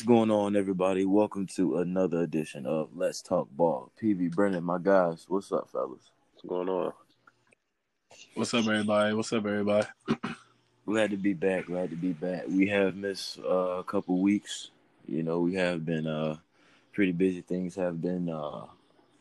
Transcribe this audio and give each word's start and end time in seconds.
What's 0.00 0.08
going 0.08 0.30
on, 0.30 0.56
everybody? 0.56 1.04
Welcome 1.04 1.46
to 1.56 1.76
another 1.76 2.22
edition 2.22 2.64
of 2.64 2.88
Let's 2.96 3.20
Talk 3.20 3.50
Ball. 3.50 3.92
PV 4.02 4.34
Brennan, 4.34 4.64
my 4.64 4.78
guys, 4.78 5.26
what's 5.28 5.52
up, 5.52 5.68
fellas? 5.70 6.10
What's 6.32 6.46
going 6.48 6.70
on? 6.70 6.94
What's 8.32 8.54
up, 8.54 8.64
everybody? 8.64 9.12
What's 9.12 9.30
up, 9.34 9.44
everybody? 9.44 9.86
Glad 10.86 11.10
to 11.10 11.18
be 11.18 11.34
back. 11.34 11.66
Glad 11.66 11.90
to 11.90 11.96
be 11.96 12.14
back. 12.14 12.44
We 12.48 12.66
have 12.68 12.96
missed 12.96 13.40
uh, 13.40 13.76
a 13.76 13.84
couple 13.84 14.22
weeks. 14.22 14.70
You 15.06 15.22
know, 15.22 15.40
we 15.40 15.54
have 15.56 15.84
been 15.84 16.06
uh, 16.06 16.36
pretty 16.94 17.12
busy. 17.12 17.42
Things 17.42 17.74
have 17.74 18.00
been 18.00 18.30
uh, 18.30 18.64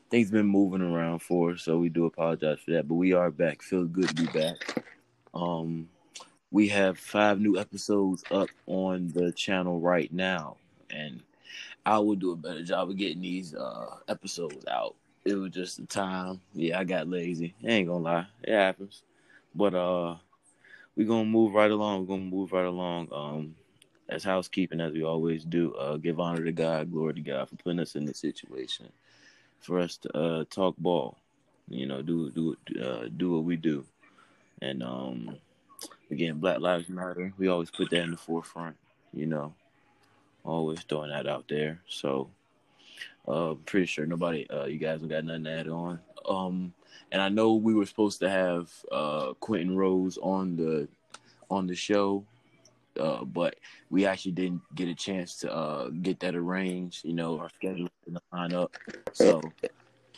things 0.09 0.32
been 0.32 0.48
moving 0.48 0.82
around 0.82 1.20
for 1.20 1.52
us, 1.52 1.64
so 1.64 1.77
we 1.77 1.89
do 1.89 2.05
apologize 2.05 2.59
for 2.64 2.71
that. 2.71 2.88
But 2.88 2.96
we 2.96 3.11
are 3.11 3.32
back. 3.32 3.64
Feel 3.64 3.84
good 3.84 4.07
to 4.07 4.16
be 4.16 4.27
back. 4.27 4.86
Um, 5.34 5.89
we 6.52 6.70
have 6.70 6.98
five 6.98 7.41
new 7.41 7.59
episodes 7.59 8.23
up 8.32 8.48
on 8.66 9.09
the 9.09 9.34
channel 9.34 9.82
right 9.82 10.11
now 10.14 10.55
and 10.92 11.21
I 11.86 12.00
will 12.00 12.16
do 12.16 12.32
a 12.32 12.36
better 12.36 12.64
job 12.64 12.89
of 12.89 12.97
getting 12.97 13.21
these 13.21 13.56
uh, 13.56 13.97
episodes 14.07 14.66
out. 14.68 14.96
It 15.25 15.36
was 15.36 15.52
just 15.52 15.78
the 15.78 15.86
time. 15.86 16.42
Yeah, 16.54 16.80
I 16.80 16.84
got 16.84 17.07
lazy. 17.07 17.54
I 17.64 17.68
ain't 17.68 17.88
gonna 17.88 18.04
lie, 18.04 18.28
it 18.43 18.54
happens. 18.54 19.04
But 19.56 19.74
uh, 19.74 20.16
we 20.96 21.06
gonna 21.06 21.25
move 21.25 21.54
right 21.54 21.71
along. 21.71 22.02
We're 22.02 22.16
gonna 22.16 22.30
move 22.30 22.52
right 22.52 22.66
along. 22.66 23.10
Um, 23.11 23.56
as 24.10 24.24
housekeeping 24.24 24.82
as 24.82 24.92
we 24.92 25.04
always 25.04 25.46
do. 25.46 25.74
Uh, 25.75 25.97
give 25.97 26.20
honor 26.20 26.44
to 26.44 26.52
God, 26.52 26.92
glory 26.92 27.14
to 27.14 27.21
God 27.21 27.47
for 27.47 27.56
putting 27.56 27.80
us 27.80 27.96
in 27.96 28.06
this 28.06 28.19
situation, 28.19 28.89
for 29.60 29.80
us 29.80 29.97
to 29.97 30.18
uh 30.18 30.44
talk 30.50 30.75
ball. 30.78 31.18
You 31.69 31.86
know, 31.86 32.02
do 32.02 32.31
do 32.31 32.58
uh, 32.83 33.08
do 33.16 33.33
what 33.33 33.44
we 33.44 33.56
do, 33.56 33.86
and 34.61 34.81
um, 34.81 35.38
again, 36.09 36.39
Black 36.39 36.59
Lives 36.59 36.89
Matter. 36.89 37.31
We 37.38 37.47
always 37.47 37.69
put 37.69 37.92
that 37.92 38.02
in 38.02 38.11
the 38.11 38.17
forefront. 38.17 38.75
You 39.14 39.28
know, 39.28 39.53
Always 40.44 40.81
throwing 40.81 41.09
that 41.09 41.28
out 41.28 41.45
there. 41.48 41.81
So, 41.88 42.30
uh, 43.28 43.56
pretty 43.66 43.86
sure 43.86 44.06
nobody, 44.06 44.50
uh, 44.50 44.66
you 44.66 44.80
guys 44.80 45.02
have 45.02 45.09
got 45.09 45.25
nothing 45.25 45.44
to 45.44 45.52
add 45.52 45.67
on. 45.67 46.00
Um, 46.27 46.73
and 47.11 47.22
I 47.22 47.30
know 47.30 47.55
we 47.55 47.73
were 47.73 47.86
supposed 47.86 48.19
to 48.19 48.30
have 48.30 48.72
uh 48.91 49.33
Quentin 49.39 49.75
Rose 49.75 50.17
on 50.22 50.55
the 50.55 50.88
on 51.50 51.67
the 51.67 51.75
show, 51.75 52.25
uh, 53.00 53.23
but 53.23 53.55
we 53.89 54.05
actually 54.05 54.33
didn't 54.33 54.61
get 54.75 54.88
a 54.88 54.95
chance 54.95 55.36
to 55.38 55.52
uh 55.52 55.89
get 55.89 56.19
that 56.22 56.36
arranged. 56.36 57.06
You 57.06 57.13
know, 57.13 57.39
our 57.39 57.50
schedule 57.50 57.89
didn't 58.06 58.23
line 58.31 58.53
up, 58.53 58.75
so 59.13 59.41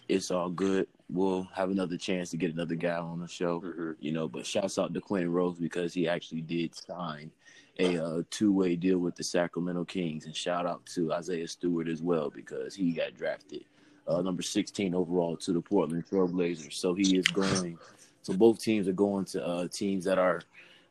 it's 0.10 0.32
all 0.32 0.50
good. 0.50 0.88
We'll 1.10 1.48
have 1.54 1.70
another 1.70 1.98
chance 1.98 2.32
to 2.32 2.38
get 2.38 2.54
another 2.54 2.76
guy 2.76 2.98
on 2.98 3.20
the 3.20 3.28
show. 3.28 3.62
Mm-hmm. 3.62 3.92
You 4.00 4.12
know, 4.12 4.28
but 4.28 4.46
shouts 4.46 4.78
out 4.78 4.94
to 4.94 5.02
Quentin 5.02 5.32
Rose 5.32 5.58
because 5.58 5.94
he 5.94 6.08
actually 6.08 6.42
did 6.42 6.76
sign 6.76 7.32
a 7.80 8.04
uh, 8.04 8.22
two 8.30 8.52
way 8.52 8.76
deal 8.76 9.00
with 9.00 9.16
the 9.16 9.24
Sacramento 9.24 9.86
Kings. 9.86 10.26
And 10.26 10.36
shout 10.36 10.66
out 10.66 10.86
to 10.96 11.14
Isaiah 11.14 11.48
Stewart 11.48 11.88
as 11.88 12.02
well 12.02 12.30
because 12.30 12.76
he 12.76 12.92
got 12.92 13.16
drafted 13.16 13.66
uh, 14.08 14.22
number 14.22 14.42
16 14.42 14.94
overall 14.94 15.38
to 15.38 15.54
the 15.54 15.62
Portland 15.62 16.06
Trailblazers. 16.06 16.74
So 16.74 16.94
he 16.94 17.18
is 17.18 17.28
going. 17.28 17.78
So 18.24 18.34
both 18.34 18.60
teams 18.60 18.88
are 18.88 18.94
going 18.94 19.26
to 19.26 19.46
uh, 19.46 19.68
teams 19.68 20.06
that 20.06 20.18
are. 20.18 20.42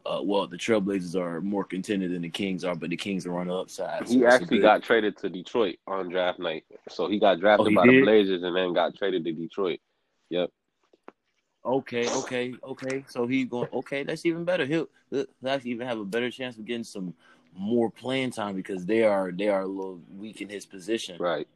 Uh, 0.06 0.18
well, 0.22 0.46
the 0.46 0.56
Trailblazers 0.56 1.14
are 1.14 1.42
more 1.42 1.62
contended 1.62 2.10
than 2.10 2.22
the 2.22 2.30
Kings 2.30 2.64
are, 2.64 2.74
but 2.74 2.88
the 2.88 2.96
Kings 2.96 3.26
are 3.26 3.38
on 3.38 3.48
the 3.48 3.54
upside. 3.54 4.08
So 4.08 4.14
he 4.14 4.24
actually 4.24 4.56
good... 4.56 4.62
got 4.62 4.82
traded 4.82 5.18
to 5.18 5.28
Detroit 5.28 5.76
on 5.86 6.08
draft 6.08 6.38
night. 6.38 6.64
So 6.88 7.06
he 7.06 7.20
got 7.20 7.38
drafted 7.38 7.66
oh, 7.66 7.70
he 7.70 7.76
by 7.76 7.84
did? 7.84 7.96
the 7.96 8.02
Blazers 8.02 8.42
and 8.42 8.56
then 8.56 8.72
got 8.72 8.96
traded 8.96 9.26
to 9.26 9.32
Detroit. 9.32 9.78
Yep. 10.30 10.48
Okay, 11.64 12.08
okay, 12.08 12.55
okay. 12.64 13.05
So 13.08 13.27
he 13.27 13.44
going. 13.44 13.69
Okay, 13.72 14.03
that's 14.03 14.25
even 14.25 14.44
better. 14.44 14.64
He'll, 14.64 14.89
he'll 15.11 15.27
actually 15.47 15.72
even 15.72 15.86
have 15.86 15.98
a 15.98 16.05
better 16.05 16.30
chance 16.30 16.56
of 16.56 16.64
getting 16.64 16.84
some 16.84 17.14
more 17.55 17.91
playing 17.91 18.30
time 18.30 18.56
because 18.56 18.86
they 18.86 19.03
are 19.03 19.30
they 19.30 19.48
are 19.48 19.62
a 19.62 19.66
little 19.66 20.00
weak 20.16 20.41
in 20.41 20.48
his 20.48 20.64
position. 20.64 21.16
Right. 21.19 21.47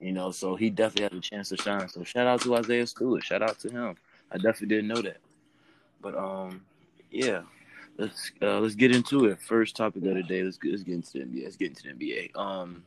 You 0.00 0.12
know, 0.12 0.30
so 0.30 0.56
he 0.56 0.70
definitely 0.70 1.18
has 1.18 1.26
a 1.26 1.30
chance 1.30 1.48
to 1.50 1.56
shine. 1.56 1.88
So 1.88 2.04
shout 2.04 2.26
out 2.26 2.40
to 2.42 2.54
Isaiah 2.56 2.86
Stewart. 2.86 3.24
Shout 3.24 3.42
out 3.42 3.58
to 3.60 3.70
him. 3.70 3.96
I 4.30 4.36
definitely 4.36 4.68
didn't 4.68 4.88
know 4.88 5.02
that. 5.02 5.18
But 6.00 6.16
um, 6.16 6.62
yeah. 7.10 7.42
Let's 7.98 8.30
uh, 8.42 8.60
let's 8.60 8.74
get 8.74 8.94
into 8.94 9.24
it. 9.26 9.40
First 9.40 9.74
topic 9.74 10.04
of 10.04 10.14
the 10.14 10.22
day. 10.22 10.42
Let's 10.42 10.58
get, 10.58 10.70
let's 10.72 10.82
get 10.82 10.96
into 10.96 11.12
the 11.12 11.20
NBA. 11.20 11.44
Let's 11.44 11.56
get 11.56 11.68
into 11.68 11.82
the 11.82 11.94
NBA. 11.94 12.36
Um, 12.36 12.84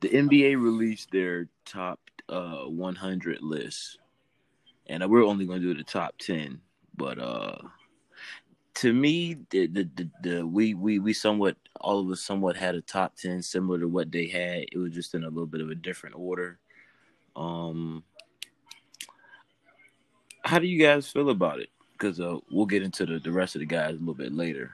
the 0.00 0.08
NBA 0.10 0.60
released 0.60 1.10
their 1.10 1.48
top 1.64 1.98
uh 2.28 2.64
100 2.64 3.40
list 3.40 3.98
and 4.88 5.08
we're 5.10 5.24
only 5.24 5.46
going 5.46 5.60
to 5.60 5.66
do 5.66 5.78
the 5.78 5.84
top 5.84 6.16
10 6.18 6.60
but 6.96 7.18
uh 7.18 7.56
to 8.76 8.92
me 8.92 9.38
the, 9.50 9.66
the, 9.68 9.88
the, 9.94 10.10
the, 10.22 10.46
we 10.46 10.74
we 10.74 10.98
we 10.98 11.12
somewhat 11.12 11.56
all 11.80 11.98
of 11.98 12.10
us 12.10 12.20
somewhat 12.20 12.56
had 12.56 12.74
a 12.74 12.82
top 12.82 13.16
10 13.16 13.42
similar 13.42 13.78
to 13.78 13.88
what 13.88 14.12
they 14.12 14.26
had. 14.26 14.64
It 14.70 14.76
was 14.76 14.92
just 14.92 15.14
in 15.14 15.24
a 15.24 15.28
little 15.28 15.46
bit 15.46 15.62
of 15.62 15.70
a 15.70 15.74
different 15.74 16.14
order. 16.16 16.58
Um 17.34 18.04
how 20.44 20.58
do 20.58 20.66
you 20.66 20.80
guys 20.80 21.08
feel 21.08 21.30
about 21.30 21.60
it? 21.60 21.70
Because 21.92 22.20
uh 22.20 22.36
we'll 22.50 22.66
get 22.66 22.82
into 22.82 23.06
the, 23.06 23.18
the 23.18 23.32
rest 23.32 23.54
of 23.56 23.60
the 23.60 23.66
guys 23.66 23.90
a 23.90 23.98
little 23.98 24.14
bit 24.14 24.32
later 24.32 24.72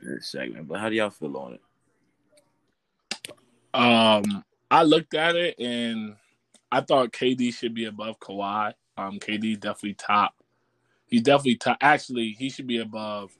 in 0.00 0.14
this 0.14 0.28
segment 0.28 0.68
but 0.68 0.78
how 0.78 0.90
do 0.90 0.94
y'all 0.94 1.10
feel 1.10 1.36
on 1.38 1.54
it? 1.54 1.62
Um 3.72 4.44
i 4.70 4.82
looked 4.82 5.14
at 5.14 5.36
it 5.36 5.58
and 5.60 6.16
i 6.72 6.80
thought 6.80 7.12
kd 7.12 7.54
should 7.54 7.72
be 7.72 7.84
above 7.84 8.18
Kawhi 8.18 8.74
um, 8.96 9.18
KD 9.18 9.60
definitely 9.60 9.94
top. 9.94 10.34
He's 11.06 11.22
definitely 11.22 11.56
top. 11.56 11.78
Actually, 11.80 12.30
he 12.30 12.50
should 12.50 12.66
be 12.66 12.78
above 12.78 13.36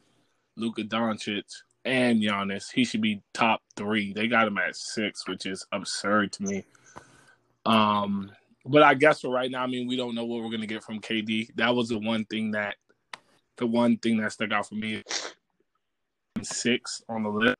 Luka 0.56 0.82
Doncic 0.82 1.44
and 1.84 2.20
Giannis. 2.20 2.70
He 2.72 2.84
should 2.84 3.00
be 3.00 3.22
top 3.32 3.62
three. 3.76 4.12
They 4.12 4.28
got 4.28 4.46
him 4.46 4.58
at 4.58 4.76
six, 4.76 5.26
which 5.26 5.46
is 5.46 5.66
absurd 5.72 6.32
to 6.32 6.42
me. 6.42 6.64
Um, 7.64 8.30
but 8.64 8.82
I 8.82 8.94
guess 8.94 9.20
for 9.20 9.30
right 9.30 9.50
now, 9.50 9.62
I 9.62 9.66
mean, 9.66 9.86
we 9.86 9.96
don't 9.96 10.14
know 10.14 10.24
what 10.24 10.42
we're 10.42 10.50
gonna 10.50 10.66
get 10.66 10.84
from 10.84 11.00
KD. 11.00 11.54
That 11.56 11.74
was 11.74 11.88
the 11.88 11.98
one 11.98 12.24
thing 12.26 12.52
that, 12.52 12.76
the 13.56 13.66
one 13.66 13.96
thing 13.98 14.18
that 14.18 14.32
stuck 14.32 14.52
out 14.52 14.68
for 14.68 14.74
me. 14.74 15.02
Six 16.42 17.02
on 17.08 17.22
the 17.22 17.30
list 17.30 17.56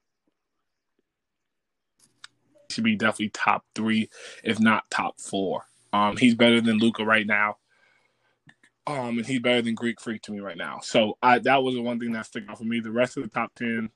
should 2.70 2.84
be 2.84 2.96
definitely 2.96 3.30
top 3.30 3.64
three, 3.74 4.10
if 4.44 4.60
not 4.60 4.90
top 4.90 5.18
four. 5.20 5.64
Um, 5.92 6.16
he's 6.16 6.34
better 6.34 6.60
than 6.60 6.78
Luka 6.78 7.04
right 7.04 7.26
now. 7.26 7.56
Um, 8.88 9.18
and 9.18 9.26
he's 9.26 9.40
better 9.40 9.62
than 9.62 9.74
Greek 9.74 10.00
Freak 10.00 10.22
to 10.22 10.32
me 10.32 10.40
right 10.40 10.56
now. 10.56 10.78
So 10.80 11.18
I 11.22 11.40
that 11.40 11.62
was 11.62 11.74
the 11.74 11.82
one 11.82 11.98
thing 11.98 12.12
that 12.12 12.26
stuck 12.26 12.44
out 12.48 12.58
for 12.58 12.64
me. 12.64 12.80
The 12.80 12.92
rest 12.92 13.16
of 13.16 13.24
the 13.24 13.28
top 13.28 13.54
ten, 13.54 13.90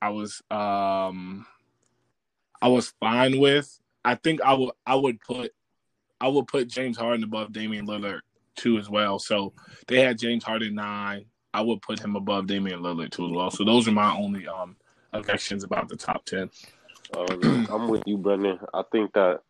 I 0.00 0.08
was 0.08 0.42
um, 0.50 1.46
I 2.60 2.68
was 2.68 2.94
fine 2.98 3.38
with. 3.38 3.78
I 4.04 4.14
think 4.14 4.40
I 4.40 4.54
would 4.54 4.72
I 4.86 4.94
would 4.94 5.20
put 5.20 5.52
I 6.20 6.28
would 6.28 6.46
put 6.46 6.68
James 6.68 6.96
Harden 6.96 7.24
above 7.24 7.52
Damian 7.52 7.86
Lillard 7.86 8.20
too 8.56 8.78
as 8.78 8.88
well. 8.88 9.18
So 9.18 9.52
they 9.86 10.00
had 10.00 10.18
James 10.18 10.44
Harden 10.44 10.74
nine. 10.74 11.26
I 11.52 11.60
would 11.60 11.82
put 11.82 12.00
him 12.00 12.16
above 12.16 12.46
Damian 12.46 12.80
Lillard 12.80 13.10
too 13.10 13.26
as 13.26 13.32
well. 13.32 13.50
So 13.50 13.64
those 13.64 13.86
are 13.86 13.92
my 13.92 14.16
only 14.16 14.48
um 14.48 14.76
objections 15.12 15.64
about 15.64 15.88
the 15.88 15.96
top 15.96 16.24
ten. 16.24 16.50
Um, 17.16 17.66
I'm 17.70 17.88
with 17.88 18.04
you, 18.06 18.16
Brendan. 18.16 18.58
I 18.72 18.82
think 18.90 19.12
that 19.12 19.40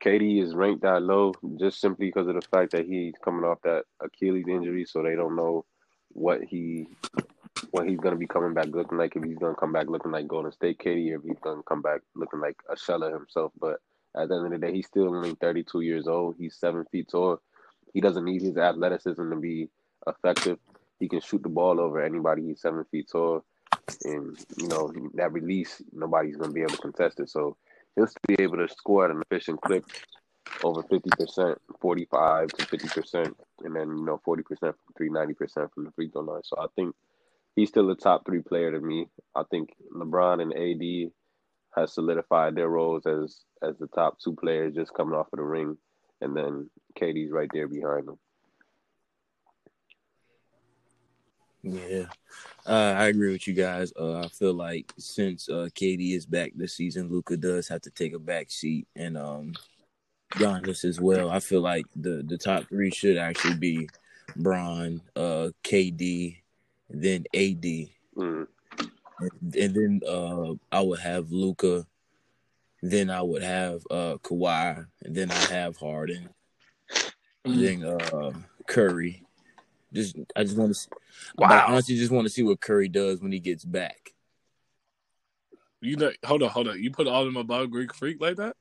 KD 0.00 0.42
is 0.42 0.54
ranked 0.54 0.82
that 0.82 1.02
low 1.02 1.32
just 1.58 1.80
simply 1.80 2.06
because 2.06 2.28
of 2.28 2.34
the 2.34 2.42
fact 2.42 2.72
that 2.72 2.86
he's 2.86 3.14
coming 3.24 3.44
off 3.44 3.62
that 3.62 3.84
Achilles 4.00 4.46
injury, 4.48 4.84
so 4.84 5.02
they 5.02 5.14
don't 5.14 5.36
know 5.36 5.64
what 6.10 6.42
he 6.42 6.86
what 7.70 7.88
he's 7.88 7.98
gonna 7.98 8.16
be 8.16 8.26
coming 8.26 8.54
back 8.54 8.66
looking 8.66 8.98
like. 8.98 9.16
If 9.16 9.24
he's 9.24 9.38
gonna 9.38 9.54
come 9.54 9.72
back 9.72 9.88
looking 9.88 10.12
like 10.12 10.28
Golden 10.28 10.52
State 10.52 10.78
KD, 10.78 11.12
or 11.12 11.16
if 11.16 11.22
he's 11.22 11.38
gonna 11.40 11.62
come 11.62 11.82
back 11.82 12.00
looking 12.14 12.40
like 12.40 12.56
a 12.70 12.76
shell 12.76 13.02
of 13.02 13.12
himself. 13.12 13.52
But 13.60 13.80
at 14.16 14.28
the 14.28 14.36
end 14.36 14.46
of 14.46 14.52
the 14.52 14.58
day, 14.58 14.72
he's 14.72 14.86
still 14.86 15.08
only 15.08 15.34
32 15.34 15.80
years 15.80 16.06
old. 16.06 16.36
He's 16.38 16.56
seven 16.56 16.84
feet 16.92 17.08
tall. 17.08 17.40
He 17.94 18.00
doesn't 18.00 18.24
need 18.24 18.42
his 18.42 18.56
athleticism 18.56 19.30
to 19.30 19.36
be 19.36 19.68
effective. 20.06 20.58
He 21.00 21.08
can 21.08 21.20
shoot 21.20 21.42
the 21.42 21.48
ball 21.48 21.80
over 21.80 22.02
anybody. 22.02 22.42
He's 22.42 22.60
seven 22.60 22.84
feet 22.84 23.08
tall, 23.10 23.44
and 24.04 24.38
you 24.56 24.68
know 24.68 24.92
that 25.14 25.32
release, 25.32 25.82
nobody's 25.92 26.36
gonna 26.36 26.52
be 26.52 26.62
able 26.62 26.72
to 26.72 26.78
contest 26.78 27.20
it. 27.20 27.30
So 27.30 27.56
he'll 27.96 28.08
be 28.26 28.42
able 28.42 28.58
to 28.58 28.68
score 28.68 29.04
at 29.04 29.10
an 29.10 29.22
efficient 29.30 29.60
clip 29.60 29.84
over 30.64 30.82
50%, 30.82 31.56
45 31.80 32.48
to 32.48 32.66
50%, 32.66 33.34
and 33.64 33.76
then, 33.76 33.88
you 33.88 34.04
know, 34.04 34.20
40% 34.26 34.44
from 34.58 34.74
three, 34.96 35.08
90% 35.08 35.72
from 35.72 35.84
the 35.84 35.92
free 35.92 36.08
throw 36.08 36.22
line. 36.22 36.42
So 36.44 36.56
I 36.58 36.66
think 36.76 36.94
he's 37.56 37.68
still 37.68 37.90
a 37.90 37.96
top 37.96 38.24
three 38.26 38.42
player 38.42 38.72
to 38.72 38.80
me. 38.80 39.08
I 39.34 39.42
think 39.50 39.70
LeBron 39.94 40.42
and 40.42 40.52
AD 40.52 41.12
has 41.76 41.94
solidified 41.94 42.54
their 42.54 42.68
roles 42.68 43.06
as 43.06 43.44
as 43.62 43.78
the 43.78 43.86
top 43.88 44.18
two 44.18 44.34
players 44.34 44.74
just 44.74 44.92
coming 44.94 45.14
off 45.14 45.32
of 45.32 45.38
the 45.38 45.44
ring, 45.44 45.76
and 46.20 46.36
then 46.36 46.68
KD's 47.00 47.32
right 47.32 47.48
there 47.52 47.68
behind 47.68 48.08
them. 48.08 48.18
Yeah, 51.62 52.06
uh, 52.66 52.94
I 52.98 53.06
agree 53.06 53.32
with 53.32 53.46
you 53.46 53.54
guys. 53.54 53.92
Uh, 53.98 54.20
I 54.20 54.28
feel 54.28 54.54
like 54.54 54.92
since 54.98 55.48
uh, 55.48 55.68
KD 55.74 56.16
is 56.16 56.26
back 56.26 56.52
this 56.56 56.74
season, 56.74 57.08
Luka 57.08 57.36
does 57.36 57.68
have 57.68 57.82
to 57.82 57.90
take 57.90 58.14
a 58.14 58.18
back 58.18 58.50
seat, 58.50 58.88
and 58.96 59.16
um, 59.16 59.54
Giannis 60.32 60.84
as 60.84 61.00
well. 61.00 61.30
I 61.30 61.38
feel 61.38 61.60
like 61.60 61.86
the 61.94 62.24
the 62.26 62.36
top 62.36 62.68
three 62.68 62.90
should 62.90 63.16
actually 63.16 63.56
be 63.56 63.88
Bron, 64.36 65.00
uh, 65.14 65.50
KD, 65.62 66.38
then 66.90 67.24
AD, 67.34 67.62
mm. 67.62 68.46
and, 69.20 69.56
and, 69.56 69.74
then 69.74 70.00
uh, 70.08 70.54
I 70.72 70.80
would 70.80 71.00
have 71.00 71.30
Luka, 71.30 71.86
Then 72.82 73.08
I 73.10 73.22
would 73.22 73.42
have 73.42 73.82
uh 73.90 74.16
Kawhi, 74.22 74.84
and 75.04 75.14
then 75.14 75.30
I 75.30 75.44
have 75.52 75.76
Harden, 75.76 76.28
Mhm. 77.46 77.60
then 77.60 77.84
uh 77.84 78.32
Curry. 78.66 79.22
Just 79.92 80.16
I 80.34 80.44
just 80.44 80.56
want 80.56 80.74
to. 80.74 80.88
Wow. 81.36 81.48
I 81.48 81.72
honestly 81.72 81.96
just 81.96 82.10
want 82.12 82.26
to 82.26 82.32
see 82.32 82.42
what 82.42 82.60
Curry 82.60 82.88
does 82.88 83.20
when 83.20 83.32
he 83.32 83.38
gets 83.38 83.64
back. 83.64 84.14
You 85.80 85.96
know, 85.96 86.12
hold 86.24 86.42
on, 86.42 86.48
hold 86.50 86.68
on. 86.68 86.82
You 86.82 86.90
put 86.90 87.08
all 87.08 87.22
of 87.22 87.26
them 87.26 87.36
above 87.36 87.70
Greek 87.70 87.92
Freak 87.92 88.20
like 88.20 88.36
that? 88.36 88.56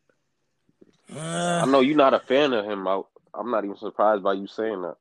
I 1.15 1.61
Uh, 1.61 1.65
know 1.65 1.81
you're 1.81 1.95
not 1.95 2.13
a 2.13 2.19
fan 2.19 2.51
of 2.53 2.65
him. 2.65 2.87
I, 2.87 3.01
I'm 3.33 3.51
not 3.51 3.63
even 3.63 3.77
surprised 3.77 4.23
by 4.23 4.33
you 4.33 4.47
saying 4.47 4.81
that. 4.81 4.95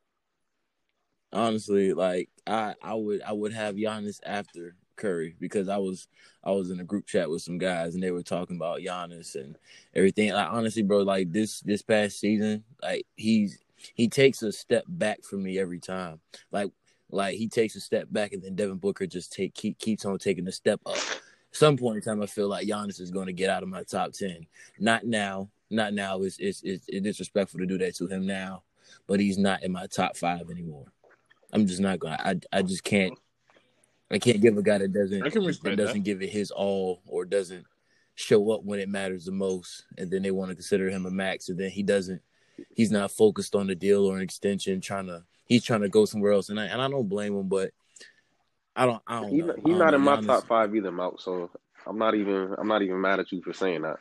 honestly, 1.33 1.93
like 1.93 2.29
I, 2.47 2.75
I 2.83 2.95
would, 2.95 3.23
I 3.23 3.33
would 3.33 3.53
have 3.53 3.77
Giannis 3.77 4.21
after 4.25 4.75
Curry 4.97 5.35
because 5.41 5.69
I 5.69 5.79
was, 5.79 6.09
I 6.45 6.51
was 6.51 6.71
in 6.71 6.81
a 6.81 6.85
group 6.85 7.07
chat 7.07 7.31
with 7.31 7.43
some 7.43 7.59
guys 7.59 7.95
and 7.95 8.03
they 8.03 8.11
were 8.11 8.23
talking 8.23 8.57
about 8.57 8.81
Giannis 8.81 9.35
and 9.37 9.57
everything. 9.95 10.33
Like 10.33 10.51
honestly, 10.51 10.83
bro, 10.83 10.99
like 10.99 11.33
this, 11.33 11.61
this 11.61 11.83
past 11.83 12.19
season, 12.21 12.65
like 12.83 13.07
he's, 13.17 13.59
he 13.95 14.09
takes 14.09 14.43
a 14.43 14.53
step 14.53 14.85
back 14.89 15.23
from 15.23 15.43
me 15.43 15.59
every 15.59 15.79
time. 15.79 16.21
Like, 16.51 16.71
like 17.11 17.37
he 17.37 17.49
takes 17.49 17.77
a 17.77 17.81
step 17.81 18.07
back 18.11 18.33
and 18.33 18.43
then 18.43 18.55
Devin 18.55 18.79
Booker 18.79 19.07
just 19.07 19.33
take 19.33 19.55
keep 19.55 19.79
keeps 19.79 20.05
on 20.05 20.19
taking 20.19 20.47
a 20.49 20.53
step 20.53 20.81
up. 20.87 20.99
Some 21.53 21.77
point 21.77 21.97
in 21.97 22.03
time, 22.03 22.23
I 22.23 22.27
feel 22.27 22.49
like 22.49 22.67
Giannis 22.67 23.01
is 23.01 23.11
going 23.11 23.27
to 23.27 23.33
get 23.33 23.51
out 23.51 23.63
of 23.63 23.69
my 23.69 23.83
top 23.83 24.13
ten. 24.13 24.47
Not 24.79 25.05
now, 25.05 25.51
not 25.69 25.95
now. 25.95 26.23
It's 26.23 26.39
it's 26.39 26.63
it's, 26.63 26.85
it's 26.89 27.03
disrespectful 27.03 27.61
to 27.61 27.67
do 27.67 27.79
that 27.79 27.97
to 27.97 28.07
him 28.07 28.27
now, 28.27 28.63
but 29.07 29.19
he's 29.21 29.39
not 29.39 29.63
in 29.65 29.73
my 29.73 29.87
top 29.87 30.17
five 30.17 30.51
anymore. 30.51 30.87
I'm 31.53 31.67
just 31.67 31.81
not 31.81 31.99
gonna. 31.99 32.21
I 32.21 32.37
I 32.57 32.63
just 32.63 32.85
can't. 32.85 33.19
I 34.11 34.19
can't 34.19 34.41
give 34.41 34.57
a 34.57 34.63
guy 34.63 34.79
that 34.79 34.93
doesn't 34.93 35.23
that 35.23 35.77
doesn't 35.77 36.03
give 36.03 36.23
it 36.23 36.31
his 36.31 36.51
all 36.51 37.01
or 37.07 37.25
doesn't 37.25 37.65
show 38.17 38.51
up 38.51 38.65
when 38.65 38.81
it 38.81 38.89
matters 38.89 39.25
the 39.25 39.33
most, 39.33 39.85
and 39.99 40.11
then 40.11 40.23
they 40.23 40.31
want 40.31 40.51
to 40.51 40.55
consider 40.55 40.89
him 40.89 41.07
a 41.07 41.11
max, 41.11 41.49
and 41.49 41.59
then 41.59 41.71
he 41.71 41.83
doesn't. 41.83 42.21
He's 42.75 42.91
not 42.91 43.11
focused 43.11 43.55
on 43.55 43.67
the 43.67 43.75
deal 43.75 44.05
or 44.05 44.17
an 44.17 44.23
extension. 44.23 44.81
Trying 44.81 45.07
to 45.07 45.25
he's 45.45 45.65
trying 45.65 45.83
to 45.83 45.89
go 45.89 46.05
somewhere 46.05 46.33
else, 46.33 46.49
and 46.49 46.59
I 46.59 46.67
and 46.67 46.81
I 46.81 46.89
don't 46.89 47.09
blame 47.09 47.37
him, 47.37 47.49
but 47.49 47.73
I 48.75 48.87
don't. 48.87 49.03
I 49.07 49.21
don't 49.21 49.31
he's 49.31 49.45
I 49.45 49.79
don't 49.79 49.95
in 49.95 50.01
my 50.01 50.17
Giannis- 50.17 50.27
top 50.27 50.47
five 50.47 50.75
either, 50.75 50.93
Mount. 50.93 51.21
So 51.21 51.51
I'm 51.87 51.99
not 51.99 52.15
even. 52.15 52.55
I'm 52.59 52.69
not 52.69 52.83
even 52.83 53.01
mad 53.01 53.21
at 53.21 53.31
you 53.33 53.43
for 53.43 53.53
saying 53.53 53.83
that. 53.83 53.97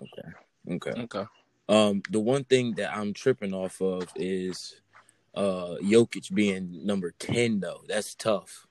Okay. 0.00 0.76
Okay. 0.76 1.02
Okay. 1.02 1.24
Um, 1.68 2.02
the 2.10 2.20
one 2.20 2.44
thing 2.44 2.74
that 2.74 2.94
I'm 2.96 3.12
tripping 3.12 3.54
off 3.54 3.80
of 3.80 4.08
is 4.16 4.80
uh 5.34 5.76
Jokic 5.82 6.32
being 6.32 6.86
number 6.86 7.12
10 7.18 7.60
though. 7.60 7.82
That's 7.88 8.14
tough. 8.14 8.66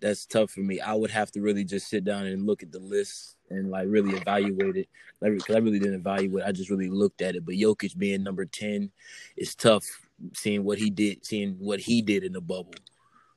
That's 0.00 0.24
tough 0.26 0.52
for 0.52 0.60
me. 0.60 0.80
I 0.80 0.94
would 0.94 1.10
have 1.10 1.30
to 1.32 1.40
really 1.40 1.64
just 1.64 1.88
sit 1.88 2.04
down 2.04 2.26
and 2.26 2.46
look 2.46 2.62
at 2.62 2.70
the 2.70 2.78
list 2.78 3.36
and 3.50 3.70
like 3.70 3.86
really 3.88 4.14
evaluate 4.16 4.76
it. 4.76 4.88
Because 5.20 5.56
I 5.56 5.58
really 5.58 5.78
didn't 5.78 5.96
evaluate. 6.00 6.44
I 6.44 6.52
just 6.52 6.70
really 6.70 6.88
looked 6.88 7.22
at 7.22 7.34
it. 7.34 7.44
But 7.44 7.56
Jokic 7.56 7.96
being 7.98 8.22
number 8.22 8.44
10 8.44 8.90
is 9.36 9.54
tough 9.54 9.84
seeing 10.34 10.64
what 10.64 10.78
he 10.78 10.90
did, 10.90 11.24
seeing 11.26 11.54
what 11.58 11.80
he 11.80 12.02
did 12.02 12.22
in 12.24 12.32
the 12.32 12.40
bubble, 12.40 12.74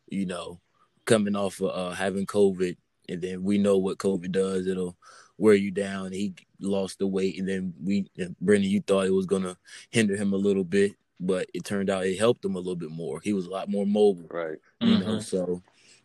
you 0.08 0.26
know, 0.26 0.60
coming 1.06 1.36
off 1.36 1.60
of 1.62 1.70
uh, 1.76 1.96
having 1.96 2.26
COVID. 2.26 2.78
And 3.10 3.22
then 3.22 3.44
we 3.44 3.58
know 3.58 3.78
what 3.78 3.98
COVID 3.98 4.32
does. 4.32 4.68
It'll 4.68 4.96
wear 5.38 5.56
you 5.56 5.72
down. 5.72 6.12
He 6.12 6.34
lost 6.60 7.00
the 7.00 7.08
weight. 7.08 7.40
And 7.40 7.48
then 7.48 7.74
we, 7.84 8.06
and 8.18 8.36
Brendan, 8.40 8.70
you 8.70 8.82
thought 8.82 9.08
it 9.08 9.14
was 9.14 9.26
going 9.26 9.44
to 9.44 9.58
hinder 9.90 10.16
him 10.16 10.34
a 10.34 10.38
little 10.38 10.64
bit, 10.64 10.94
but 11.20 11.48
it 11.54 11.64
turned 11.66 11.90
out 11.90 12.06
it 12.06 12.18
helped 12.20 12.46
him 12.46 12.56
a 12.56 12.60
little 12.60 12.76
bit 12.76 12.92
more. 12.92 13.20
He 13.24 13.34
was 13.34 13.48
a 13.48 13.50
lot 13.50 13.70
more 13.70 13.86
mobile 13.86 14.28
Right. 14.30 14.58
you 14.80 14.98
Mm-hmm. 14.98 15.00
know. 15.00 15.20
So 15.20 15.62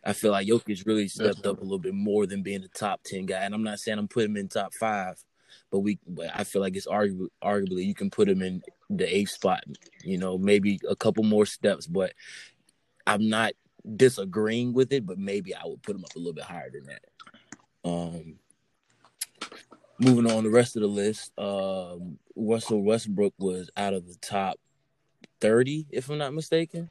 I 0.06 0.12
feel 0.12 0.30
like 0.30 0.46
Jokic 0.46 0.86
really 0.86 1.08
stepped 1.08 1.44
up 1.44 1.58
a 1.58 1.64
little 1.64 1.80
bit 1.80 1.92
more 1.92 2.26
than 2.26 2.42
being 2.42 2.62
a 2.62 2.68
top 2.68 3.02
ten 3.04 3.26
guy. 3.26 3.40
And 3.40 3.52
I'm 3.52 3.64
not 3.64 3.80
saying 3.80 3.98
I'm 3.98 4.06
putting 4.06 4.30
him 4.30 4.36
in 4.36 4.48
top 4.48 4.72
five, 4.72 5.22
but 5.72 5.80
we, 5.80 5.98
but 6.06 6.30
I 6.32 6.44
feel 6.44 6.62
like 6.62 6.76
it's 6.76 6.86
arguably, 6.86 7.28
arguably 7.42 7.84
you 7.84 7.94
can 7.94 8.08
put 8.08 8.28
him 8.28 8.40
in 8.40 8.62
the 8.88 9.14
eighth 9.14 9.30
spot. 9.30 9.64
You 10.04 10.18
know, 10.18 10.38
maybe 10.38 10.78
a 10.88 10.94
couple 10.94 11.24
more 11.24 11.44
steps, 11.44 11.88
but 11.88 12.12
I'm 13.04 13.28
not 13.28 13.54
disagreeing 13.96 14.72
with 14.72 14.92
it. 14.92 15.04
But 15.04 15.18
maybe 15.18 15.56
I 15.56 15.62
would 15.64 15.82
put 15.82 15.96
him 15.96 16.04
up 16.04 16.14
a 16.14 16.18
little 16.18 16.32
bit 16.32 16.44
higher 16.44 16.70
than 16.70 16.86
that. 16.86 17.04
Um. 17.84 18.38
Moving 19.98 20.30
on, 20.30 20.44
the 20.44 20.50
rest 20.50 20.76
of 20.76 20.82
the 20.82 20.88
list, 20.88 21.32
um, 21.38 22.18
Russell 22.36 22.82
Westbrook 22.82 23.32
was 23.38 23.70
out 23.78 23.94
of 23.94 24.06
the 24.06 24.14
top 24.16 24.60
thirty, 25.40 25.86
if 25.90 26.10
I'm 26.10 26.18
not 26.18 26.34
mistaken 26.34 26.90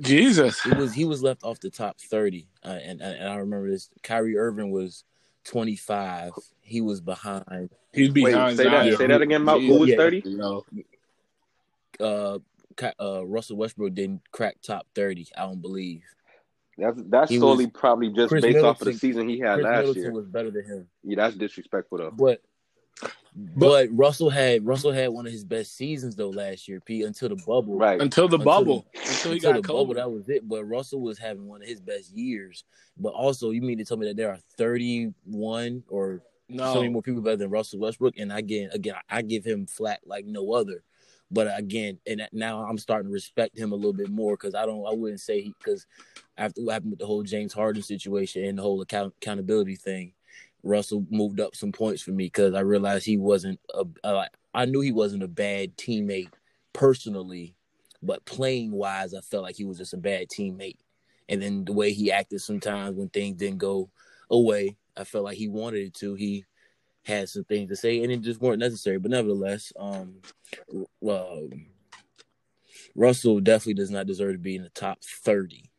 Jesus. 0.00 0.64
it 0.66 0.76
was 0.76 0.92
he 0.92 1.04
was 1.04 1.22
left 1.22 1.44
off 1.44 1.60
the 1.60 1.70
top 1.70 2.00
30 2.00 2.46
uh, 2.64 2.68
and, 2.82 3.00
and 3.00 3.28
i 3.28 3.36
remember 3.36 3.70
this 3.70 3.88
Kyrie 4.02 4.36
Irving 4.36 4.70
was 4.70 5.04
25 5.44 6.32
he 6.60 6.80
was 6.80 7.00
behind 7.00 7.70
He's 7.92 8.08
Wait, 8.08 8.14
behind 8.32 8.56
say 8.56 8.64
that. 8.64 8.84
Zion. 8.86 8.96
Say 8.96 9.06
that 9.06 9.22
again, 9.22 9.42
Mount. 9.44 9.62
Who 9.62 9.78
was 9.78 9.88
Yeah. 9.88 9.96
thirty? 9.96 10.20
Yo, 10.26 10.64
uh, 12.00 12.38
uh 13.00 13.24
russell 13.24 13.56
westbrook 13.56 13.94
didn't 13.94 14.20
crack 14.32 14.56
top 14.62 14.86
30 14.96 15.28
i 15.36 15.42
don't 15.42 15.62
believe 15.62 16.02
That's 16.76 17.00
that's 17.06 17.30
He 17.30 17.38
solely 17.38 17.66
was- 17.66 17.72
probably 17.74 18.08
just 18.10 18.30
Chris 18.30 18.42
based 18.42 18.64
off 18.64 18.80
of 18.80 18.86
the 18.86 18.94
season 18.94 19.28
he 19.28 19.38
had 19.38 19.54
Chris 19.54 19.64
last 19.64 19.78
Middleton 19.78 20.02
year. 20.02 20.12
was 20.12 20.26
better 20.26 20.50
than 20.50 20.64
him 20.64 20.88
Yeah, 21.04 21.16
that's 21.16 21.36
disrespectful 21.36 21.98
though. 21.98 22.10
but 22.10 22.42
but 23.36 23.88
russell 23.90 24.30
had 24.30 24.64
russell 24.64 24.92
had 24.92 25.08
one 25.10 25.26
of 25.26 25.32
his 25.32 25.44
best 25.44 25.76
seasons 25.76 26.14
though 26.14 26.30
last 26.30 26.68
year 26.68 26.80
p 26.80 27.02
until 27.02 27.28
the 27.28 27.34
bubble 27.36 27.76
Right. 27.76 28.00
until 28.00 28.28
the 28.28 28.36
Until 28.36 28.44
bubble, 28.44 28.86
the- 28.94 29.00
until 29.00 29.30
he 29.32 29.36
until 29.38 29.52
got 29.52 29.62
the 29.62 29.68
bubble, 29.72 29.94
that 29.94 30.10
was 30.10 30.28
it. 30.28 30.46
But 30.48 30.64
Russell 30.64 31.00
was 31.00 31.18
having 31.18 31.46
one 31.48 31.60
of 31.62 31.68
his 31.68 31.80
best 31.80 32.12
years. 32.12 32.62
But 32.96 33.12
also, 33.14 33.50
you 33.50 33.60
mean 33.62 33.78
to 33.78 33.84
tell 33.84 33.96
me 33.96 34.06
that 34.06 34.16
there 34.16 34.30
are 34.30 34.38
31 34.56 35.82
or 35.88 36.22
so 36.56 36.74
many 36.76 36.88
more 36.90 37.02
people 37.02 37.20
better 37.22 37.36
than 37.36 37.50
Russell 37.50 37.80
Westbrook. 37.80 38.16
And 38.18 38.32
again, 38.32 38.70
again, 38.72 38.94
I 39.10 39.22
give 39.22 39.44
him 39.44 39.66
flat 39.66 40.00
like 40.06 40.24
no 40.24 40.52
other. 40.52 40.84
But 41.30 41.48
again, 41.58 41.98
and 42.06 42.26
now 42.32 42.64
I'm 42.64 42.78
starting 42.78 43.08
to 43.08 43.12
respect 43.12 43.58
him 43.58 43.72
a 43.72 43.76
little 43.76 43.92
bit 43.92 44.08
more 44.10 44.34
because 44.36 44.54
I 44.54 44.64
don't, 44.66 44.86
I 44.86 44.92
wouldn't 44.92 45.20
say 45.20 45.40
he 45.40 45.54
because 45.58 45.86
after 46.38 46.62
what 46.62 46.74
happened 46.74 46.92
with 46.92 47.00
the 47.00 47.06
whole 47.06 47.22
James 47.24 47.52
Harden 47.52 47.82
situation 47.82 48.44
and 48.44 48.56
the 48.58 48.62
whole 48.62 48.80
account, 48.80 49.14
accountability 49.20 49.76
thing, 49.76 50.12
Russell 50.64 51.06
moved 51.10 51.40
up 51.40 51.54
some 51.54 51.72
points 51.72 52.02
for 52.02 52.10
me 52.10 52.24
because 52.24 52.54
I 52.54 52.60
realized 52.60 53.04
he 53.04 53.18
wasn't 53.18 53.60
a, 53.74 53.84
uh, 54.02 54.26
I 54.54 54.64
knew 54.64 54.80
he 54.80 54.92
wasn't 54.92 55.22
a 55.22 55.28
bad 55.28 55.76
teammate 55.76 56.30
personally, 56.72 57.54
but 58.02 58.24
playing 58.24 58.72
wise, 58.72 59.14
I 59.14 59.20
felt 59.20 59.44
like 59.44 59.56
he 59.56 59.64
was 59.64 59.78
just 59.78 59.94
a 59.94 59.98
bad 59.98 60.28
teammate. 60.28 60.78
And 61.28 61.42
then 61.42 61.64
the 61.64 61.72
way 61.72 61.92
he 61.92 62.10
acted 62.10 62.40
sometimes 62.40 62.96
when 62.96 63.08
things 63.08 63.36
didn't 63.36 63.58
go 63.58 63.90
away, 64.30 64.76
I 64.96 65.04
felt 65.04 65.24
like 65.24 65.36
he 65.36 65.48
wanted 65.48 65.86
it 65.86 65.94
to. 65.94 66.14
He 66.14 66.44
had 67.04 67.28
some 67.28 67.44
things 67.44 67.68
to 67.70 67.76
say, 67.76 68.02
and 68.02 68.12
it 68.12 68.20
just 68.20 68.40
weren't 68.40 68.60
necessary. 68.60 68.98
But 68.98 69.10
nevertheless, 69.10 69.72
um, 69.78 70.16
uh, 71.06 71.40
Russell 72.94 73.40
definitely 73.40 73.74
does 73.74 73.90
not 73.90 74.06
deserve 74.06 74.34
to 74.34 74.38
be 74.38 74.56
in 74.56 74.62
the 74.62 74.70
top 74.70 74.98
thirty, 75.02 75.70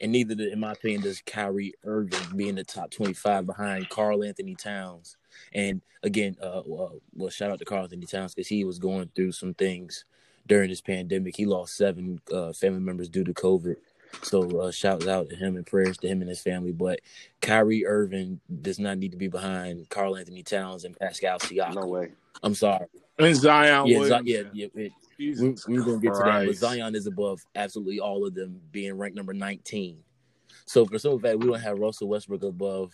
and 0.00 0.12
neither, 0.12 0.34
in 0.44 0.60
my 0.60 0.72
opinion, 0.72 1.02
does 1.02 1.22
Kyrie 1.24 1.74
Irving 1.84 2.36
be 2.36 2.48
in 2.48 2.56
the 2.56 2.64
top 2.64 2.90
twenty-five 2.90 3.46
behind 3.46 3.88
Karl-Anthony 3.88 4.54
Towns. 4.54 5.16
And 5.52 5.80
again, 6.02 6.36
uh, 6.42 6.62
well, 6.66 7.00
well 7.14 7.30
shout 7.30 7.50
out 7.50 7.58
to 7.60 7.64
Karl-Anthony 7.64 8.06
Towns 8.06 8.34
because 8.34 8.48
he 8.48 8.64
was 8.64 8.78
going 8.78 9.10
through 9.14 9.32
some 9.32 9.54
things 9.54 10.04
during 10.46 10.68
this 10.68 10.80
pandemic. 10.80 11.36
He 11.36 11.46
lost 11.46 11.76
seven 11.76 12.20
uh, 12.32 12.52
family 12.52 12.80
members 12.80 13.08
due 13.08 13.24
to 13.24 13.32
COVID. 13.32 13.76
So 14.22 14.60
uh, 14.60 14.70
shouts 14.70 15.08
out 15.08 15.28
to 15.30 15.36
him 15.36 15.56
and 15.56 15.66
prayers 15.66 15.96
to 15.98 16.06
him 16.06 16.20
and 16.20 16.28
his 16.28 16.40
family. 16.40 16.70
But 16.70 17.00
Kyrie 17.40 17.84
Irving 17.84 18.40
does 18.62 18.78
not 18.78 18.98
need 18.98 19.10
to 19.10 19.18
be 19.18 19.28
behind 19.28 19.88
Karl-Anthony 19.88 20.44
Towns 20.44 20.84
and 20.84 20.96
Pascal 20.96 21.38
Siakam. 21.40 21.74
No 21.74 21.86
way. 21.86 22.12
I'm 22.42 22.54
sorry. 22.54 22.86
and 23.18 23.34
Zion 23.34 23.86
Yeah, 23.86 23.98
Williamson. 23.98 24.26
Zi- 24.26 24.32
yeah, 24.32 24.42
yeah. 24.52 24.66
It, 24.66 24.74
we, 24.74 24.92
Jesus 25.18 25.66
we 25.66 25.78
were 25.78 25.84
gonna 25.84 25.98
get 25.98 26.14
to 26.14 26.22
that, 26.24 26.46
but 26.46 26.56
Zion 26.56 26.94
is 26.94 27.06
above 27.06 27.40
absolutely 27.54 28.00
all 28.00 28.26
of 28.26 28.34
them, 28.34 28.60
being 28.72 28.94
ranked 28.94 29.16
number 29.16 29.34
19. 29.34 29.98
So 30.66 30.86
for 30.86 30.98
some 30.98 31.18
fact, 31.20 31.38
we 31.38 31.46
don't 31.46 31.60
have 31.60 31.78
Russell 31.78 32.08
Westbrook 32.08 32.42
above. 32.42 32.92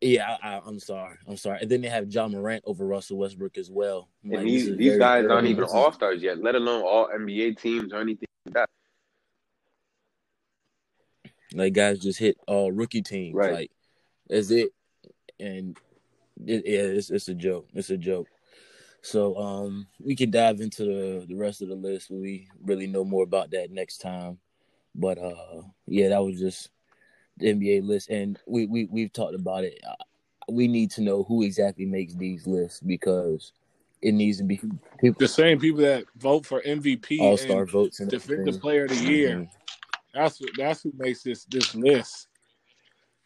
Yeah, 0.00 0.36
I, 0.42 0.56
I, 0.56 0.60
I'm 0.66 0.78
sorry. 0.78 1.16
I'm 1.26 1.36
sorry. 1.36 1.58
And 1.62 1.70
then 1.70 1.80
they 1.80 1.88
have 1.88 2.12
Ja 2.12 2.28
Morant 2.28 2.62
over 2.66 2.86
Russell 2.86 3.16
Westbrook 3.18 3.56
as 3.56 3.70
well. 3.70 4.08
Like, 4.24 4.40
And 4.40 4.48
these 4.48 4.76
these 4.76 4.98
guys 4.98 5.26
aren't 5.26 5.46
even 5.46 5.64
all 5.64 5.92
stars 5.92 6.22
yet, 6.22 6.42
let 6.42 6.54
alone 6.54 6.82
all 6.82 7.08
NBA 7.08 7.58
teams 7.58 7.92
or 7.92 8.00
anything 8.00 8.28
like 8.46 8.54
that. 8.54 8.68
Like 11.54 11.72
guys 11.72 12.00
just 12.00 12.18
hit 12.18 12.36
all 12.46 12.70
rookie 12.70 13.02
teams. 13.02 13.34
Right. 13.34 13.52
Like 13.52 13.70
that's 14.28 14.50
it. 14.50 14.70
And 15.40 15.76
it, 16.44 16.64
yeah, 16.66 16.80
it's 16.80 17.10
it's 17.10 17.28
a 17.28 17.34
joke. 17.34 17.68
It's 17.74 17.90
a 17.90 17.96
joke. 17.96 18.28
So 19.04 19.36
um 19.36 19.86
we 20.00 20.16
can 20.16 20.30
dive 20.30 20.62
into 20.62 20.82
the 20.84 21.26
the 21.28 21.34
rest 21.34 21.60
of 21.60 21.68
the 21.68 21.74
list 21.74 22.10
when 22.10 22.22
we 22.22 22.48
really 22.62 22.86
know 22.86 23.04
more 23.04 23.22
about 23.22 23.50
that 23.50 23.70
next 23.70 23.98
time. 23.98 24.38
But 24.94 25.18
uh 25.18 25.60
yeah, 25.86 26.08
that 26.08 26.24
was 26.24 26.38
just 26.40 26.70
the 27.36 27.52
NBA 27.52 27.82
list 27.82 28.08
and 28.08 28.38
we 28.46 28.64
we 28.64 28.86
we've 28.86 29.12
talked 29.12 29.34
about 29.34 29.64
it. 29.64 29.78
We 30.48 30.68
need 30.68 30.90
to 30.92 31.02
know 31.02 31.22
who 31.22 31.42
exactly 31.42 31.84
makes 31.84 32.14
these 32.14 32.46
lists 32.46 32.80
because 32.80 33.52
it 34.00 34.12
needs 34.12 34.38
to 34.38 34.44
be 34.44 34.56
people 34.98 35.18
the 35.18 35.28
same 35.28 35.60
people 35.60 35.82
that 35.82 36.04
vote 36.16 36.46
for 36.46 36.62
MVP 36.62 37.20
all 37.20 37.36
star 37.36 37.66
votes 37.66 38.00
and 38.00 38.10
defensive 38.10 38.58
player 38.58 38.84
of 38.84 38.90
the 38.90 38.96
year. 38.96 39.36
Mhm. 39.36 39.48
That's 40.14 40.40
what 40.40 40.50
that's 40.56 40.82
who 40.82 40.92
makes 40.96 41.22
this 41.22 41.44
this 41.44 41.74
list. 41.74 42.28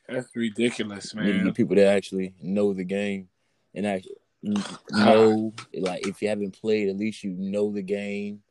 That's 0.08 0.34
ridiculous, 0.34 1.14
You 1.14 1.20
need 1.20 1.32
to 1.38 1.44
man. 1.44 1.52
people 1.54 1.76
that 1.76 1.86
actually 1.86 2.34
know 2.42 2.72
the 2.72 2.82
game 2.84 3.28
and 3.74 3.86
actually 3.86 4.16
know, 4.42 5.52
like, 5.74 6.06
if 6.06 6.22
you 6.22 6.28
haven't 6.28 6.60
played, 6.60 6.88
at 6.88 6.96
least 6.96 7.24
you 7.24 7.30
know 7.32 7.72
the 7.72 7.82
game. 7.82 8.42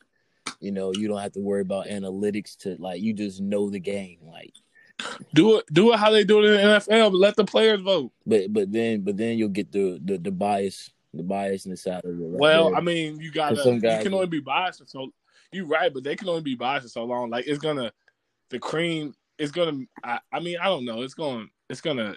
You 0.60 0.72
know, 0.72 0.94
you 0.94 1.08
don't 1.08 1.22
have 1.22 1.34
to 1.34 1.42
worry 1.42 1.62
about 1.62 1.88
analytics 1.88 2.58
to 2.60 2.78
like. 2.80 3.02
You 3.02 3.14
just 3.14 3.42
know 3.42 3.70
the 3.70 3.80
game, 3.80 4.20
like. 4.24 4.54
Do 5.34 5.58
it, 5.58 5.66
do 5.72 5.94
it 5.94 6.00
how 6.00 6.10
they 6.10 6.24
do 6.24 6.40
it 6.40 6.46
in 6.46 6.54
the 6.54 6.58
NFL. 6.58 7.12
Let 7.14 7.36
the 7.36 7.46
players 7.46 7.82
vote. 7.82 8.12
But 8.26 8.52
but 8.52 8.72
then 8.72 9.02
but 9.02 9.16
then 9.16 9.38
you'll 9.38 9.50
get 9.50 9.72
the 9.72 10.00
the, 10.04 10.18
the 10.18 10.32
bias 10.32 10.90
the 11.14 11.24
bias 11.24 11.66
in 11.66 11.72
the 11.72 11.78
side 11.78 12.04
of 12.04 12.12
it. 12.12 12.24
Right 12.24 12.40
Well, 12.40 12.70
there. 12.70 12.78
I 12.78 12.82
mean, 12.82 13.20
you 13.20 13.32
gotta. 13.32 13.58
some 13.58 13.76
You 13.76 13.82
can 13.82 14.14
only 14.14 14.28
be 14.28 14.40
biased 14.40 14.90
so. 14.90 15.12
You 15.52 15.66
right, 15.66 15.94
but 15.94 16.04
they 16.04 16.16
can 16.16 16.28
only 16.30 16.42
be 16.42 16.56
biased 16.56 16.86
for 16.86 16.90
so 16.90 17.04
long. 17.06 17.30
Like 17.30 17.48
it's 17.48 17.60
gonna, 17.60 17.92
the 18.50 18.60
cream 18.60 19.14
is 19.38 19.52
gonna. 19.52 19.86
I, 20.04 20.20
I 20.32 20.40
mean, 20.40 20.58
I 20.62 20.66
don't 20.66 20.86
know. 20.86 21.02
It's 21.02 21.14
going. 21.14 21.50
It's 21.70 21.82
gonna. 21.82 22.16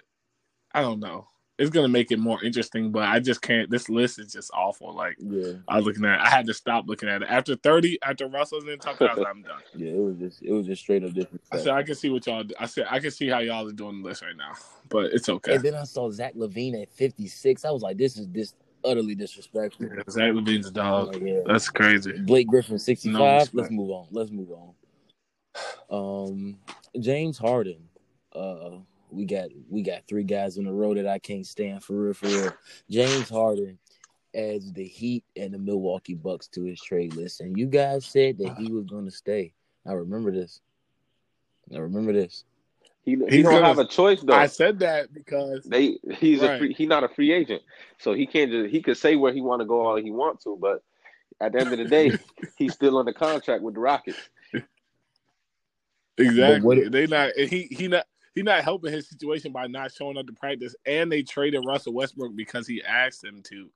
I 0.73 0.81
don't 0.81 0.99
know. 0.99 1.27
It's 1.61 1.69
gonna 1.69 1.87
make 1.87 2.11
it 2.11 2.17
more 2.17 2.43
interesting, 2.43 2.91
but 2.91 3.03
I 3.03 3.19
just 3.19 3.43
can't. 3.43 3.69
This 3.69 3.87
list 3.87 4.17
is 4.17 4.33
just 4.33 4.49
awful. 4.51 4.95
Like 4.95 5.15
yeah 5.19 5.53
I 5.67 5.77
was 5.77 5.85
looking 5.85 6.03
at, 6.05 6.15
it. 6.15 6.21
I 6.21 6.27
had 6.27 6.47
to 6.47 6.55
stop 6.55 6.85
looking 6.87 7.07
at 7.07 7.21
it 7.21 7.27
after 7.29 7.55
thirty. 7.55 7.99
After 8.01 8.27
Russell's 8.27 8.67
in 8.67 8.79
top, 8.79 8.99
I 8.99 9.05
was 9.05 9.17
like, 9.19 9.27
I'm 9.27 9.43
done. 9.43 9.61
yeah 9.75 9.91
it 9.91 9.99
was 9.99 10.17
just 10.17 10.41
it 10.41 10.51
was 10.51 10.65
just 10.65 10.81
straight 10.81 11.03
up 11.03 11.13
different. 11.13 11.43
I 11.51 11.57
said 11.57 11.67
I 11.67 11.83
can 11.83 11.93
see 11.93 12.09
what 12.09 12.25
y'all. 12.25 12.43
I 12.59 12.65
said 12.65 12.87
I 12.89 12.99
can 12.99 13.11
see 13.11 13.27
how 13.27 13.39
y'all 13.39 13.67
are 13.67 13.71
doing 13.71 14.01
the 14.01 14.09
list 14.09 14.23
right 14.23 14.35
now, 14.35 14.53
but 14.89 15.13
it's 15.13 15.29
okay. 15.29 15.53
And 15.53 15.63
then 15.63 15.75
I 15.75 15.83
saw 15.83 16.09
Zach 16.09 16.33
LaVine 16.33 16.81
at 16.81 16.91
fifty 16.91 17.27
six. 17.27 17.63
I 17.63 17.69
was 17.69 17.83
like, 17.83 17.97
this 17.97 18.17
is 18.17 18.27
this 18.29 18.55
utterly 18.83 19.13
disrespectful. 19.13 19.85
Yeah, 19.85 20.01
Zach 20.09 20.31
LaVine's 20.31 20.65
a 20.65 20.71
dog. 20.71 21.13
like, 21.13 21.21
yeah. 21.21 21.41
That's 21.45 21.69
crazy. 21.69 22.13
Blake 22.13 22.47
Griffin 22.47 22.79
sixty 22.79 23.09
No 23.09 23.19
five. 23.19 23.53
Let's 23.53 23.69
move 23.69 23.91
on. 23.91 24.07
Let's 24.09 24.31
move 24.31 24.49
on. 24.51 24.73
Um, 25.91 26.57
James 26.99 27.37
Harden. 27.37 27.87
Uh, 28.33 28.79
we 29.11 29.25
got 29.25 29.49
we 29.69 29.81
got 29.81 30.07
three 30.07 30.23
guys 30.23 30.57
in 30.57 30.65
a 30.67 30.73
row 30.73 30.93
that 30.93 31.07
I 31.07 31.19
can't 31.19 31.45
stand 31.45 31.83
for 31.83 31.93
real. 31.93 32.13
For 32.13 32.27
real. 32.27 32.53
James 32.89 33.29
Harden 33.29 33.77
adds 34.33 34.71
the 34.71 34.85
Heat 34.85 35.23
and 35.35 35.53
the 35.53 35.57
Milwaukee 35.59 36.15
Bucks 36.15 36.47
to 36.49 36.63
his 36.63 36.81
trade 36.81 37.13
list, 37.15 37.41
and 37.41 37.57
you 37.57 37.65
guys 37.67 38.05
said 38.05 38.37
that 38.39 38.55
he 38.57 38.71
was 38.71 38.85
going 38.85 39.05
to 39.05 39.11
stay. 39.11 39.53
I 39.85 39.93
remember 39.93 40.31
this. 40.31 40.61
I 41.73 41.77
remember 41.79 42.13
this. 42.13 42.45
He, 43.03 43.15
he 43.15 43.25
He's 43.37 43.43
don't 43.43 43.53
gonna- 43.55 43.67
have 43.67 43.79
a 43.79 43.85
choice 43.87 44.21
though. 44.21 44.33
I 44.33 44.45
said 44.47 44.79
that 44.79 45.13
because 45.13 45.63
They 45.65 45.97
he's 46.19 46.41
a 46.43 46.47
Right. 46.49 46.59
free, 46.59 46.73
he 46.73 46.85
not 46.85 47.03
a 47.03 47.09
free 47.09 47.31
agent, 47.33 47.63
so 47.97 48.13
he 48.13 48.25
can't 48.27 48.51
just 48.51 48.69
he 48.71 48.81
could 48.81 48.97
say 48.97 49.15
where 49.15 49.33
he 49.33 49.41
want 49.41 49.61
to 49.61 49.65
go 49.65 49.81
all 49.85 49.95
he 49.97 50.11
want 50.11 50.39
to, 50.41 50.57
but 50.61 50.83
at 51.39 51.53
the 51.53 51.59
end 51.59 51.71
of 51.73 51.79
the 51.79 51.85
day, 51.85 52.11
he's 52.57 52.73
still 52.73 52.97
under 52.99 53.11
contract 53.13 53.63
with 53.63 53.73
the 53.73 53.79
Rockets. 53.79 54.19
exactly 56.17 56.59
what- 56.61 56.91
they 56.91 57.07
not 57.07 57.31
he 57.35 57.63
he 57.71 57.87
not 57.87 58.05
he 58.33 58.43
not 58.43 58.63
helping 58.63 58.93
his 58.93 59.09
situation 59.09 59.51
by 59.51 59.67
not 59.67 59.91
showing 59.91 60.17
up 60.17 60.27
to 60.27 60.33
practice, 60.33 60.75
and 60.85 61.11
they 61.11 61.21
traded 61.21 61.63
Russell 61.65 61.93
Westbrook 61.93 62.35
because 62.35 62.67
he 62.67 62.83
asked 62.83 63.21
them 63.21 63.41
to. 63.43 63.69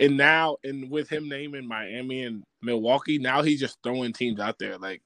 And 0.00 0.16
now, 0.16 0.58
and 0.62 0.90
with 0.90 1.08
him 1.08 1.28
naming 1.28 1.66
Miami 1.66 2.22
and 2.22 2.44
Milwaukee, 2.62 3.18
now 3.18 3.42
he's 3.42 3.58
just 3.58 3.78
throwing 3.82 4.12
teams 4.12 4.38
out 4.38 4.58
there. 4.58 4.78
Like 4.78 5.02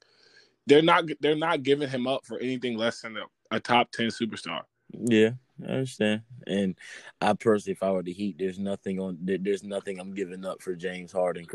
they're 0.67 0.83
not 0.83 1.05
they're 1.21 1.35
not 1.35 1.63
giving 1.63 1.89
him 1.89 2.07
up 2.07 2.27
for 2.27 2.39
anything 2.39 2.77
less 2.77 3.01
than 3.01 3.17
a, 3.17 3.57
a 3.57 3.61
top 3.61 3.91
ten 3.93 4.09
superstar. 4.09 4.63
Yeah, 4.93 5.31
I 5.67 5.73
understand. 5.73 6.23
And 6.47 6.75
I 7.21 7.33
personally, 7.33 7.73
if 7.73 7.83
I 7.83 7.91
were 7.91 8.03
the 8.03 8.13
Heat, 8.13 8.37
there's 8.39 8.59
nothing 8.59 9.01
on. 9.01 9.19
There's 9.23 9.65
nothing 9.65 9.99
I'm 9.99 10.15
giving 10.15 10.45
up 10.45 10.61
for 10.61 10.75
James 10.75 11.13
Harden. 11.13 11.47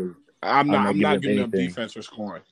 I'm 0.41 0.67
not. 0.67 0.83
not 0.83 0.87
I'm 0.89 0.99
not 0.99 1.21
giving 1.21 1.37
giving 1.37 1.43
up 1.43 1.51
defense 1.51 1.93
for 1.93 2.01
scoring. 2.01 2.43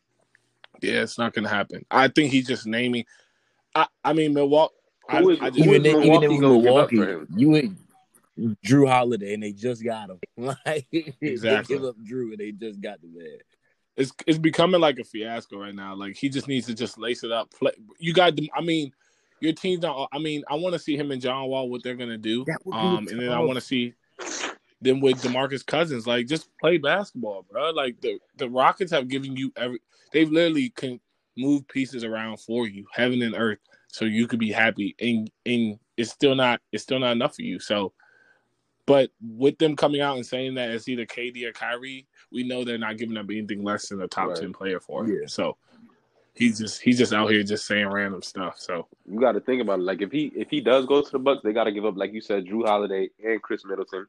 Yeah, 0.82 1.02
it's 1.02 1.18
not 1.18 1.34
going 1.34 1.46
to 1.46 1.50
happen. 1.50 1.86
I 1.90 2.10
think 2.10 2.32
he's 2.32 2.48
just 2.48 2.68
naming. 2.68 3.06
I, 3.76 3.88
I 4.04 4.14
mean, 4.14 4.34
Milwaukee. 4.34 4.74
I, 5.10 5.20
Who 5.22 5.30
is- 5.32 5.40
I 5.42 5.50
just, 5.52 5.64
who 5.66 5.74
even 5.76 5.86
is 5.86 5.94
then, 5.94 6.04
even 6.04 6.08
Milwaukee 6.08 6.26
then 6.28 6.32
with 6.32 6.42
gonna 6.42 6.58
give 6.62 6.68
up 6.68 6.92
Milwaukee, 6.92 6.96
for 6.98 7.10
him? 7.10 7.28
you 7.36 7.56
ain't 7.56 7.78
Jrue 8.66 8.88
Holiday, 8.90 9.34
and 9.34 9.44
they 9.44 9.52
just 9.52 9.84
got 9.84 10.10
him. 10.10 10.20
Like 10.66 10.88
Exactly. 11.22 11.76
they 11.76 11.80
give 11.82 11.88
up 11.88 11.96
Jrue, 12.04 12.32
and 12.32 12.38
they 12.38 12.52
just 12.52 12.82
got 12.82 13.00
the 13.02 13.08
man. 13.08 13.38
it's 13.98 14.12
it's 14.28 14.38
becoming 14.38 14.82
like 14.82 15.00
a 15.00 15.04
fiasco 15.04 15.58
right 15.60 15.76
now. 15.76 15.96
Like 15.96 16.16
he 16.18 16.28
just 16.30 16.48
needs 16.48 16.66
to 16.68 16.74
just 16.74 16.98
lace 16.98 17.24
it 17.24 17.32
up. 17.32 17.52
Play. 17.52 17.72
You 18.00 18.14
got. 18.14 18.36
them- 18.36 18.50
I 18.56 18.62
mean, 18.62 18.92
your 19.42 19.54
team's 19.54 19.82
not. 19.84 20.10
I 20.12 20.20
mean, 20.20 20.44
I 20.50 20.56
want 20.56 20.74
to 20.74 20.80
see 20.80 20.98
him 20.98 21.12
and 21.12 21.22
John 21.22 21.48
Wall 21.48 21.70
what 21.70 21.84
they're 21.84 21.96
going 21.96 22.10
to 22.10 22.18
do. 22.18 22.44
That 22.46 22.66
would 22.66 22.74
be 22.74 22.78
Um, 22.78 23.08
and 23.10 23.20
then 23.20 23.32
I 23.32 23.40
want 23.40 23.56
to 23.56 23.62
see 23.62 23.94
them 24.82 25.00
with 25.00 25.22
DeMarcus 25.22 25.66
Cousins. 25.66 26.06
Like 26.08 26.28
just 26.28 26.50
play 26.60 26.78
basketball, 26.78 27.46
bro. 27.50 27.72
Like 27.72 28.02
the 28.02 28.20
the 28.38 28.50
Rockets 28.50 28.92
have 28.92 29.08
given 29.08 29.36
you 29.38 29.52
every. 29.56 29.80
They've 30.12 30.30
literally 30.32 30.70
can 30.70 31.00
move 31.38 31.68
pieces 31.68 32.04
around 32.04 32.40
for 32.40 32.68
you, 32.68 32.86
heaven 32.92 33.22
and 33.22 33.36
earth, 33.36 33.60
so 33.88 34.06
you 34.06 34.28
could 34.28 34.40
be 34.40 34.52
happy. 34.52 34.96
And 35.00 35.30
and 35.46 35.80
it's 35.98 36.12
still 36.12 36.36
not 36.36 36.62
it's 36.72 36.84
still 36.84 37.00
not 37.00 37.12
enough 37.14 37.36
for 37.36 37.42
you. 37.44 37.60
So, 37.60 37.94
but 38.86 39.10
with 39.22 39.58
them 39.58 39.76
coming 39.76 40.02
out 40.02 40.16
and 40.16 40.26
saying 40.26 40.56
that 40.56 40.70
it's 40.72 40.88
either 40.88 41.06
KD 41.06 41.44
or 41.46 41.52
Kyrie, 41.54 42.08
we 42.32 42.44
know 42.48 42.64
they're 42.64 42.78
not 42.78 42.98
giving 42.98 43.18
up 43.18 43.26
anything 43.30 43.64
less 43.64 43.90
than 43.90 44.02
a 44.02 44.08
top 44.08 44.30
Right. 44.30 44.38
ten 44.38 44.54
player 44.54 44.80
for 44.80 45.04
him. 45.04 45.12
Yeah. 45.14 45.28
So. 45.28 45.58
He's 46.38 46.60
just 46.60 46.82
he's 46.82 46.98
just 46.98 47.14
out 47.14 47.32
here 47.32 47.44
just 47.44 47.66
saying 47.66 47.88
random 47.88 48.22
stuff. 48.22 48.60
So 48.60 48.90
You 49.10 49.22
got 49.22 49.32
to 49.32 49.40
think 49.40 49.62
about 49.62 49.80
it. 49.80 49.84
Like 49.84 50.02
if 50.02 50.12
he 50.12 50.34
if 50.36 50.50
he 50.50 50.60
does 50.60 50.86
go 50.86 51.02
to 51.02 51.10
the 51.10 51.18
Bucks, 51.18 51.40
they 51.46 51.54
got 51.54 51.64
to 51.64 51.72
give 51.72 51.86
up, 51.86 51.96
like 51.96 52.12
you 52.12 52.20
said, 52.20 52.46
Jrue 52.46 52.66
Holiday 52.68 53.10
and 53.24 53.42
Khris 53.42 53.64
Middleton, 53.64 54.06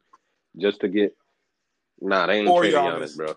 just 0.59 0.80
to 0.80 0.88
get. 0.88 1.16
Nah, 2.00 2.26
they 2.26 2.40
ain't 2.40 2.49
Or 2.49 2.62
trading 2.62 2.80
Giannis. 2.80 2.99
Giannis, 3.14 3.16
bro. 3.16 3.35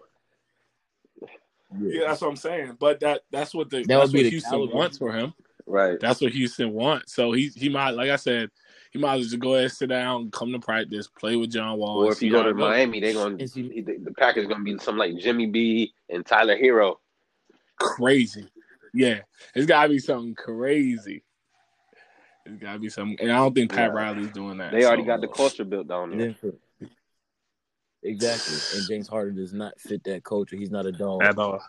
Yeah, 1.78 2.08
that's 2.08 2.22
what 2.22 2.30
I'm 2.30 2.36
saying. 2.36 2.78
But 2.80 3.00
that 3.02 3.22
that's 3.32 3.54
what 3.54 3.70
the 3.70 3.78
That 3.80 3.88
that's 3.88 4.08
would 4.08 4.14
be 4.14 4.20
what 4.20 4.24
the 4.24 4.30
Houston 4.32 4.52
caliber. 4.52 4.76
wants 4.76 4.98
for 4.98 5.12
him. 5.12 5.34
Right. 5.66 6.00
That's 6.00 6.20
what 6.22 6.32
Houston 6.32 6.74
wants. 6.74 7.14
So 7.14 7.32
he 7.32 7.50
he 7.56 7.70
might, 7.70 7.92
like 7.92 8.10
I 8.10 8.16
said, 8.16 8.50
he 8.92 8.98
might 8.98 9.14
as 9.14 9.18
well 9.20 9.24
just 9.30 9.40
go 9.40 9.56
ahead, 9.56 9.72
sit 9.72 9.90
down, 9.90 10.32
come 10.32 10.52
to 10.52 10.60
practice, 10.60 11.08
play 11.08 11.36
with 11.36 11.52
John 11.52 11.78
Wall. 11.78 12.06
Or 12.06 12.12
if 12.12 12.24
you 12.24 12.32
go 12.32 12.42
to. 12.42 12.54
Miami, 12.56 13.00
they're 13.00 13.14
gonna 13.14 13.36
And 13.40 13.50
see- 13.50 13.82
the, 13.82 13.98
the 13.98 14.14
package 14.18 14.48
gonna 14.48 14.64
be 14.64 14.72
something 14.80 14.98
like 14.98 15.18
Jimmy 15.20 15.46
B 15.46 15.94
and 16.10 16.26
Tyler 16.26 16.58
Herro. 16.58 16.96
crazy. 17.78 18.48
Yeah, 18.94 19.20
it's 19.54 19.68
got 19.68 19.84
to 19.84 19.90
be 19.90 20.00
something 20.00 20.34
crazy. 20.34 21.24
It's 22.48 22.60
got 22.60 22.74
to 22.74 22.80
be 22.80 22.90
something, 22.90 23.18
and 23.22 23.32
I 23.32 23.36
don't 23.36 23.54
think 23.54 23.70
Pat 23.72 23.92
Yeah. 23.94 24.02
Riley's 24.02 24.32
doing 24.32 24.58
that. 24.58 24.72
They 24.72 24.86
already 24.86 25.04
so- 25.04 25.08
got 25.08 25.22
the 25.22 25.28
culture 25.28 25.64
built 25.64 25.88
down 25.88 26.10
there. 26.10 26.20
then 26.20 26.34
for- 26.34 26.56
exactly. 28.04 28.56
And 28.76 28.88
James 28.88 29.08
Harden 29.08 29.36
does 29.36 29.54
not 29.54 29.80
fit 29.80 30.04
that 30.06 30.24
culture. 30.24 30.56
He's 30.56 30.72
not 30.72 30.86
a 30.86 30.92
dog. 30.92 31.24
at 31.24 31.38
all. 31.38 31.62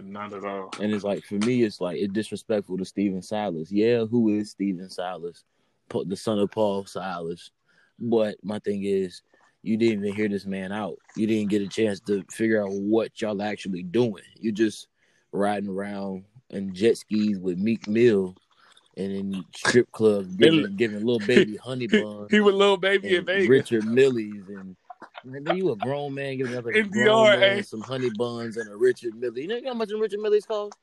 Not 0.00 0.32
at 0.32 0.44
all. 0.44 0.70
And 0.80 0.92
it's 0.92 1.04
like 1.04 1.24
for 1.24 1.34
me, 1.34 1.62
it's 1.62 1.80
like 1.80 1.98
it's 1.98 2.12
disrespectful 2.12 2.78
to 2.78 2.84
Stephen 2.84 3.22
Silas. 3.22 3.70
Yeah, 3.70 4.04
who 4.04 4.28
is 4.28 4.50
Stephen 4.50 4.88
Silas? 4.88 5.44
The 5.90 6.16
son 6.16 6.38
of 6.38 6.50
Paul 6.50 6.86
Silas. 6.86 7.50
But 7.98 8.36
my 8.42 8.58
thing 8.60 8.84
is, 8.84 9.22
you 9.62 9.76
didn't 9.76 10.04
even 10.04 10.16
hear 10.16 10.28
this 10.28 10.46
man 10.46 10.72
out. 10.72 10.96
You 11.16 11.26
didn't 11.26 11.50
get 11.50 11.62
a 11.62 11.68
chance 11.68 12.00
to 12.00 12.24
figure 12.30 12.62
out 12.62 12.72
what 12.72 13.20
y'all 13.20 13.42
actually 13.42 13.82
doing. 13.82 14.24
You 14.34 14.50
just 14.50 14.88
riding 15.30 15.68
around 15.68 16.24
in 16.50 16.74
jet 16.74 16.96
skis 16.96 17.38
with 17.38 17.58
Meek 17.58 17.86
Mill 17.86 18.34
and 18.96 19.12
in 19.12 19.44
strip 19.54 19.90
clubs 19.92 20.34
giving 20.36 20.76
giving 20.76 21.04
little 21.04 21.26
baby 21.26 21.56
honey 21.56 21.86
buns 21.88 22.30
He 22.30 22.40
was 22.40 22.54
little 22.54 22.76
baby 22.76 23.08
in 23.08 23.16
and 23.18 23.26
Vegas. 23.26 23.48
Richard 23.48 23.84
Milles 23.84 24.48
and 24.48 24.76
man, 25.24 25.44
man, 25.44 25.56
you 25.56 25.70
a 25.72 25.76
grown 25.76 26.14
man 26.14 26.38
giving 26.38 26.56
up 26.56 26.66
a 26.66 26.70
In 26.70 26.90
grown 26.90 27.06
man 27.40 27.58
eh? 27.58 27.62
some 27.62 27.80
honey 27.80 28.10
buns 28.10 28.56
and 28.56 28.70
a 28.70 28.76
Richard 28.76 29.14
Mille. 29.14 29.38
You 29.38 29.48
know 29.48 29.60
how 29.66 29.74
much 29.74 29.90
a 29.90 29.96
Richard 29.96 30.20
Mille's 30.20 30.46
cost? 30.46 30.76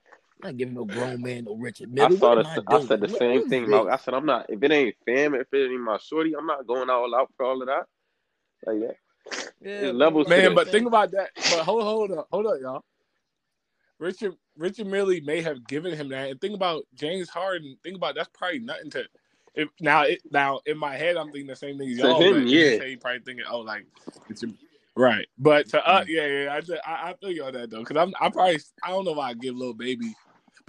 I'm 0.43 0.49
not 0.51 0.57
giving 0.57 0.73
no 0.75 0.85
grown 0.85 1.21
man 1.21 1.45
no 1.45 1.55
Richard 1.55 1.89
I 1.99 2.09
saw 2.17 2.35
What 2.35 2.43
the, 2.43 2.49
am 2.49 2.67
I 2.67 2.79
said 2.88 3.01
the 3.01 3.07
What- 3.07 3.19
same 3.19 3.35
what 3.38 3.43
is 3.45 3.49
thing. 3.49 3.65
this? 3.65 3.71
Like, 3.71 3.88
I 3.93 3.97
said 3.97 4.13
I'm 4.13 4.25
not 4.25 4.45
if 4.49 4.63
it 4.63 4.71
ain't 4.71 4.95
fam, 5.05 5.35
if 5.35 5.47
it 5.53 5.71
ain't 5.71 5.81
my 5.81 5.97
shorty, 5.97 6.35
I'm 6.35 6.45
not 6.45 6.65
going 6.67 6.89
all 6.89 7.13
out 7.15 7.31
for 7.35 7.45
all 7.45 7.61
of 7.61 7.67
that. 7.67 7.85
Like 8.65 8.79
that. 8.79 8.95
Yeah, 9.61 9.81
There's 9.81 9.95
levels 9.95 10.27
Man, 10.27 10.55
but 10.55 10.69
think 10.69 10.88
about 10.88 11.11
that. 11.11 11.31
But 11.35 11.65
hold, 11.65 11.83
hold 11.83 12.11
up, 12.11 12.27
hold 12.31 12.47
up, 12.47 12.55
y'all. 12.61 12.83
Richard 13.99 14.35
Richard 14.57 14.88
Mille 14.88 15.19
may 15.23 15.41
have 15.41 15.67
given 15.67 15.95
him 15.95 16.09
that, 16.09 16.29
and 16.29 16.39
think 16.39 16.55
about 16.55 16.83
James 16.95 17.29
Harden. 17.29 17.77
Think 17.83 17.97
about 17.97 18.15
that's 18.15 18.29
probably 18.33 18.59
nothing 18.59 18.89
to. 18.91 19.03
If 19.59 19.69
now 19.81 20.03
it 20.03 20.21
now 20.31 20.61
in 20.65 20.77
my 20.77 20.95
head, 20.95 21.17
I'm 21.17 21.31
thinking 21.31 21.47
the 21.47 21.55
same 21.55 21.77
thing 21.77 21.89
as 21.89 21.97
y'all. 21.97 22.21
him, 22.21 22.33
but 22.33 22.47
yeah. 22.47 22.83
he 22.83 22.95
probably 22.95 23.19
thinking, 23.19 23.45
oh, 23.49 23.59
like 23.59 23.85
Richard, 24.29 24.53
right. 24.95 25.27
But 25.37 25.67
to 25.69 25.85
us, 25.85 26.05
Mm-hmm. 26.05 26.11
yeah, 26.15 26.43
yeah, 26.43 26.53
I 26.53 26.61
just, 26.61 26.81
I, 26.87 27.09
I 27.09 27.13
feel 27.19 27.31
you 27.31 27.43
on 27.43 27.53
that 27.53 27.69
though, 27.69 27.79
because 27.79 27.97
I'm 27.97 28.13
I 28.21 28.29
probably 28.29 28.59
I 28.83 28.89
don't 28.89 29.03
know 29.03 29.11
if 29.11 29.17
I 29.17 29.33
give 29.33 29.55
little 29.55 29.73
baby, 29.73 30.13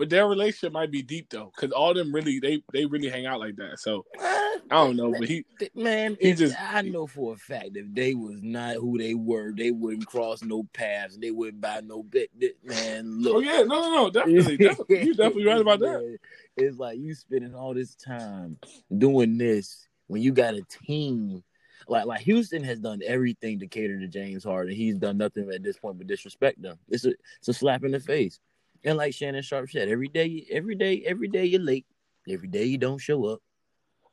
but 0.00 0.08
their 0.08 0.26
relationship 0.26 0.72
might 0.72 0.90
be 0.90 1.02
deep 1.02 1.28
though, 1.28 1.52
because 1.54 1.72
all 1.72 1.92
them 1.92 2.10
really 2.10 2.40
they 2.40 2.62
they 2.72 2.86
really 2.86 3.10
hang 3.10 3.26
out 3.26 3.38
like 3.38 3.54
that. 3.56 3.78
So 3.78 4.06
I 4.18 4.58
don't 4.70 4.96
know, 4.96 5.12
but 5.12 5.28
he 5.28 5.44
Man, 5.74 6.16
He 6.18 6.32
just- 6.32 6.56
I 6.58 6.80
know 6.80 7.06
for 7.06 7.34
a 7.34 7.36
fact 7.36 7.72
if 7.74 7.84
they 7.92 8.14
was 8.14 8.42
not 8.42 8.76
who 8.76 8.96
they 8.96 9.12
were, 9.12 9.52
they 9.54 9.70
wouldn't 9.70 10.06
cross 10.06 10.42
no 10.42 10.64
paths. 10.72 11.18
They 11.18 11.30
wouldn't 11.30 11.60
buy 11.60 11.82
no 11.84 12.02
bit. 12.02 12.30
Man, 12.64 13.20
look. 13.20 13.36
oh 13.36 13.40
yeah, 13.40 13.58
no, 13.58 13.82
no, 13.82 13.94
no, 13.94 14.10
definitely, 14.10 14.56
definitely, 14.68 15.04
you 15.04 15.14
definitely 15.14 15.44
right 15.44 15.60
about 15.60 15.80
that. 15.80 16.18
It's 16.56 16.78
like 16.78 16.98
you 16.98 17.14
spending 17.14 17.54
all 17.54 17.74
this 17.74 17.94
time 17.94 18.56
doing 18.96 19.36
this 19.36 19.86
when 20.06 20.22
you 20.22 20.32
got 20.32 20.54
a 20.54 20.62
team. 20.62 21.44
Like 21.88 22.06
like 22.06 22.20
Houston 22.22 22.64
has 22.64 22.78
done 22.78 23.02
everything 23.04 23.58
to 23.58 23.66
cater 23.66 24.00
to 24.00 24.08
James 24.08 24.44
Harden. 24.44 24.74
He's 24.74 24.96
done 24.96 25.18
nothing 25.18 25.50
at 25.52 25.62
this 25.62 25.76
point 25.76 25.98
but 25.98 26.06
disrespect 26.06 26.62
them. 26.62 26.78
It's 26.88 27.04
a 27.04 27.10
it's 27.38 27.48
a 27.48 27.52
slap 27.52 27.84
in 27.84 27.90
the 27.90 28.00
face. 28.00 28.40
And 28.84 28.96
like 28.96 29.14
Shannon 29.14 29.42
Sharpe 29.42 29.70
said, 29.70 29.88
every 29.88 30.08
day, 30.08 30.46
every 30.50 30.74
day, 30.74 31.02
every 31.06 31.28
day 31.28 31.44
you're 31.44 31.60
late. 31.60 31.86
Every 32.28 32.48
day 32.48 32.64
you 32.64 32.78
don't 32.78 32.98
show 32.98 33.24
up. 33.26 33.40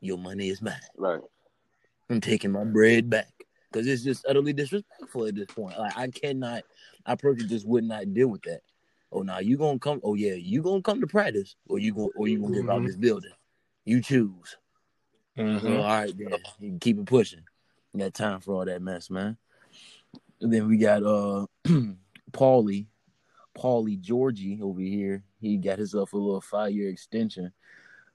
your 0.01 0.17
money 0.17 0.49
is 0.49 0.61
mine. 0.61 0.73
Right. 0.97 1.21
I'm 2.09 2.21
taking 2.21 2.51
my 2.51 2.63
bread 2.63 3.09
back 3.09 3.27
because 3.71 3.87
it's 3.87 4.03
just 4.03 4.25
utterly 4.27 4.53
disrespectful 4.53 5.25
at 5.25 5.35
this 5.35 5.47
point. 5.47 5.77
Like 5.77 5.97
I 5.97 6.07
cannot, 6.07 6.63
I 7.05 7.15
personally 7.15 7.49
just 7.49 7.67
would 7.67 7.83
not 7.83 8.13
deal 8.13 8.27
with 8.27 8.41
that. 8.43 8.61
Oh, 9.11 9.21
now 9.21 9.39
you 9.39 9.57
gonna 9.57 9.79
come? 9.79 9.99
Oh 10.03 10.15
yeah, 10.15 10.33
you 10.33 10.61
gonna 10.61 10.81
come 10.81 11.01
to 11.01 11.07
practice, 11.07 11.55
or 11.67 11.79
you 11.79 11.93
gonna, 11.93 12.07
or 12.15 12.27
you 12.27 12.39
gonna 12.39 12.61
get 12.61 12.69
out 12.69 12.81
Mhm. 12.81 12.85
this 12.85 12.95
building? 12.97 13.31
You 13.85 14.01
choose. 14.01 14.57
Mhm. 15.37 15.63
Well, 15.63 15.81
all 15.81 15.83
right, 15.83 16.17
then 16.17 16.29
you 16.59 16.69
can 16.69 16.79
keep 16.79 16.99
it 16.99 17.05
pushing. 17.05 17.43
You 17.93 18.01
got 18.01 18.13
time 18.13 18.39
for 18.41 18.55
all 18.55 18.65
that 18.65 18.81
mess, 18.81 19.09
man. 19.09 19.37
And 20.41 20.53
then 20.53 20.67
we 20.67 20.77
got 20.77 21.03
uh 21.03 21.45
Paulie, 22.31 22.87
Paulie 23.57 23.99
Georgie 23.99 24.59
over 24.61 24.79
here. 24.81 25.23
He 25.39 25.57
got 25.57 25.79
himself 25.79 26.13
a 26.13 26.17
little 26.17 26.41
five 26.41 26.71
year 26.71 26.89
extension, 26.89 27.51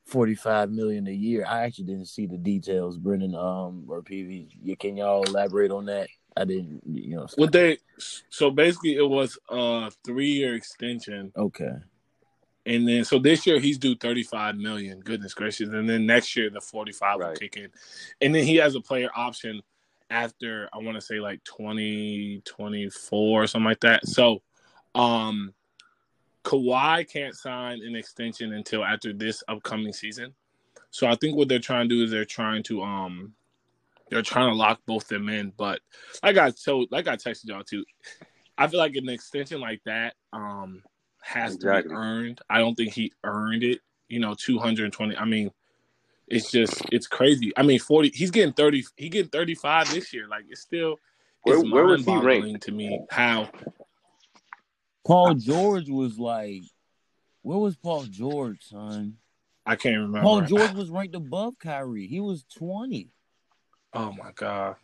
forty 0.04 0.34
five 0.34 0.70
million 0.70 1.06
a 1.06 1.12
year. 1.12 1.44
I 1.46 1.62
actually 1.62 1.84
didn't 1.84 2.08
see 2.08 2.26
the 2.26 2.38
details, 2.38 2.98
Brendan 2.98 3.34
um 3.34 3.84
or 3.88 4.02
PV. 4.02 4.48
Yeah, 4.62 4.74
Can 4.76 4.96
y'all 4.96 5.24
elaborate 5.24 5.70
on 5.70 5.86
that? 5.86 6.08
I 6.36 6.44
didn't, 6.44 6.82
you 6.86 7.16
know. 7.16 7.26
What 7.36 7.52
they 7.52 7.78
so 7.98 8.50
basically 8.50 8.96
it 8.96 9.08
was 9.08 9.38
a 9.48 9.90
three 10.04 10.30
year 10.30 10.54
extension, 10.54 11.32
Okay, 11.36 11.72
and 12.64 12.88
then 12.88 13.04
so 13.04 13.18
this 13.18 13.46
year 13.46 13.58
he's 13.58 13.78
due 13.78 13.96
thirty 13.96 14.22
five 14.22 14.56
million. 14.56 15.00
Goodness 15.00 15.34
gracious! 15.34 15.68
And 15.68 15.88
then 15.88 16.06
next 16.06 16.34
year 16.36 16.48
the 16.50 16.60
forty 16.60 16.92
five 16.92 17.18
will 17.18 17.34
kick 17.34 17.56
in, 17.56 17.68
and 18.20 18.34
then 18.34 18.44
he 18.44 18.56
has 18.56 18.74
a 18.74 18.80
player 18.80 19.10
option 19.14 19.60
after 20.12 20.68
I 20.72 20.78
want 20.78 20.94
to 20.96 21.00
say 21.00 21.20
like 21.20 21.42
twenty 21.44 22.42
twenty 22.44 22.88
four 22.90 23.42
or 23.42 23.46
something 23.46 23.68
like 23.68 23.80
that. 23.80 24.06
So, 24.06 24.42
um, 24.94 25.54
Kawhi 26.44 27.08
can't 27.10 27.34
sign 27.34 27.80
an 27.82 27.94
extension 27.94 28.52
until 28.52 28.84
after 28.84 29.12
this 29.12 29.42
upcoming 29.48 29.92
season. 29.92 30.34
So 30.90 31.06
I 31.06 31.14
think 31.14 31.36
what 31.36 31.48
they're 31.48 31.58
trying 31.58 31.88
to 31.88 31.94
do 31.94 32.02
is 32.04 32.10
they're 32.10 32.24
trying 32.24 32.62
to 32.64 32.82
um 32.82 33.34
they're 34.10 34.22
trying 34.22 34.50
to 34.50 34.54
lock 34.56 34.80
both 34.86 35.08
them 35.08 35.28
in. 35.28 35.52
But 35.56 35.80
like 36.22 36.36
I 36.36 36.50
told 36.50 36.90
like 36.90 37.08
I 37.08 37.16
texted 37.16 37.46
y'all 37.46 37.64
too, 37.64 37.84
I 38.58 38.66
feel 38.66 38.78
like 38.78 38.94
an 38.96 39.08
extension 39.08 39.60
like 39.60 39.80
that 39.84 40.14
um 40.32 40.82
has 41.22 41.56
to 41.58 41.66
be 41.84 41.88
earned. 41.94 42.40
I 42.50 42.58
don't 42.58 42.74
think 42.74 42.92
he 42.92 43.12
earned 43.24 43.62
it. 43.62 43.78
You 44.08 44.18
know, 44.20 44.34
two 44.34 44.58
hundred 44.58 44.84
and 44.84 44.92
twenty. 44.92 45.16
I 45.16 45.24
mean, 45.24 45.50
it's 46.28 46.50
just 46.50 46.82
it's 46.92 47.06
crazy. 47.06 47.52
I 47.56 47.62
mean, 47.62 47.78
forty. 47.78 48.10
He's 48.12 48.30
getting 48.30 48.52
thirty. 48.52 48.84
He 48.96 49.08
getting 49.08 49.30
thirty 49.30 49.54
five 49.54 49.90
this 49.90 50.12
year. 50.12 50.26
Like 50.28 50.44
it's 50.50 50.60
still. 50.60 50.98
Where- 51.44 51.58
it's 51.60 51.70
where 51.70 51.86
was 51.86 52.04
he 52.04 52.16
ranked? 52.18 52.64
to 52.64 52.72
me? 52.72 53.00
How 53.10 53.48
Paul 55.04 55.34
George 55.34 55.88
was 55.88 56.18
like, 56.18 56.62
where 57.42 57.58
was 57.58 57.76
Paul 57.76 58.04
George, 58.04 58.62
son? 58.62 59.16
I 59.66 59.76
can't 59.76 59.96
remember. 59.96 60.20
Paul 60.22 60.40
George 60.42 60.72
was 60.72 60.90
ranked 60.90 61.14
above 61.14 61.58
Kyrie. 61.58 62.06
He 62.06 62.20
was 62.20 62.44
twenty. 62.56 63.10
Oh 63.94 64.12
my 64.12 64.30
god. 64.34 64.76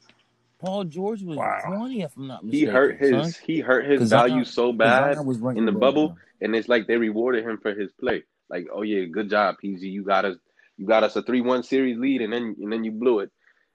Paul 0.60 0.84
George 0.84 1.22
was 1.22 1.36
Wow. 1.36 1.60
20, 1.66 2.02
if 2.02 2.16
I'm 2.16 2.26
not 2.26 2.44
mistaken. 2.44 2.66
He 2.68 2.72
hurt 2.72 3.00
his 3.00 3.36
son. 3.36 3.44
he 3.46 3.60
hurt 3.60 3.86
his 3.86 4.00
'Cause 4.00 4.10
value 4.10 4.34
Zion- 4.42 4.44
so 4.44 4.70
'Cause 4.72 4.78
bad 4.78 5.14
Zion 5.14 5.26
was 5.26 5.40
in 5.56 5.64
the 5.66 5.72
bubble, 5.72 6.10
him. 6.10 6.16
and 6.40 6.56
it's 6.56 6.68
like 6.68 6.86
they 6.88 6.96
rewarded 6.96 7.44
him 7.44 7.58
for 7.58 7.74
his 7.74 7.92
play. 7.92 8.24
Like, 8.50 8.66
oh 8.72 8.82
yeah, 8.82 9.04
good 9.04 9.30
job, 9.30 9.56
PG. 9.60 9.88
You 9.88 10.02
got 10.04 10.24
us 10.24 10.36
you 10.76 10.86
got 10.86 11.02
us 11.04 11.16
a 11.16 11.22
three 11.22 11.40
one 11.40 11.62
series 11.62 11.96
lead 11.98 12.22
and 12.22 12.32
then 12.32 12.56
and 12.60 12.72
then 12.72 12.82
you 12.84 12.90
blew 12.92 13.20
it. 13.20 13.30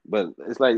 But 0.05 0.33
it's 0.47 0.59
like 0.59 0.77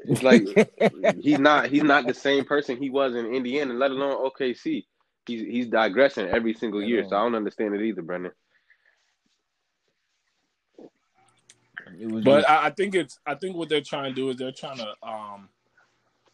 it's 0.00 0.22
like 0.22 0.42
he's 1.20 1.38
not 1.38 1.68
he's 1.68 1.82
not 1.82 2.06
the 2.06 2.14
same 2.14 2.44
person 2.44 2.76
he 2.76 2.90
was 2.90 3.14
in 3.14 3.26
Indiana, 3.26 3.74
let 3.74 3.90
alone 3.90 4.16
OKC. 4.30 4.84
He's 5.26 5.42
he's 5.42 5.66
digressing 5.68 6.28
every 6.28 6.54
single 6.54 6.82
year, 6.82 7.04
so 7.08 7.16
I 7.16 7.22
don't 7.22 7.34
understand 7.34 7.74
it 7.74 7.82
either, 7.82 8.02
Brendan. 8.02 8.32
But 12.02 12.24
just- 12.24 12.48
I, 12.48 12.66
I 12.66 12.70
think 12.70 12.94
it's 12.94 13.18
I 13.26 13.34
think 13.34 13.56
what 13.56 13.68
they're 13.68 13.80
trying 13.82 14.10
to 14.10 14.14
do 14.14 14.30
is 14.30 14.36
they're 14.36 14.52
trying 14.52 14.78
to 14.78 14.94
um 15.06 15.48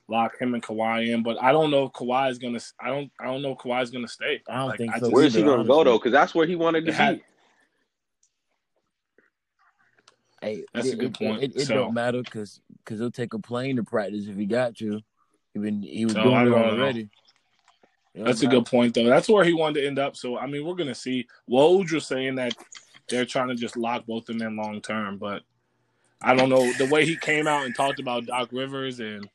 lock 0.08 0.38
him 0.40 0.54
and 0.54 0.62
Kawhi 0.62 1.08
in. 1.12 1.22
But 1.22 1.42
I 1.42 1.50
don't 1.52 1.70
know 1.70 1.84
if 1.84 1.92
Kawhi 1.92 2.30
is 2.30 2.38
gonna. 2.38 2.60
I 2.80 2.88
don't. 2.88 3.10
I 3.20 3.24
don't 3.24 3.42
know 3.42 3.52
if 3.52 3.58
Kawhi 3.58 3.82
is 3.82 3.90
gonna 3.90 4.08
stay. 4.08 4.42
I 4.48 4.56
don't 4.58 4.68
Like, 4.68 4.78
think 4.78 4.96
so 4.96 5.10
Where 5.10 5.24
is 5.24 5.34
he 5.34 5.42
gonna 5.42 5.64
go 5.64 5.82
though? 5.84 5.98
Because 5.98 6.12
that's 6.12 6.34
where 6.34 6.46
he 6.46 6.56
wanted 6.56 6.86
to 6.86 6.92
had- 6.92 7.16
be. 7.18 7.24
Hey, 10.42 10.64
That's 10.74 10.88
it, 10.88 10.92
a 10.94 10.96
good 10.96 11.06
it- 11.06 11.18
point. 11.18 11.42
It, 11.42 11.56
it 11.56 11.66
So- 11.66 11.74
don't 11.74 11.94
matter 11.94 12.22
because 12.22 12.60
because 12.78 13.00
he'll 13.00 13.10
take 13.10 13.34
a 13.34 13.38
plane 13.38 13.76
to 13.76 13.82
practice 13.84 14.28
if 14.28 14.36
he 14.36 14.46
got 14.46 14.76
to. 14.76 15.00
Even 15.56 15.82
he 15.82 16.04
was 16.04 16.12
So, 16.12 16.22
doing 16.22 16.36
it 16.36 16.44
don't 16.50 16.78
know. 16.78 16.92
Already. 18.16 18.30
It 18.30 18.34
That's 18.34 18.42
a 18.42 18.46
good 18.46 18.66
point, 18.66 18.94
though. 18.94 19.04
That's 19.06 19.28
where 19.28 19.44
he 19.44 19.52
wanted 19.52 19.80
to 19.80 19.86
end 19.86 19.98
up. 19.98 20.16
So 20.16 20.38
I 20.38 20.46
mean, 20.46 20.64
we're 20.64 20.74
gonna 20.74 20.94
see. 20.94 21.26
Woj 21.50 21.92
was 21.92 22.06
saying 22.06 22.36
that 22.36 22.54
they're 23.08 23.24
trying 23.24 23.48
to 23.48 23.54
just 23.54 23.76
lock 23.76 24.06
both 24.06 24.28
of 24.28 24.38
them 24.38 24.48
in 24.48 24.56
long 24.56 24.80
term, 24.80 25.18
but 25.18 25.42
I 26.22 26.34
don't 26.34 26.48
know 26.48 26.72
the 26.74 26.86
way 26.86 27.04
he 27.04 27.16
came 27.16 27.46
out 27.46 27.66
and 27.66 27.74
talked 27.74 28.00
about 28.00 28.26
Doc 28.26 28.48
Rivers, 28.52 29.00
and 29.00 29.28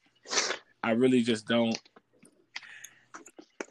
I 0.84 0.91
really 0.91 1.22
just 1.22 1.48
don't. 1.48 1.80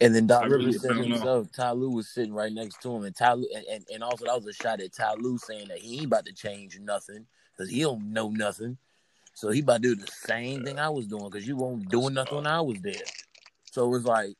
And 0.01 0.15
then 0.15 0.27
Doc 0.27 0.45
I 0.45 0.47
really 0.47 0.67
Rivers 0.67 0.83
said 0.83 0.89
don't 0.89 1.09
know. 1.09 1.15
himself, 1.17 1.53
Ty 1.53 1.73
Lue 1.73 1.91
was 1.91 2.09
sitting 2.09 2.33
right 2.33 2.53
next 2.53 2.81
to 2.83 2.95
him, 2.95 3.05
and 3.05 3.15
Ty 3.15 3.35
Lue, 3.35 3.49
and, 3.55 3.65
and, 3.67 3.85
and 3.93 4.03
also 4.03 4.25
that 4.25 4.37
was 4.37 4.47
a 4.47 4.53
shot 4.53 4.81
at 4.81 4.93
Ty 4.93 5.15
Lue 5.19 5.37
saying 5.39 5.69
that 5.69 5.79
he 5.79 5.97
ain't 5.97 6.07
about 6.07 6.25
to 6.27 6.33
change 6.33 6.79
nothing 6.81 7.27
because 7.53 7.71
he 7.71 7.83
don't 7.83 8.13
know 8.13 8.31
nothing. 8.31 8.79
So 9.35 9.51
he 9.51 9.61
about 9.61 9.83
to 9.83 9.95
do 9.95 9.97
the 9.97 10.11
same 10.11 10.65
thing 10.65 10.79
I 10.79 10.89
was 10.89 11.07
doing 11.07 11.29
because 11.31 11.47
you 11.47 11.57
weren't 11.57 11.89
doing 11.89 12.15
nothing 12.15 12.37
when 12.37 12.47
I 12.47 12.61
was 12.61 12.79
there. 12.81 12.95
So 13.71 13.87
it 13.87 13.91
was 13.91 14.05
like, 14.05 14.35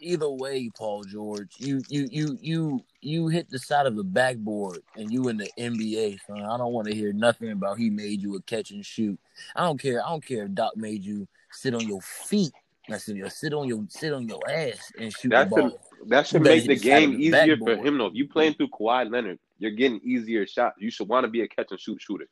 either 0.00 0.28
way, 0.30 0.70
Paul 0.76 1.04
George, 1.04 1.54
you 1.58 1.82
you 1.88 2.08
you 2.10 2.38
you 2.40 2.84
you 3.00 3.28
hit 3.28 3.48
the 3.50 3.58
side 3.58 3.86
of 3.86 3.96
the 3.96 4.04
backboard 4.04 4.78
and 4.96 5.10
you 5.12 5.28
in 5.28 5.36
the 5.36 5.50
NBA, 5.58 6.18
son. 6.26 6.42
I 6.42 6.56
don't 6.56 6.72
want 6.72 6.88
to 6.88 6.94
hear 6.94 7.12
nothing 7.12 7.50
about 7.52 7.78
he 7.78 7.90
made 7.90 8.20
you 8.22 8.36
a 8.36 8.42
catch 8.42 8.70
and 8.70 8.84
shoot. 8.84 9.18
I 9.56 9.62
don't 9.64 9.80
care. 9.80 10.04
I 10.04 10.08
don't 10.10 10.24
care 10.24 10.44
if 10.44 10.52
Doc 10.54 10.76
made 10.76 11.04
you 11.04 11.26
sit 11.52 11.74
on 11.74 11.86
your 11.86 12.00
feet. 12.00 12.52
I 12.90 12.96
said, 12.96 13.16
you 13.16 13.28
sit 13.30 13.52
on 13.54 13.68
your 13.68 13.84
sit 13.88 14.12
on 14.12 14.28
your 14.28 14.40
ass 14.50 14.90
and 14.98 15.12
shoot 15.12 15.28
That's 15.30 15.50
the 15.50 15.56
the- 15.56 15.62
ball. 15.62 15.80
That 16.06 16.26
should 16.26 16.42
make 16.42 16.64
the 16.66 16.72
hit 16.74 16.82
the 16.82 16.88
side 16.88 17.02
of 17.04 17.10
game 17.10 17.12
the 17.12 17.18
easier 17.26 17.56
for 17.58 17.76
him 17.76 17.98
though. 17.98 18.06
If 18.06 18.14
you 18.14 18.26
playing 18.26 18.54
through 18.54 18.68
Kawhi 18.68 19.10
Leonard, 19.12 19.38
you're 19.58 19.70
getting 19.70 20.00
easier 20.02 20.46
shots. 20.46 20.76
You 20.80 20.90
should 20.90 21.08
want 21.08 21.24
to 21.24 21.28
be 21.28 21.42
a 21.42 21.48
catch 21.48 21.70
and 21.70 21.78
shoot 21.78 22.00
shooter. 22.00 22.24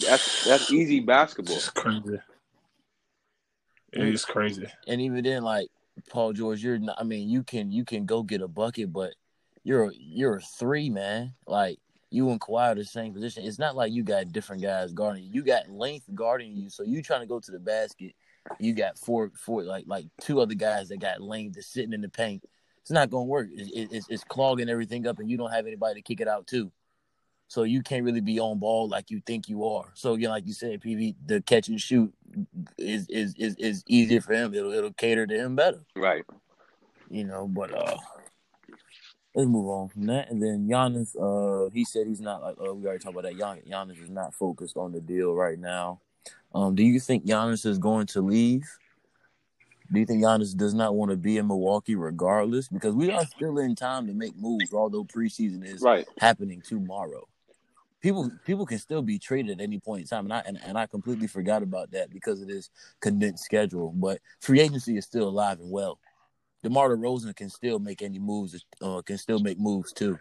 That's 0.00 0.44
that's 0.44 0.72
easy 0.72 1.00
basketball. 1.00 1.56
It's 1.56 1.68
crazy. 1.68 2.18
It 3.92 4.08
is 4.08 4.24
crazy. 4.24 4.66
And 4.88 5.00
even 5.00 5.22
then, 5.22 5.42
like 5.42 5.68
Paul 6.10 6.32
George, 6.32 6.62
you're 6.62 6.78
not. 6.78 6.96
I 7.00 7.04
mean, 7.04 7.28
you 7.28 7.42
can 7.42 7.70
you 7.70 7.84
can 7.84 8.06
go 8.06 8.22
get 8.22 8.42
a 8.42 8.48
bucket, 8.48 8.92
but 8.92 9.14
you're 9.64 9.86
a, 9.86 9.90
you're 9.94 10.36
a 10.36 10.40
three 10.40 10.90
man. 10.90 11.34
Like 11.46 11.78
you 12.10 12.30
and 12.30 12.40
Kawhi 12.40 12.72
are 12.72 12.74
the 12.74 12.84
same 12.84 13.12
position. 13.12 13.44
It's 13.44 13.58
not 13.58 13.76
like 13.76 13.92
you 13.92 14.02
got 14.02 14.32
different 14.32 14.62
guys 14.62 14.92
guarding 14.92 15.24
you. 15.24 15.30
You 15.32 15.42
got 15.42 15.68
length 15.68 16.06
guarding 16.14 16.54
you, 16.54 16.70
so 16.70 16.82
you 16.82 17.02
trying 17.02 17.20
to 17.20 17.26
go 17.26 17.40
to 17.40 17.50
the 17.50 17.58
basket. 17.58 18.12
You 18.58 18.74
got 18.74 18.98
four 18.98 19.32
four 19.36 19.64
like 19.64 19.84
like 19.86 20.06
two 20.20 20.40
other 20.40 20.54
guys 20.54 20.88
that 20.88 21.00
got 21.00 21.20
length 21.20 21.54
that's 21.54 21.72
sitting 21.72 21.92
in 21.92 22.00
the 22.00 22.08
paint. 22.08 22.44
It's 22.82 22.92
not 22.92 23.10
gonna 23.10 23.24
work. 23.24 23.48
It, 23.52 23.68
it, 23.74 23.88
it's 23.90 24.06
it's 24.08 24.24
clogging 24.24 24.68
everything 24.68 25.06
up, 25.06 25.18
and 25.18 25.28
you 25.28 25.36
don't 25.36 25.52
have 25.52 25.66
anybody 25.66 25.94
to 25.94 26.02
kick 26.02 26.20
it 26.20 26.28
out 26.28 26.46
to. 26.48 26.70
So 27.48 27.62
you 27.62 27.82
can't 27.82 28.04
really 28.04 28.20
be 28.20 28.40
on 28.40 28.58
ball 28.58 28.88
like 28.88 29.10
you 29.10 29.20
think 29.24 29.48
you 29.48 29.64
are. 29.66 29.90
So 29.94 30.14
again, 30.14 30.30
like 30.30 30.46
you 30.46 30.52
said, 30.52 30.80
PV, 30.80 31.14
the 31.26 31.40
catch 31.42 31.68
and 31.68 31.80
shoot 31.80 32.12
is 32.76 33.08
is 33.08 33.34
is, 33.38 33.54
is 33.56 33.84
easier 33.88 34.20
for 34.20 34.32
him. 34.32 34.52
It'll 34.54 34.72
it'll 34.72 34.92
cater 34.92 35.26
to 35.26 35.34
him 35.34 35.54
better, 35.54 35.84
Right. 35.94 36.24
you 37.08 37.24
know. 37.24 37.46
But 37.46 37.72
uh, 37.72 37.96
let's 39.34 39.48
move 39.48 39.68
on 39.68 39.88
from 39.88 40.06
that. 40.06 40.30
And 40.30 40.42
then 40.42 40.66
Giannis, 40.68 41.14
uh, 41.16 41.70
he 41.70 41.84
said 41.84 42.06
he's 42.08 42.20
not 42.20 42.42
like 42.42 42.56
uh, 42.60 42.74
we 42.74 42.84
already 42.86 42.98
talked 42.98 43.14
about 43.16 43.24
that. 43.24 43.38
Gian- 43.38 43.62
Giannis 43.70 44.02
is 44.02 44.10
not 44.10 44.34
focused 44.34 44.76
on 44.76 44.90
the 44.92 45.00
deal 45.00 45.32
right 45.32 45.58
now. 45.58 46.00
Um, 46.52 46.74
do 46.74 46.82
you 46.82 46.98
think 46.98 47.26
Giannis 47.26 47.64
is 47.64 47.78
going 47.78 48.06
to 48.08 48.22
leave? 48.22 48.64
Do 49.92 50.00
you 50.00 50.06
think 50.06 50.20
Giannis 50.24 50.56
does 50.56 50.74
not 50.74 50.96
want 50.96 51.12
to 51.12 51.16
be 51.16 51.36
in 51.38 51.46
Milwaukee 51.46 51.94
regardless? 51.94 52.66
Because 52.66 52.92
we 52.96 53.12
are 53.12 53.24
still 53.24 53.58
in 53.58 53.76
time 53.76 54.08
to 54.08 54.12
make 54.14 54.36
moves, 54.36 54.72
although 54.74 55.04
preseason 55.04 55.64
is 55.64 55.80
Right. 55.80 56.04
happening 56.18 56.60
tomorrow. 56.60 57.28
People 58.00 58.30
people 58.44 58.66
can 58.66 58.78
still 58.78 59.02
be 59.02 59.18
traded 59.18 59.58
at 59.58 59.64
any 59.64 59.78
point 59.78 60.02
in 60.02 60.06
time, 60.06 60.26
and 60.26 60.32
I 60.32 60.42
and, 60.46 60.58
and 60.64 60.78
I 60.78 60.86
completely 60.86 61.26
forgot 61.26 61.62
about 61.62 61.90
that 61.92 62.10
because 62.10 62.40
of 62.40 62.48
this 62.48 62.70
condensed 63.00 63.44
schedule. 63.44 63.92
But 63.94 64.20
free 64.40 64.60
agency 64.60 64.96
is 64.96 65.04
still 65.04 65.28
alive 65.28 65.60
and 65.60 65.70
well. 65.70 65.98
DeMar 66.62 66.90
DeRozan 66.90 67.34
can 67.34 67.48
still 67.48 67.78
make 67.78 68.02
any 68.02 68.18
moves. 68.18 68.64
Uh, 68.82 69.00
can 69.02 69.18
still 69.18 69.38
make 69.38 69.58
moves 69.58 69.92
too. 69.92 70.18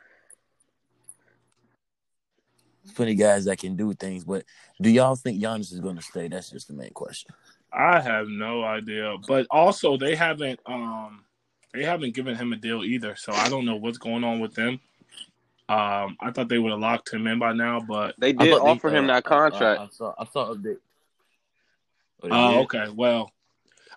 Plenty 2.96 3.16
guys 3.16 3.46
that 3.46 3.58
can 3.58 3.76
do 3.76 3.94
things, 3.94 4.24
but 4.24 4.46
do 4.80 4.90
y'all 4.92 5.16
think 5.16 5.42
Giannis 5.42 5.74
is 5.74 5.80
going 5.80 5.96
to 5.96 6.04
stay? 6.04 6.28
That's 6.28 6.52
just 6.52 6.68
the 6.68 6.74
main 6.76 6.92
question. 6.92 7.34
I 7.74 8.00
have 8.00 8.28
no 8.28 8.64
idea, 8.64 9.16
but 9.28 9.48
also 9.50 9.98
they 9.98 10.16
haven't 10.16 10.60
um 10.66 11.26
they 11.74 11.84
haven't 11.84 12.16
given 12.16 12.36
him 12.36 12.54
a 12.54 12.56
deal 12.56 12.84
either, 12.84 13.16
so 13.16 13.34
I 13.34 13.50
don't 13.50 13.66
know 13.66 13.76
what's 13.76 13.98
going 13.98 14.24
on 14.24 14.40
with 14.40 14.54
them. 14.54 14.80
Um, 15.68 16.16
I 16.22 16.32
thought 16.32 16.48
they 16.48 16.60
would 16.60 16.72
have 16.72 16.80
locked 16.80 17.12
him 17.12 17.26
in 17.28 17.40
by 17.40 17.54
now, 17.54 17.80
but 17.80 18.16
They 18.20 18.34
did 18.34 18.52
thought 18.52 18.64
they- 18.64 18.72
offer 18.72 18.90
him 18.90 19.06
uh, 19.06 19.16
that 19.16 19.24
contract. 19.24 19.80
I, 19.80 19.84
I 19.84 19.88
saw. 19.90 20.14
I 20.18 20.26
saw 20.26 20.52
a 20.52 20.56
bit. 20.56 20.80
Oh, 22.22 22.28
they 22.28 22.36
Oh, 22.36 22.60
okay. 22.62 22.88
Well, 22.94 23.32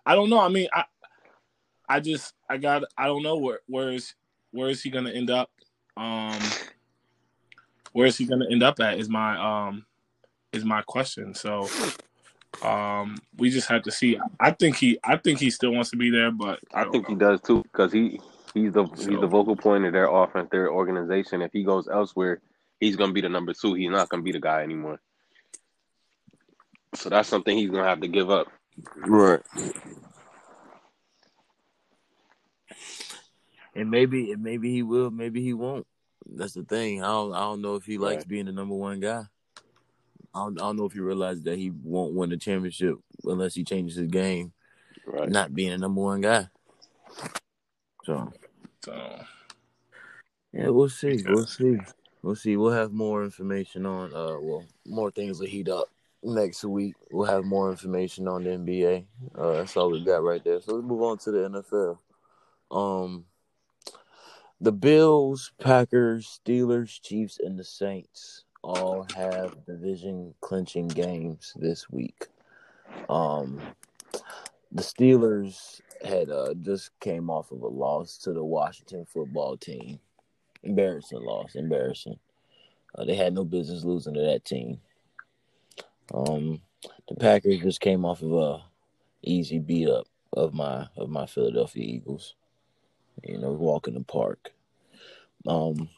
I 0.06 0.14
don't 0.14 0.30
know. 0.30 0.40
I 0.40 0.48
mean, 0.48 0.68
I, 0.72 0.84
I 1.88 2.00
just, 2.00 2.34
I 2.48 2.56
got, 2.56 2.84
I 2.96 3.06
don't 3.06 3.22
know 3.22 3.36
where, 3.36 3.60
where 3.66 3.92
is, 3.92 4.14
where 4.50 4.70
is 4.70 4.82
he 4.82 4.88
going 4.90 5.04
to 5.04 5.14
end 5.14 5.30
up? 5.30 5.50
Um, 5.96 6.38
where 7.92 8.06
is 8.06 8.16
he 8.16 8.24
going 8.24 8.40
to 8.40 8.50
end 8.50 8.62
up 8.62 8.80
at? 8.80 8.98
Is 8.98 9.08
my 9.08 9.36
um 9.66 9.84
is 10.52 10.64
my 10.64 10.82
question. 10.82 11.34
So 11.34 11.68
um 12.62 13.16
we 13.36 13.50
just 13.50 13.68
have 13.68 13.82
to 13.82 13.90
see. 13.90 14.18
I 14.40 14.52
think 14.52 14.76
he 14.76 14.98
I 15.04 15.16
think 15.16 15.40
he 15.40 15.50
still 15.50 15.72
wants 15.72 15.90
to 15.90 15.96
be 15.96 16.10
there, 16.10 16.30
but 16.30 16.60
I, 16.72 16.84
don't 16.84 16.92
think 16.92 17.08
he 17.08 17.14
does 17.14 17.40
too 17.40 17.62
because 17.64 17.92
he 17.92 18.20
he's 18.54 18.72
the 18.72 18.84
he's 18.96 19.20
the 19.20 19.26
vocal 19.26 19.56
point 19.56 19.84
of 19.84 19.92
their 19.92 20.08
offense, 20.08 20.48
their 20.50 20.70
organization. 20.70 21.42
If 21.42 21.52
he 21.52 21.64
goes 21.64 21.88
elsewhere, 21.88 22.40
he's 22.80 22.96
gonna 22.96 23.12
be 23.12 23.20
the 23.20 23.28
number 23.28 23.52
two. 23.52 23.74
He's 23.74 23.90
not 23.90 24.08
gonna 24.08 24.22
be 24.22 24.32
the 24.32 24.40
guy 24.40 24.62
anymore. 24.62 25.00
So 26.94 27.08
that's 27.08 27.28
something 27.28 27.56
he's 27.56 27.70
gonna 27.70 27.88
have 27.88 28.00
to 28.00 28.08
give 28.08 28.30
up. 28.30 28.48
Right. 28.96 29.40
And 33.74 33.90
maybe 33.90 34.32
and 34.32 34.42
maybe 34.42 34.72
he 34.72 34.82
will, 34.82 35.10
maybe 35.10 35.42
he 35.42 35.54
won't. 35.54 35.86
That's 36.26 36.54
the 36.54 36.64
thing. 36.64 37.02
I 37.02 37.06
don't 37.06 37.34
I 37.34 37.40
don't 37.40 37.62
know 37.62 37.76
if 37.76 37.84
he 37.84 37.98
likes 37.98 38.22
Right. 38.22 38.28
being 38.28 38.46
the 38.46 38.52
number 38.52 38.74
one 38.74 39.00
guy. 39.00 39.24
I 40.34 40.40
don't, 40.40 40.60
I 40.60 40.64
don't 40.64 40.76
know 40.76 40.84
if 40.84 40.92
he 40.92 41.00
realizes 41.00 41.42
that 41.44 41.58
he 41.58 41.70
won't 41.70 42.14
win 42.14 42.30
the 42.30 42.36
championship 42.36 42.96
unless 43.24 43.54
he 43.54 43.64
changes 43.64 43.96
his 43.96 44.08
game, 44.08 44.52
Right. 45.06 45.28
not 45.28 45.54
being 45.54 45.72
a 45.72 45.78
number 45.78 46.00
one 46.00 46.20
guy. 46.20 46.48
So 48.08 48.32
So 48.86 49.20
yeah, 50.54 50.68
we'll 50.70 50.88
see. 50.88 51.22
We'll 51.26 51.44
see. 51.44 51.76
We'll 52.22 52.36
see. 52.36 52.56
We'll 52.56 52.72
have 52.72 52.90
more 52.90 53.22
information 53.22 53.84
on 53.84 54.14
uh 54.14 54.40
well, 54.40 54.64
more 54.86 55.10
things 55.10 55.38
will 55.38 55.46
heat 55.46 55.68
up 55.68 55.88
next 56.22 56.64
week. 56.64 56.94
We'll 57.10 57.26
have 57.26 57.44
more 57.44 57.70
information 57.70 58.26
on 58.26 58.44
the 58.44 58.50
NBA. 58.50 59.04
Uh 59.36 59.52
that's 59.52 59.76
all 59.76 59.90
we 59.90 60.02
got 60.02 60.22
right 60.22 60.42
there. 60.42 60.58
So 60.62 60.76
let's 60.76 60.86
move 60.86 61.02
on 61.02 61.18
to 61.18 61.30
the 61.30 61.50
NFL. 61.50 61.98
Um 62.74 63.26
the 64.58 64.72
Bills, 64.72 65.52
Packers, 65.60 66.40
Steelers, 66.40 67.02
Chiefs, 67.02 67.38
and 67.38 67.58
the 67.58 67.64
Saints 67.64 68.44
all 68.62 69.06
have 69.14 69.66
division 69.66 70.32
clinching 70.40 70.88
games 70.88 71.52
this 71.56 71.90
week. 71.90 72.24
Um 73.10 73.60
the 74.72 74.82
Steelers 74.82 75.82
had 76.04 76.30
uh 76.30 76.54
just 76.54 76.90
came 77.00 77.30
off 77.30 77.50
of 77.50 77.62
a 77.62 77.68
loss 77.68 78.18
to 78.18 78.32
the 78.32 78.44
Washington 78.44 79.04
football 79.04 79.56
team. 79.56 79.98
Embarrassing 80.62 81.20
loss, 81.20 81.54
embarrassing. 81.54 82.18
Uh, 82.94 83.04
they 83.04 83.14
had 83.14 83.34
no 83.34 83.44
business 83.44 83.84
losing 83.84 84.14
to 84.14 84.20
that 84.20 84.44
team. 84.44 84.80
Um, 86.12 86.60
the 87.08 87.14
Packers 87.14 87.60
just 87.60 87.80
came 87.80 88.04
off 88.04 88.22
of 88.22 88.32
a 88.32 88.62
easy 89.22 89.58
beat 89.58 89.88
up 89.88 90.06
of 90.32 90.54
my 90.54 90.86
of 90.96 91.10
my 91.10 91.26
Philadelphia 91.26 91.84
Eagles. 91.84 92.34
You 93.24 93.38
know, 93.38 93.52
walk 93.52 93.88
in 93.88 93.94
the 93.94 94.00
park. 94.00 94.52
Um, 95.46 95.88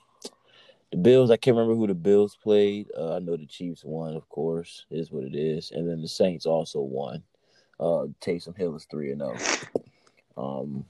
the 0.91 0.97
Bills, 0.97 1.31
I 1.31 1.37
can't 1.37 1.57
remember 1.57 1.77
who 1.77 1.87
the 1.87 1.95
Bills 1.95 2.37
played. 2.43 2.89
Uh, 2.97 3.17
I 3.17 3.19
know 3.21 3.37
the 3.37 3.47
Chiefs 3.47 3.85
won, 3.85 4.17
of 4.17 4.29
course, 4.29 4.87
is 4.91 5.13
what 5.13 5.25
it 5.25 5.35
is, 5.35 5.71
and 5.71 5.89
then 5.89 6.03
the 6.03 6.09
Saints 6.09 6.47
also 6.47 6.81
won. 6.81 7.23
Uh, 7.79 8.07
Taysom 8.21 8.57
Hill 8.57 8.77
is 8.77 8.87
three 8.91 9.13
and 9.13 9.21
zero. 9.21 9.37
Um, 10.37 10.85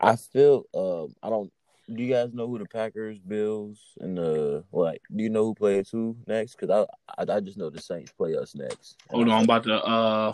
I 0.00 0.16
feel 0.16 0.64
um 0.74 1.14
I 1.22 1.30
don't. 1.30 1.52
Do 1.92 2.02
you 2.04 2.12
guys 2.12 2.32
know 2.32 2.46
who 2.46 2.58
the 2.58 2.66
Packers, 2.66 3.18
Bills, 3.18 3.80
and 4.00 4.16
the 4.16 4.64
like? 4.72 5.02
Do 5.14 5.22
you 5.22 5.30
know 5.30 5.44
who 5.44 5.54
plays 5.54 5.90
who 5.90 6.16
next? 6.26 6.56
Because 6.56 6.86
I, 7.08 7.22
I 7.22 7.36
I 7.36 7.40
just 7.40 7.58
know 7.58 7.68
the 7.70 7.80
Saints 7.80 8.12
play 8.12 8.36
us 8.36 8.54
next. 8.54 8.96
Hold 9.10 9.28
on, 9.28 9.38
I'm 9.38 9.44
about 9.44 9.64
to 9.64 9.74
uh 9.84 10.32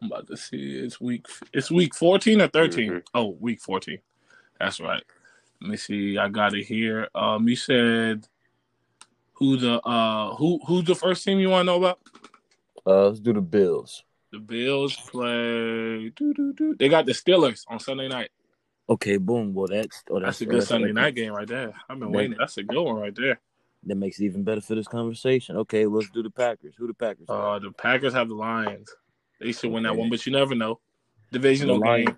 I'm 0.00 0.10
about 0.10 0.26
to 0.28 0.36
see 0.36 0.78
it's 0.78 1.00
week 1.00 1.26
it's 1.52 1.70
week 1.70 1.94
14 1.94 2.40
or 2.40 2.48
13. 2.48 2.90
Mhm. 2.90 3.02
Oh, 3.14 3.36
week 3.38 3.60
14. 3.60 3.98
That's 4.58 4.80
right. 4.80 5.02
Let 5.60 5.70
me 5.70 5.76
see. 5.76 6.18
I 6.18 6.28
got 6.28 6.54
it 6.54 6.64
here. 6.64 7.08
Um 7.14 7.48
you 7.48 7.56
said 7.56 8.26
who 9.34 9.56
the 9.56 9.80
uh 9.86 10.34
who 10.36 10.58
who's 10.66 10.84
the 10.84 10.94
first 10.94 11.24
team 11.24 11.38
you 11.38 11.50
want 11.50 11.62
to 11.62 11.72
know 11.72 11.76
about? 11.76 12.00
Uh, 12.86 13.08
let's 13.08 13.20
do 13.20 13.32
the 13.32 13.40
Bills. 13.40 14.04
The 14.34 14.40
Bills 14.40 14.96
play. 14.96 16.08
doo-doo-doo. 16.10 16.74
They 16.76 16.88
got 16.88 17.06
the 17.06 17.12
Steelers 17.12 17.62
on 17.68 17.78
Sunday 17.78 18.08
night. 18.08 18.30
Okay, 18.88 19.16
boom. 19.16 19.54
Well, 19.54 19.68
that's 19.68 20.02
oh, 20.10 20.14
That's, 20.18 20.24
that's, 20.24 20.40
a 20.40 20.44
good 20.46 20.52
that's- 20.54 20.68
Sunday 20.68 20.90
night 20.92 21.14
game 21.14 21.32
right 21.32 21.46
there. 21.46 21.72
I've 21.88 22.00
been 22.00 22.10
That- 22.10 22.16
waiting. 22.16 22.36
That's 22.36 22.56
a 22.58 22.64
good 22.64 22.82
one 22.82 22.96
right 22.96 23.14
there. 23.14 23.40
That 23.84 23.94
makes 23.94 24.18
it 24.18 24.24
even 24.24 24.42
better 24.42 24.60
for 24.60 24.74
this 24.74 24.88
conversation. 24.88 25.56
Okay, 25.58 25.86
let's 25.86 26.10
do 26.10 26.22
the 26.24 26.30
Packers. 26.30 26.74
Who 26.76 26.86
the 26.88 26.94
Packers? 26.94 27.26
got? 27.28 27.34
Uh, 27.56 27.58
the 27.60 27.70
Packers 27.70 28.12
have 28.14 28.28
the 28.28 28.34
Lions. 28.34 28.90
They 29.40 29.52
should 29.52 29.70
win 29.70 29.84
that 29.84 29.96
one, 29.96 30.10
but 30.10 30.24
you 30.26 30.32
never 30.32 30.54
know. 30.56 30.80
Divisional 31.30 31.78
The 31.78 31.84
Lions- 31.86 32.06
game. 32.08 32.16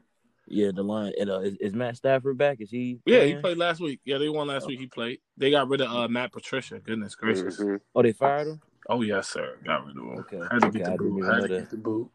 yeah, 0.49 0.71
the 0.75 0.83
line. 0.83 1.13
And, 1.21 1.29
uh, 1.29 1.41
is, 1.41 1.57
is 1.57 1.75
Matt 1.75 1.97
Stafford 1.99 2.39
back? 2.39 2.61
Is 2.63 2.71
he? 2.71 2.99
Yeah, 3.05 3.25
he 3.25 3.35
played 3.35 3.59
last 3.59 3.81
week. 3.81 4.01
Yeah, 4.07 4.17
they 4.19 4.29
won 4.31 4.47
last 4.47 4.67
week. 4.67 4.79
He 4.79 4.87
played. 4.87 5.19
They 5.37 5.51
got 5.51 5.69
rid 5.69 5.83
of 5.83 5.91
uh, 5.91 6.09
Matt 6.09 6.33
Patricia. 6.33 6.79
Goodness 6.79 7.15
gracious. 7.15 7.59
Mhm. 7.61 7.81
Oh, 7.95 8.03
they 8.03 8.13
fired 8.13 8.47
him. 8.49 8.61
Oh 8.89 9.03
yes, 9.03 9.29
sir. 9.29 9.57
Got 9.65 9.87
rid 9.87 9.97
of 9.97 10.03
him. 10.03 10.19
Okay. 10.19 10.39
Had 10.51 10.61
to 10.61 10.67
Okay, 10.69 10.79
get 10.79 10.89
I 10.89 10.91
the 10.93 10.97
didn't 10.99 11.15
boot. 11.21 11.25
Had 11.25 11.35
to 11.43 11.49
that. 11.49 11.49
get 11.61 11.71
the 11.71 11.77
boot. 11.77 12.11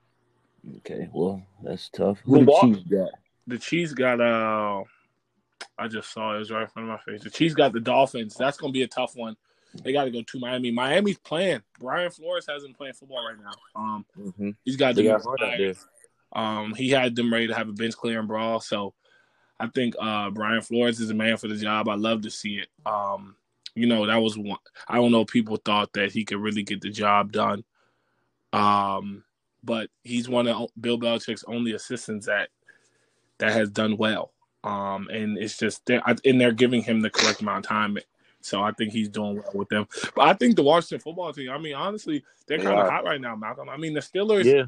Okay, 0.77 1.09
well, 1.13 1.41
that's 1.63 1.89
tough. 1.89 2.19
Who 2.23 2.31
the 2.39 2.45
Milwaukee- 2.45 2.73
Chiefs 2.75 2.87
got? 2.89 3.09
The 3.47 3.57
Chiefs 3.57 3.93
got 3.93 4.21
uh 4.21 4.83
I 5.77 5.87
just 5.87 6.11
saw 6.13 6.33
it, 6.33 6.35
it 6.35 6.39
was 6.39 6.51
right 6.51 6.61
in 6.63 6.67
front 6.67 6.89
of 6.89 6.99
my 7.05 7.11
face. 7.11 7.23
The 7.23 7.29
Chiefs 7.29 7.55
got 7.55 7.73
the 7.73 7.79
Dolphins. 7.79 8.35
That's 8.35 8.57
gonna 8.57 8.71
be 8.73 8.83
a 8.83 8.87
tough 8.87 9.15
one. 9.15 9.35
They 9.83 9.93
got 9.93 10.03
to 10.03 10.11
go 10.11 10.21
to 10.21 10.39
Miami. 10.39 10.69
Miami's 10.69 11.17
playing. 11.17 11.61
Brian 11.79 12.11
Flores 12.11 12.45
hasn't 12.45 12.75
playing 12.75 12.93
football 12.93 13.25
right 13.25 13.37
now. 13.41 13.51
Um, 13.73 14.05
Mm-hmm. 14.19 14.49
he's 14.65 14.75
got 14.75 14.95
They 14.95 15.03
the 15.03 15.09
got 15.09 15.23
hard 15.23 15.39
there. 15.39 15.73
Um, 16.33 16.73
he 16.75 16.89
had 16.89 17.15
them 17.15 17.31
ready 17.31 17.47
to 17.47 17.53
have 17.55 17.69
a 17.69 17.71
bench 17.71 17.95
clearing 17.95 18.27
brawl. 18.27 18.59
So 18.59 18.93
I 19.61 19.67
think 19.67 19.95
uh, 19.97 20.29
Brian 20.31 20.61
Flores 20.61 20.99
is 20.99 21.09
a 21.09 21.13
man 21.13 21.37
for 21.37 21.47
the 21.47 21.55
job. 21.55 21.87
I 21.87 21.95
love 21.95 22.21
to 22.23 22.29
see 22.29 22.55
it. 22.55 22.67
Um, 22.85 23.35
you 23.75 23.87
know, 23.87 24.05
that 24.05 24.17
was 24.17 24.37
one. 24.37 24.59
I 24.87 24.95
don't 24.95 25.11
know. 25.11 25.25
People 25.25 25.57
thought 25.57 25.93
that 25.93 26.11
he 26.11 26.25
could 26.25 26.39
really 26.39 26.63
get 26.63 26.81
the 26.81 26.89
job 26.89 27.31
done. 27.31 27.63
Um, 28.53 29.23
but 29.63 29.89
he's 30.03 30.27
one 30.27 30.47
of 30.47 30.69
Bill 30.79 30.99
Belichick's 30.99 31.45
only 31.47 31.73
assistants 31.73 32.25
that 32.25 32.49
that 33.37 33.53
has 33.53 33.69
done 33.69 33.97
well. 33.97 34.33
Um, 34.63 35.07
and 35.09 35.37
it's 35.37 35.57
just 35.57 35.85
they're, 35.85 36.01
and 36.25 36.39
they're 36.39 36.51
giving 36.51 36.83
him 36.83 37.01
the 37.01 37.09
correct 37.09 37.41
amount 37.41 37.65
of 37.65 37.69
time. 37.69 37.97
So 38.41 38.61
I 38.61 38.71
think 38.71 38.91
he's 38.91 39.09
doing 39.09 39.35
well 39.35 39.51
with 39.53 39.69
them. 39.69 39.87
But 40.15 40.27
I 40.27 40.33
think 40.33 40.55
the 40.55 40.63
Washington 40.63 40.99
football 40.99 41.31
team. 41.31 41.51
I 41.51 41.57
mean, 41.57 41.75
honestly, 41.75 42.23
they're 42.47 42.57
kind 42.57 42.79
of 42.79 42.85
are. 42.85 42.91
hot 42.91 43.05
right 43.05 43.21
now, 43.21 43.35
Malcolm. 43.35 43.69
I 43.69 43.77
mean, 43.77 43.93
the 43.93 43.99
Steelers 43.99 44.45
Yeah, 44.45 44.65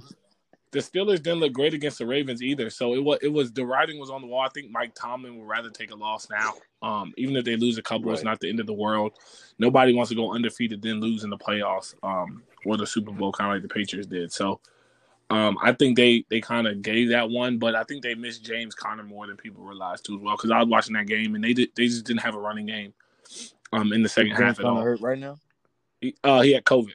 the 0.74 0.80
Steelers 0.80 1.22
didn't 1.22 1.40
look 1.40 1.54
great 1.54 1.76
against 1.76 2.00
the 2.00 2.06
Ravens 2.06 2.42
either. 2.42 2.70
So 2.70 2.96
it 2.96 3.04
was 3.04 3.20
it 3.22 3.32
was 3.32 3.54
the 3.54 3.66
writing 3.66 4.00
was 4.00 4.10
on 4.10 4.22
the 4.22 4.28
wall. 4.28 4.42
I 4.42 4.50
think 4.50 4.72
Mike 4.72 4.94
Tomlin 4.96 5.38
would 5.38 5.48
rather 5.48 5.70
take 5.70 5.92
a 5.92 5.96
loss 5.96 6.28
now. 6.30 6.54
Um, 6.82 7.14
even 7.16 7.36
if 7.36 7.46
they 7.46 7.56
lose 7.56 7.78
a 7.78 7.84
couple, 7.84 8.12
it's 8.12 8.24
not 8.24 8.40
the 8.40 8.50
end 8.50 8.60
of 8.60 8.66
the 8.66 8.74
world. 8.74 9.14
Nobody 9.60 9.94
wants 9.94 10.10
to 10.10 10.16
go 10.16 10.34
undefeated 10.34 10.82
then 10.82 11.00
lose 11.00 11.24
in 11.24 11.30
the 11.30 11.38
playoffs, 11.38 11.94
um, 12.04 12.44
or 12.66 12.76
the 12.76 12.88
Super 12.88 13.12
Bowl, 13.12 13.32
kind 13.32 13.52
of 13.52 13.56
like 13.56 13.62
the 13.62 13.74
Patriots 13.74 14.08
did. 14.08 14.34
So 14.34 14.60
um, 15.30 15.58
I 15.62 15.74
think 15.74 15.96
they 15.96 16.26
they 16.30 16.42
kind 16.42 16.68
of 16.68 16.82
gave 16.82 17.10
that 17.10 17.30
one, 17.30 17.60
but 17.60 17.76
I 17.76 17.84
think 17.84 18.02
they 18.02 18.16
missed 18.16 18.44
James 18.44 18.74
Conner 18.74 19.04
more 19.04 19.28
than 19.28 19.38
people 19.38 19.64
realized 19.64 20.06
too 20.06 20.16
as 20.16 20.22
well. 20.22 20.36
Because 20.36 20.52
I 20.52 20.60
was 20.60 20.68
watching 20.68 20.94
that 20.94 21.08
game 21.08 21.36
and 21.36 21.44
they 21.44 21.54
did 21.54 21.70
they 21.76 21.86
just 21.86 22.06
didn't 22.06 22.22
have 22.22 22.36
a 22.36 22.40
running 22.40 22.66
game 22.66 22.94
um, 23.72 23.94
in 23.94 24.02
the 24.02 24.10
second 24.10 24.32
half 24.32 24.60
at 24.60 24.66
all. 24.66 24.82
hurt 24.82 25.02
right 25.02 25.20
now. 25.20 25.38
He, 26.02 26.16
uh, 26.24 26.42
he 26.42 26.54
had 26.54 26.66
COVID. 26.66 26.94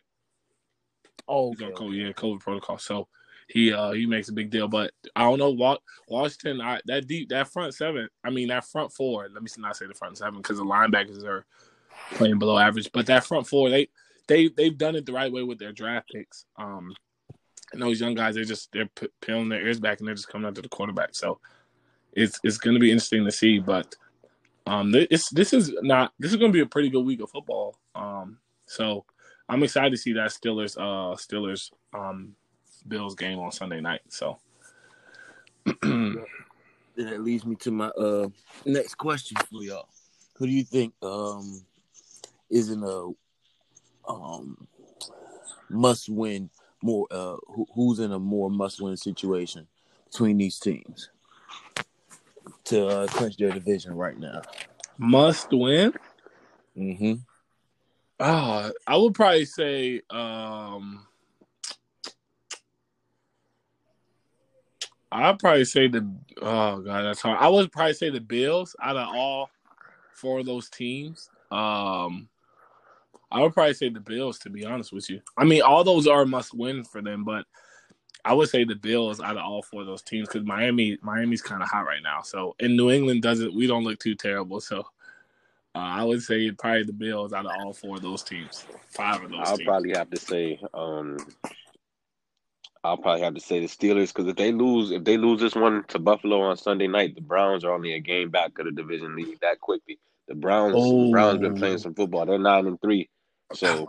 Oh, 1.29 1.51
okay. 1.51 1.71
COVID, 1.71 1.97
yeah, 1.97 2.12
COVID 2.12 2.41
protocol. 2.41 2.79
So 2.79 3.07
he 3.49 3.73
uh 3.73 3.93
he 3.93 4.07
makes 4.07 4.29
a 4.29 4.33
big 4.33 4.51
deal. 4.51 4.69
But 4.69 4.93
I 5.17 5.23
don't 5.23 5.39
know 5.39 5.51
Wa- 5.51 5.79
Washington. 6.07 6.61
I, 6.61 6.81
that 6.87 7.07
deep 7.07 7.31
that 7.31 7.49
front 7.49 7.75
seven. 7.75 8.09
I 8.23 8.31
mean 8.31 8.49
that 8.49 8.65
front 8.65 8.93
four. 8.93 9.29
Let 9.33 9.43
me 9.43 9.49
not 9.59 9.77
say 9.77 9.87
the 9.87 9.95
front 9.95 10.19
seven 10.19 10.41
because 10.41 10.59
the 10.59 10.65
linebackers 10.65 11.25
are 11.25 11.47
playing 12.13 12.39
below 12.39 12.59
average. 12.59 12.91
But 12.93 13.07
that 13.07 13.25
front 13.25 13.47
four, 13.47 13.71
they 13.71 13.89
they 14.27 14.49
they've 14.49 14.77
done 14.77 14.97
it 14.97 15.07
the 15.07 15.13
right 15.13 15.33
way 15.33 15.43
with 15.43 15.59
their 15.59 15.73
draft 15.73 16.11
picks. 16.13 16.45
Um, 16.57 16.95
and 17.73 17.83
those 17.83 18.01
young 18.01 18.15
guys, 18.15 18.35
they 18.35 18.45
just 18.45 18.71
they're 18.73 18.87
p- 18.87 19.09
peeling 19.21 19.49
their 19.49 19.67
ears 19.67 19.81
back 19.81 19.99
and 19.99 20.09
they're 20.09 20.15
just 20.15 20.29
coming 20.29 20.47
out 20.47 20.55
to 20.55 20.63
the 20.63 20.69
quarterback. 20.69 21.15
So 21.15 21.41
it's 22.13 22.39
it's 22.45 22.59
going 22.59 22.75
to 22.75 22.81
be 22.81 22.91
interesting 22.91 23.25
to 23.25 23.33
see. 23.33 23.59
But 23.59 23.95
um, 24.67 24.93
this 24.93 25.31
this 25.31 25.53
is 25.53 25.73
not 25.81 26.13
this 26.19 26.31
is 26.31 26.37
going 26.37 26.53
to 26.53 26.57
be 26.57 26.63
a 26.63 26.67
pretty 26.67 26.91
good 26.91 27.05
week 27.05 27.21
of 27.21 27.31
football. 27.31 27.79
Um, 27.95 28.39
so 28.67 29.05
I'm 29.49 29.63
excited 29.63 29.91
to 29.91 29.97
see 29.97 30.13
that 30.13 30.31
Steelers 30.31 30.77
uh 30.77 31.17
Steelers 31.17 31.71
um 31.95 32.37
Bills 32.88 33.14
game 33.14 33.38
on 33.38 33.53
Sunday 33.53 33.81
night. 33.81 34.01
So 34.09 34.38
And 36.98 37.07
that 37.07 37.20
leads 37.20 37.46
me 37.46 37.55
to 37.57 37.70
my 37.70 37.87
uh 37.88 38.29
next 38.64 38.96
question 38.96 39.37
for 39.51 39.62
y'all. 39.62 39.88
Who 40.37 40.46
do 40.46 40.53
you 40.53 40.64
think 40.64 40.94
um 41.03 41.64
is 42.51 42.70
in 42.70 42.83
a 42.83 44.11
um 44.11 44.66
must 45.70 46.09
win 46.09 46.51
more 46.83 47.07
uh 47.11 47.37
who, 47.46 47.66
who's 47.74 48.01
in 48.01 48.12
a 48.12 48.18
more 48.18 48.51
must 48.51 48.81
win 48.81 48.96
situation 48.96 49.66
between 50.11 50.38
these 50.38 50.59
teams 50.59 51.11
to 52.64 52.87
uh, 52.87 53.07
clinch 53.09 53.37
their 53.37 53.53
division 53.53 53.94
right 53.94 54.18
now? 54.18 54.42
must 54.96 55.48
win. 55.53 55.92
Mm-hmm. 56.77 57.14
Ah, 58.20 58.70
I 58.87 58.96
would 58.96 59.14
probably 59.14 59.44
say 59.44 60.03
um 60.11 61.07
I'd 65.11 65.38
probably 65.38 65.64
say 65.64 65.88
the 65.88 66.09
oh 66.42 66.81
god 66.81 67.03
that's 67.03 67.23
hard. 67.23 67.38
I 67.40 67.49
would 67.49 67.73
probably 67.73 67.94
say 67.94 68.11
the 68.11 68.21
Bills 68.21 68.77
out 68.83 68.97
of 68.97 69.09
all 69.14 69.51
four 70.12 70.40
of 70.40 70.47
those 70.47 70.68
teams, 70.68 71.31
um, 71.51 72.29
I 73.31 73.40
would 73.40 73.55
probably 73.55 73.75
say 73.75 73.88
the 73.88 74.01
Bills. 74.01 74.38
To 74.40 74.51
be 74.51 74.64
honest 74.66 74.92
with 74.92 75.09
you, 75.09 75.21
I 75.37 75.44
mean, 75.44 75.62
all 75.62 75.85
those 75.85 76.07
are 76.07 76.27
must 76.27 76.55
win 76.55 76.85
for 76.85 77.01
them, 77.01 77.25
but 77.25 77.47
I 78.25 78.35
would 78.35 78.49
say 78.49 78.64
the 78.64 78.75
Bills 78.75 79.21
out 79.21 79.37
of 79.37 79.42
all 79.42 79.62
four 79.62 79.83
of 79.83 79.87
those 79.87 80.03
teams 80.03 80.29
because 80.29 80.47
Miami, 80.47 80.99
Miami's 81.03 81.42
kind 81.42 81.62
of 81.62 81.68
hot 81.68 81.87
right 81.87 82.03
now. 82.03 82.21
So, 82.23 82.55
and 82.61 82.77
New 82.77 82.90
England 82.90 83.23
doesn't. 83.23 83.55
We 83.55 83.66
don't 83.66 83.85
look 83.85 83.99
too 83.99 84.14
terrible. 84.14 84.61
So, 84.61 84.81
uh, 85.75 85.79
I 85.79 86.05
would 86.05 86.23
say 86.23 86.51
probably 86.51 86.83
the 86.83 86.92
Bills 86.92 87.33
out 87.33 87.47
of 87.47 87.53
all 87.61 87.73
four 87.73 87.97
of 87.97 88.03
those 88.03 88.23
teams. 88.23 88.66
Five 88.88 89.23
of 89.23 89.31
those. 89.31 89.40
I'll 89.44 89.57
teams. 89.57 89.66
probably 89.66 89.92
have 89.92 90.11
to 90.11 90.18
say, 90.18 90.61
um, 90.75 91.16
I'll 92.85 92.97
probably 92.97 93.23
have 93.23 93.35
to 93.35 93.41
say 93.41 93.61
the 93.61 93.67
Steelers 93.67 94.09
because 94.14 94.27
if 94.27 94.37
they 94.37 94.53
lose, 94.53 94.91
if 94.91 95.05
they 95.05 95.17
lose 95.17 95.41
this 95.41 95.55
one 95.55 95.85
to 95.88 95.99
Buffalo 95.99 96.41
on 96.43 96.57
Sunday 96.57 96.87
night, 96.87 97.14
the 97.14 97.21
Browns 97.21 97.64
are 97.64 97.73
only 97.73 97.95
a 97.95 98.01
game 98.01 98.31
back 98.31 98.59
of 98.59 98.67
the 98.67 98.73
division 98.73 99.17
lead 99.17 99.38
that 99.43 99.61
quickly. 99.61 99.99
The 100.29 100.35
Browns, 100.35 100.75
the 100.75 101.11
Browns 101.11 101.41
been 101.41 101.55
playing 101.57 101.75
Oh. 101.75 101.79
some 101.79 101.95
football. 101.95 102.27
They're 102.27 102.38
nine 102.38 102.67
and 102.67 102.81
three, 102.81 103.09
so 103.53 103.88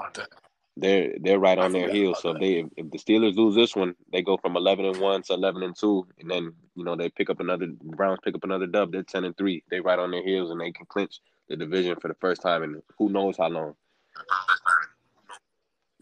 they're 0.78 1.14
they're 1.20 1.40
right 1.40 1.58
on 1.58 1.74
their 1.74 1.90
heels. 1.90 2.22
So 2.22 2.32
if 2.32 2.40
they 2.40 2.54
if, 2.60 2.68
if 2.78 2.92
the 2.92 2.98
Steelers 2.98 3.36
lose 3.36 3.56
this 3.56 3.76
one, 3.76 3.96
they 4.12 4.22
go 4.22 4.38
from 4.38 4.56
eleven 4.56 4.86
and 4.86 5.00
one 5.00 5.22
to 5.24 5.34
eleven 5.34 5.62
and 5.64 5.76
two, 5.78 6.08
and 6.20 6.32
then 6.32 6.54
you 6.76 6.84
know 6.84 6.96
they 6.96 7.10
pick 7.10 7.30
up 7.30 7.40
another 7.42 7.68
Browns 7.82 8.20
pick 8.24 8.36
up 8.36 8.44
another 8.44 8.68
dub. 8.68 8.92
They're 8.92 9.04
ten 9.04 9.26
and 9.26 9.38
three. 9.38 9.64
They 9.70 9.82
right 9.82 10.00
on 10.00 10.12
their 10.12 10.24
heels, 10.24 10.50
and 10.50 10.60
they 10.60 10.72
can 10.72 10.86
clinch 10.88 11.20
the 11.48 11.58
division 11.58 11.96
for 12.00 12.08
the 12.08 12.16
first 12.16 12.42
time 12.42 12.64
in 12.64 12.82
who 12.98 13.10
knows 13.10 13.38
how 13.38 13.50
long. 13.50 13.76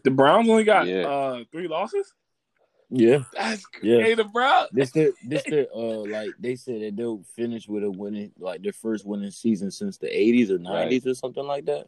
The 0.04 0.10
Browns 0.10 0.48
only 0.48 0.64
got 0.64 0.86
Yeah. 0.86 1.06
uh 1.06 1.44
three 1.52 1.68
losses. 1.68 2.14
Yeah, 2.90 3.24
That's 3.34 3.64
Yeah. 3.82 4.00
hey 4.00 4.14
the 4.14 4.24
Browns. 4.24 4.68
this 4.72 4.92
the 4.92 5.12
this 5.26 5.42
the 5.44 5.70
uh 5.72 6.06
like 6.08 6.30
they 6.38 6.56
said 6.56 6.80
that 6.80 6.96
they'll 6.96 7.22
finish 7.36 7.68
with 7.68 7.84
a 7.84 7.90
winning 7.90 8.32
like 8.38 8.62
their 8.62 8.72
first 8.72 9.04
winning 9.04 9.30
season 9.30 9.70
since 9.70 9.98
the 9.98 10.08
eighties 10.08 10.50
or 10.50 10.58
nineties 10.58 11.06
or 11.06 11.14
something 11.14 11.44
like 11.44 11.66
that. 11.66 11.86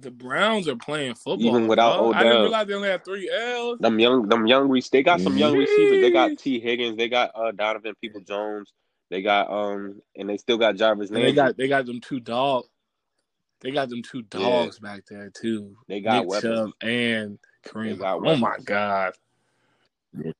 The 0.00 0.10
Browns 0.10 0.68
are 0.68 0.76
playing 0.76 1.14
football. 1.14 1.46
Even 1.48 1.66
without 1.66 1.96
dog. 1.96 2.14
I 2.14 2.22
didn't 2.22 2.42
realize 2.42 2.66
they 2.66 2.74
only 2.74 2.88
had 2.88 3.04
three 3.04 3.28
L's. 3.30 3.78
Them 3.80 3.98
young, 3.98 4.28
them 4.28 4.46
young, 4.46 4.68
re- 4.68 4.82
they 4.92 5.02
got 5.02 5.20
some 5.20 5.36
young 5.36 5.56
receivers. 5.56 6.02
They 6.02 6.12
got 6.12 6.38
T. 6.38 6.60
Higgins. 6.60 6.96
They 6.96 7.08
got 7.08 7.32
uh, 7.34 7.50
Donovan 7.50 7.94
Peoples-Jones. 8.00 8.72
They 9.10 9.22
got 9.22 9.50
um, 9.50 10.00
and 10.14 10.28
they 10.28 10.36
still 10.36 10.58
got 10.58 10.76
Jarvis 10.76 11.10
And 11.10 11.16
they 11.16 11.32
got 11.32 11.56
they 11.56 11.66
got 11.66 11.86
them 11.86 12.00
two 12.00 12.20
dogs. 12.20 12.68
They 13.60 13.70
got 13.72 13.88
them 13.88 14.02
two 14.02 14.22
dogs 14.22 14.78
back 14.78 15.04
there 15.06 15.30
too. 15.30 15.74
They 15.88 16.00
got 16.00 16.20
Nick 16.20 16.28
weapons. 16.28 16.54
Chubb 16.54 16.70
and 16.80 17.38
Kareem. 17.66 17.90
They 17.90 17.96
got 17.96 18.20
oh 18.24 18.36
my 18.36 18.56
god. 18.64 19.14
Yeah. 20.16 20.32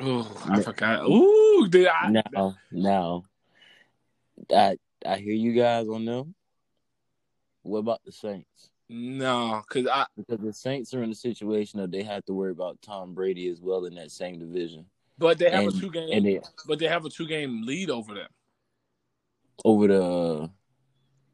Oh, 0.00 0.44
I 0.48 0.56
No. 0.56 0.62
forgot. 0.62 1.06
Ooh, 1.08 1.68
did 1.68 1.86
I? 1.86 2.10
Now, 2.10 2.56
now, 2.72 3.24
I 4.52 4.76
I 5.06 5.16
hear 5.16 5.34
you 5.34 5.52
guys 5.52 5.88
on 5.88 6.04
them. 6.04 6.34
What 7.62 7.78
about 7.78 8.04
the 8.04 8.12
Saints? 8.12 8.70
No, 8.88 9.62
because 9.66 9.86
I 9.86 10.06
Because 10.16 10.40
the 10.40 10.52
Saints 10.52 10.92
are 10.94 11.02
in 11.02 11.10
a 11.10 11.14
situation 11.14 11.80
that 11.80 11.90
they 11.90 12.02
have 12.02 12.24
to 12.26 12.34
worry 12.34 12.50
about 12.50 12.80
Tom 12.82 13.14
Brady 13.14 13.48
as 13.48 13.60
well 13.60 13.84
in 13.86 13.94
that 13.94 14.10
same 14.10 14.38
division, 14.38 14.86
but 15.18 15.38
they 15.38 15.50
have 15.50 15.66
and 15.66 15.74
a 15.74 15.80
two 15.80 15.90
game 15.90 16.22
they 16.22 16.40
but 16.66 16.78
they 16.78 16.88
have 16.88 17.04
a 17.04 17.10
two 17.10 17.26
game 17.26 17.64
lead 17.64 17.90
over 17.90 18.14
them. 18.14 18.28
over 19.64 19.86
the 19.88 20.50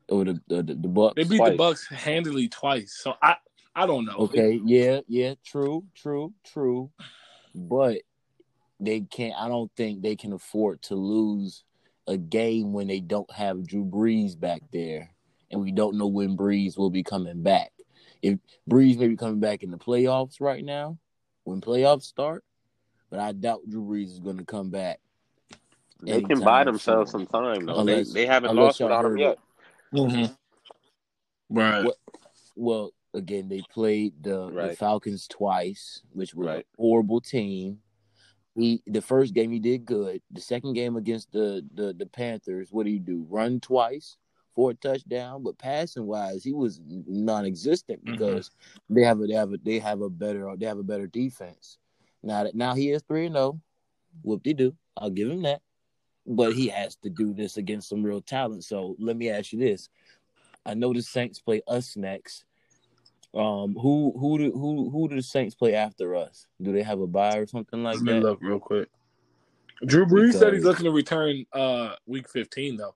over 0.08 0.24
the 0.24 0.40
the, 0.48 0.62
the, 0.62 0.74
the 0.74 0.88
Bucks. 0.88 1.14
They 1.16 1.24
beat 1.24 1.38
Twice. 1.38 1.50
the 1.52 1.56
Bucks 1.56 1.88
handily 1.88 2.48
twice. 2.48 2.92
So 2.92 3.14
I 3.22 3.36
I 3.74 3.86
don't 3.86 4.04
know. 4.04 4.16
Okay, 4.18 4.60
yeah, 4.64 5.00
yeah, 5.08 5.34
true, 5.44 5.84
true, 5.94 6.32
true. 6.44 6.90
But 7.54 7.98
they 8.78 9.00
can't 9.02 9.34
I 9.38 9.48
don't 9.48 9.70
think 9.76 10.02
they 10.02 10.16
can 10.16 10.32
afford 10.32 10.82
to 10.82 10.94
lose 10.94 11.64
a 12.06 12.16
game 12.16 12.72
when 12.72 12.88
they 12.88 13.00
don't 13.00 13.30
have 13.32 13.66
Drew 13.66 13.84
Brees 13.84 14.38
back 14.38 14.62
there. 14.72 15.10
And 15.50 15.60
we 15.60 15.72
don't 15.72 15.96
know 15.98 16.06
when 16.06 16.36
Brees 16.36 16.78
will 16.78 16.90
be 16.90 17.02
coming 17.02 17.42
back. 17.42 17.72
If 18.22 18.38
Brees 18.68 18.98
may 18.98 19.08
be 19.08 19.16
coming 19.16 19.40
back 19.40 19.62
in 19.62 19.70
the 19.70 19.78
playoffs 19.78 20.40
right 20.40 20.64
now, 20.64 20.98
when 21.44 21.60
playoffs 21.60 22.02
start, 22.04 22.44
but 23.10 23.18
I 23.20 23.32
doubt 23.32 23.62
Drew 23.68 23.82
Brees 23.82 24.06
is 24.12 24.20
gonna 24.20 24.44
come 24.44 24.70
back. 24.70 25.00
They 26.02 26.22
can 26.22 26.40
buy 26.40 26.64
themselves 26.64 27.10
soon. 27.12 27.26
some 27.26 27.42
time 27.42 27.66
though. 27.66 27.80
Unless- 27.80 28.12
they 28.12 28.22
they 28.22 28.26
haven't 28.26 28.56
lost 28.56 28.80
without 28.80 29.04
him 29.04 29.10
heard 29.12 29.20
yet. 29.20 29.38
Mhm. 29.92 30.36
Right. 31.50 31.84
What- 31.84 31.98
Well, 32.56 32.92
again, 33.14 33.48
they 33.48 33.62
played 33.70 34.14
the, 34.22 34.50
the 34.50 34.76
Falcons 34.76 35.26
twice, 35.28 36.02
which 36.12 36.34
were 36.34 36.44
Right. 36.46 36.66
a 36.78 36.80
horrible 36.82 37.20
team. 37.20 37.78
He 38.56 38.82
the 38.86 39.00
first 39.00 39.32
game 39.32 39.52
he 39.52 39.60
did 39.60 39.84
good. 39.84 40.20
The 40.32 40.40
second 40.40 40.74
game 40.74 40.96
against 40.96 41.30
the 41.32 41.64
the, 41.74 41.92
the 41.92 42.06
Panthers, 42.06 42.72
what 42.72 42.84
do 42.84 42.90
you 42.90 42.98
do? 42.98 43.24
Run 43.28 43.60
twice 43.60 44.16
for 44.56 44.72
a 44.72 44.74
touchdown, 44.74 45.44
but 45.44 45.56
passing 45.56 46.04
wise, 46.06 46.42
he 46.42 46.52
was 46.52 46.80
non-existent 46.84 48.04
Mhm. 48.04 48.12
because 48.12 48.50
they 48.88 49.02
have 49.02 49.20
a 49.20 49.26
they 49.26 49.34
have 49.34 49.52
a 49.52 49.58
they 49.58 49.78
have 49.78 50.00
a 50.00 50.10
better 50.10 50.52
they 50.56 50.66
have 50.66 50.78
a 50.78 50.82
better 50.82 51.06
defense. 51.06 51.78
Now 52.22 52.42
that 52.44 52.54
now 52.56 52.74
he 52.74 52.90
is 52.90 53.02
three 53.02 53.26
and 53.26 53.36
zero. 53.36 53.60
Whoop 54.22 54.42
de 54.42 54.52
do. 54.52 54.76
I'll 54.96 55.10
give 55.10 55.30
him 55.30 55.42
that. 55.42 55.62
But 56.26 56.52
he 56.52 56.68
has 56.68 56.96
to 56.96 57.08
do 57.08 57.32
this 57.32 57.56
against 57.56 57.88
some 57.88 58.02
real 58.02 58.20
talent. 58.20 58.64
So 58.64 58.96
let 58.98 59.16
me 59.16 59.30
ask 59.30 59.52
you 59.52 59.60
this: 59.60 59.88
I 60.66 60.74
know 60.74 60.92
the 60.92 61.02
Saints 61.02 61.40
play 61.40 61.62
us 61.68 61.96
next. 61.96 62.44
Um, 63.32 63.74
who 63.74 64.12
who 64.18 64.38
do 64.38 64.52
who 64.52 64.90
who 64.90 65.08
do 65.08 65.14
the 65.16 65.22
Saints 65.22 65.54
play 65.54 65.74
after 65.74 66.16
us? 66.16 66.46
Do 66.60 66.72
they 66.72 66.82
have 66.82 67.00
a 67.00 67.06
bye 67.06 67.36
or 67.36 67.46
something 67.46 67.82
like 67.82 67.96
Let 67.96 68.02
me 68.04 68.12
that? 68.14 68.22
look 68.22 68.38
real 68.42 68.58
quick. 68.58 68.88
Drew 69.86 70.04
Brees 70.04 70.34
said 70.34 70.52
he's 70.52 70.64
looking 70.64 70.84
to 70.84 70.90
return 70.90 71.44
uh 71.52 71.94
week 72.06 72.28
15 72.28 72.76
though. 72.76 72.94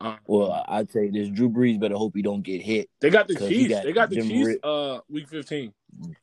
Um, 0.00 0.18
Well, 0.26 0.64
I'd 0.68 0.90
say 0.90 1.08
this 1.08 1.28
Drew 1.28 1.48
Brees 1.48 1.80
better 1.80 1.94
hope 1.96 2.14
he 2.16 2.22
don't 2.22 2.42
get 2.42 2.60
hit. 2.60 2.90
they 3.00 3.08
got 3.08 3.28
the 3.28 3.34
Chiefs. 3.36 3.74
got 3.74 3.84
they 3.84 3.92
got 3.92 4.10
the 4.10 4.16
Chiefs 4.16 4.46
ri- 4.48 4.58
uh 4.62 4.98
week 5.08 5.28
15. 5.28 5.72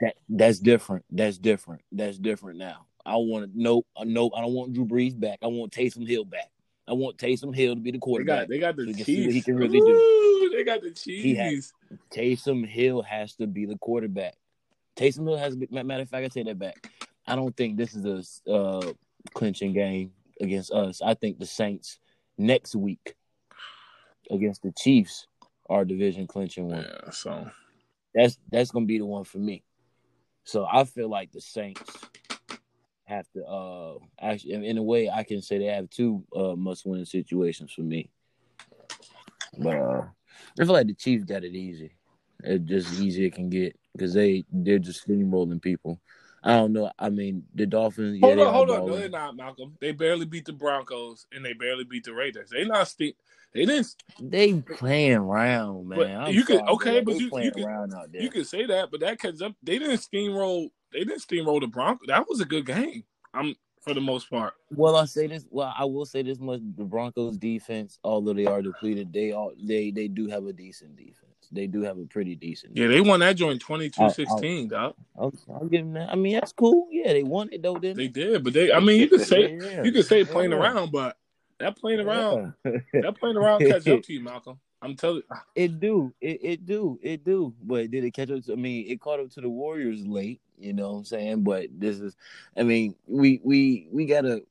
That 0.01 0.15
that's 0.29 0.59
different. 0.59 1.05
That's 1.09 1.37
different. 1.37 1.81
That's 1.91 2.19
different 2.19 2.59
now. 2.59 2.85
I 3.05 3.15
want 3.17 3.45
to 3.45 3.51
nope, 3.59 3.87
uh, 3.97 4.03
nope. 4.05 4.33
I 4.35 4.41
don't 4.41 4.53
want 4.53 4.73
Drew 4.73 4.85
Brees 4.85 5.19
back. 5.19 5.39
I 5.41 5.47
want 5.47 5.71
Taysom 5.71 6.07
Hill 6.07 6.25
back. 6.25 6.51
I 6.87 6.93
want 6.93 7.17
Taysom 7.17 7.55
Hill 7.55 7.75
to 7.75 7.81
be 7.81 7.91
the 7.91 7.97
They 7.97 7.99
quarterback. 7.99 8.39
got 8.41 8.49
they 8.49 8.59
got 8.59 8.75
the 8.75 8.83
So 8.83 8.87
we 8.87 8.93
can 8.93 9.05
see 9.05 9.15
what 9.21 9.23
Chiefs. 9.31 9.33
he 9.35 9.41
can 9.41 9.55
really 9.55 9.79
do. 9.79 9.85
Ooh, 9.87 10.49
they 10.51 10.63
got 10.63 10.81
the 10.81 10.93
He 11.05 11.35
had- 11.35 11.49
Chiefs. 11.51 11.73
Taysom 12.11 12.65
Hill 12.67 13.01
has 13.03 13.35
to 13.35 13.47
be 13.47 13.65
the 13.65 13.77
quarterback. 13.77 14.35
Taysom 14.95 15.27
Hill 15.27 15.37
has. 15.37 15.55
Matter 15.71 16.01
of 16.03 16.09
fact, 16.09 16.25
I 16.25 16.27
take 16.27 16.45
that 16.47 16.59
back. 16.59 16.89
I 17.25 17.35
don't 17.35 17.55
think 17.55 17.77
this 17.77 17.95
is 17.95 18.41
a 18.47 18.51
uh, 18.51 18.93
clinching 19.33 19.73
game 19.73 20.11
against 20.41 20.71
us. 20.71 21.01
I 21.01 21.13
think 21.13 21.39
the 21.39 21.45
Saints 21.45 21.99
next 22.37 22.75
week 22.75 23.15
against 24.29 24.61
the 24.63 24.71
Chiefs 24.71 25.27
are 25.69 25.85
division 25.85 26.27
clinching 26.27 26.67
one. 26.69 26.81
Yeah, 26.87 27.09
so 27.11 27.49
That's 28.13 28.37
that's 28.51 28.71
gonna 28.71 28.85
be 28.85 28.97
the 28.97 29.05
one 29.05 29.23
for 29.23 29.37
me. 29.37 29.63
So 30.43 30.67
I 30.69 30.83
feel 30.83 31.07
like 31.09 31.31
the 31.31 31.39
Saints 31.41 31.81
have 33.05 33.25
to 33.33 33.45
uh 33.45 33.95
actually 34.19 34.53
in 34.65 34.77
a 34.77 34.83
way 34.83 35.09
I 35.09 35.23
can 35.23 35.41
say 35.41 35.57
they 35.57 35.65
have 35.65 35.89
two 35.89 36.23
uh 36.35 36.55
must 36.55 36.85
win 36.85 37.05
situations 37.05 37.71
for 37.73 37.81
me. 37.81 38.09
But 39.57 39.77
uh 39.77 40.03
I 40.59 40.63
feel 40.65 40.73
like 40.73 40.87
the 40.87 40.93
Chiefs 40.93 41.25
got 41.25 41.43
it 41.43 41.53
easy. 41.53 41.95
It's 42.43 42.65
just 42.65 42.99
easy 42.99 43.25
it 43.25 43.33
can 43.35 43.49
get 43.49 43.77
because 43.93 44.13
they 44.13 44.45
they're 44.51 44.79
just 44.79 45.07
steamrolling 45.07 45.61
people. 45.61 45.99
I 46.45 46.55
don't 46.55 46.73
know. 46.73 46.91
I 46.99 47.09
mean, 47.09 47.45
the 47.55 47.65
Dolphins. 47.65 48.19
Yeah, 48.19 48.27
hold 48.27 48.37
they 48.37 48.43
on, 48.43 48.53
hold 48.53 48.69
on. 48.71 48.85
No, 48.87 48.97
they're 48.97 49.07
not, 49.07 49.37
Malcolm. 49.37 49.77
They 49.79 49.93
barely 49.93 50.25
beat 50.25 50.43
the 50.43 50.51
Broncos 50.51 51.25
and 51.31 51.45
they 51.45 51.53
barely 51.53 51.85
beat 51.85 52.03
the 52.03 52.13
Raiders. 52.13 52.49
They 52.49 52.65
not 52.65 52.89
ste- 52.89 53.15
they 53.53 53.65
didn't 53.65 53.95
They 54.19 54.53
playing 54.59 55.13
around, 55.19 55.87
man. 55.87 56.33
You 56.33 56.43
could- 56.43 56.59
okay, 56.67 56.99
but 56.99 57.11
They 57.13 57.17
you- 57.19 57.23
you 57.25 57.29
playing 57.29 57.51
could- 57.51 57.63
around 57.63 57.93
out 57.93 58.11
there. 58.11 58.21
You 58.21 58.29
could 58.29 58.45
say 58.45 58.65
that, 58.65 58.91
but 58.91 58.99
that 58.99 59.21
catches 59.21 59.41
up. 59.41 59.55
They 59.63 59.79
didn't 59.79 59.99
steamroll. 59.99 60.69
They 60.93 60.99
didn't 60.99 61.21
steamroll 61.21 61.59
the 61.61 61.67
Broncos. 61.67 62.07
That 62.07 62.27
was 62.27 62.39
a 62.41 62.45
good 62.45 62.65
game. 62.65 63.03
I'm 63.33 63.55
for 63.81 63.93
the 63.93 64.01
most 64.01 64.29
part. 64.29 64.53
Well, 64.71 64.95
I 64.95 65.05
say 65.05 65.27
this. 65.27 65.45
Well, 65.49 65.73
I 65.77 65.85
will 65.85 66.05
say 66.05 66.21
this 66.21 66.39
much: 66.39 66.61
the 66.77 66.85
Broncos' 66.85 67.37
defense, 67.37 67.99
although 68.03 68.33
they 68.33 68.45
are 68.45 68.61
depleted, 68.61 69.11
they 69.11 69.31
all 69.33 69.53
they 69.61 69.91
they 69.91 70.07
do 70.07 70.27
have 70.27 70.45
a 70.45 70.53
decent 70.53 70.95
defense. 70.95 71.17
They 71.51 71.67
do 71.67 71.81
have 71.81 71.97
a 71.97 72.05
pretty 72.05 72.35
decent. 72.35 72.75
Yeah, 72.75 72.87
they 72.87 73.01
won 73.01 73.19
that 73.19 73.35
joint 73.35 73.61
22-16, 73.63 74.69
dog. 74.69 74.95
I'll, 75.19 75.33
I'll 75.53 75.65
give 75.67 75.81
them 75.81 75.93
that. 75.93 76.09
I 76.09 76.15
mean, 76.15 76.33
that's 76.33 76.51
cool. 76.53 76.87
Yeah, 76.89 77.13
they 77.13 77.21
won 77.21 77.49
it 77.51 77.61
though, 77.61 77.77
didn't 77.77 77.97
They 77.97 78.07
did, 78.07 78.43
but 78.43 78.53
they. 78.53 78.71
I 78.71 78.79
mean, 78.79 78.99
you 78.99 79.07
could 79.09 79.21
say 79.21 79.57
Yeah. 79.61 79.83
you 79.83 79.91
could 79.91 80.05
say 80.05 80.23
playing 80.23 80.51
Yeah. 80.51 80.57
around, 80.57 80.91
but 80.91 81.17
that 81.59 81.77
playing 81.77 81.99
around, 81.99 82.53
Yeah. 82.65 82.71
that 83.01 83.17
playing 83.19 83.37
around 83.37 83.59
catch 83.59 83.87
up 83.87 84.03
to 84.03 84.13
you, 84.13 84.21
Malcolm. 84.23 84.59
I'm 84.81 84.95
telling. 84.95 85.23
It 85.55 85.79
do. 85.79 86.13
It 86.19 86.39
it 86.43 86.65
do. 86.65 86.99
It 87.01 87.23
do. 87.23 87.53
But 87.61 87.91
did 87.91 88.03
it 88.03 88.11
catch 88.11 88.31
up 88.31 88.43
to 88.45 88.53
I 88.53 88.55
mean, 88.55 88.85
it 88.89 88.99
caught 88.99 89.19
up 89.19 89.29
to 89.31 89.41
the 89.41 89.49
Warriors 89.49 90.05
late, 90.07 90.41
you 90.59 90.73
know 90.73 90.91
what 90.91 90.97
I'm 90.99 91.05
saying? 91.05 91.43
But 91.43 91.67
this 91.71 91.99
is 91.99 92.15
I 92.57 92.63
mean, 92.63 92.95
we 93.07 93.39
we 93.43 93.87
we 93.91 94.05
gotta 94.05 94.43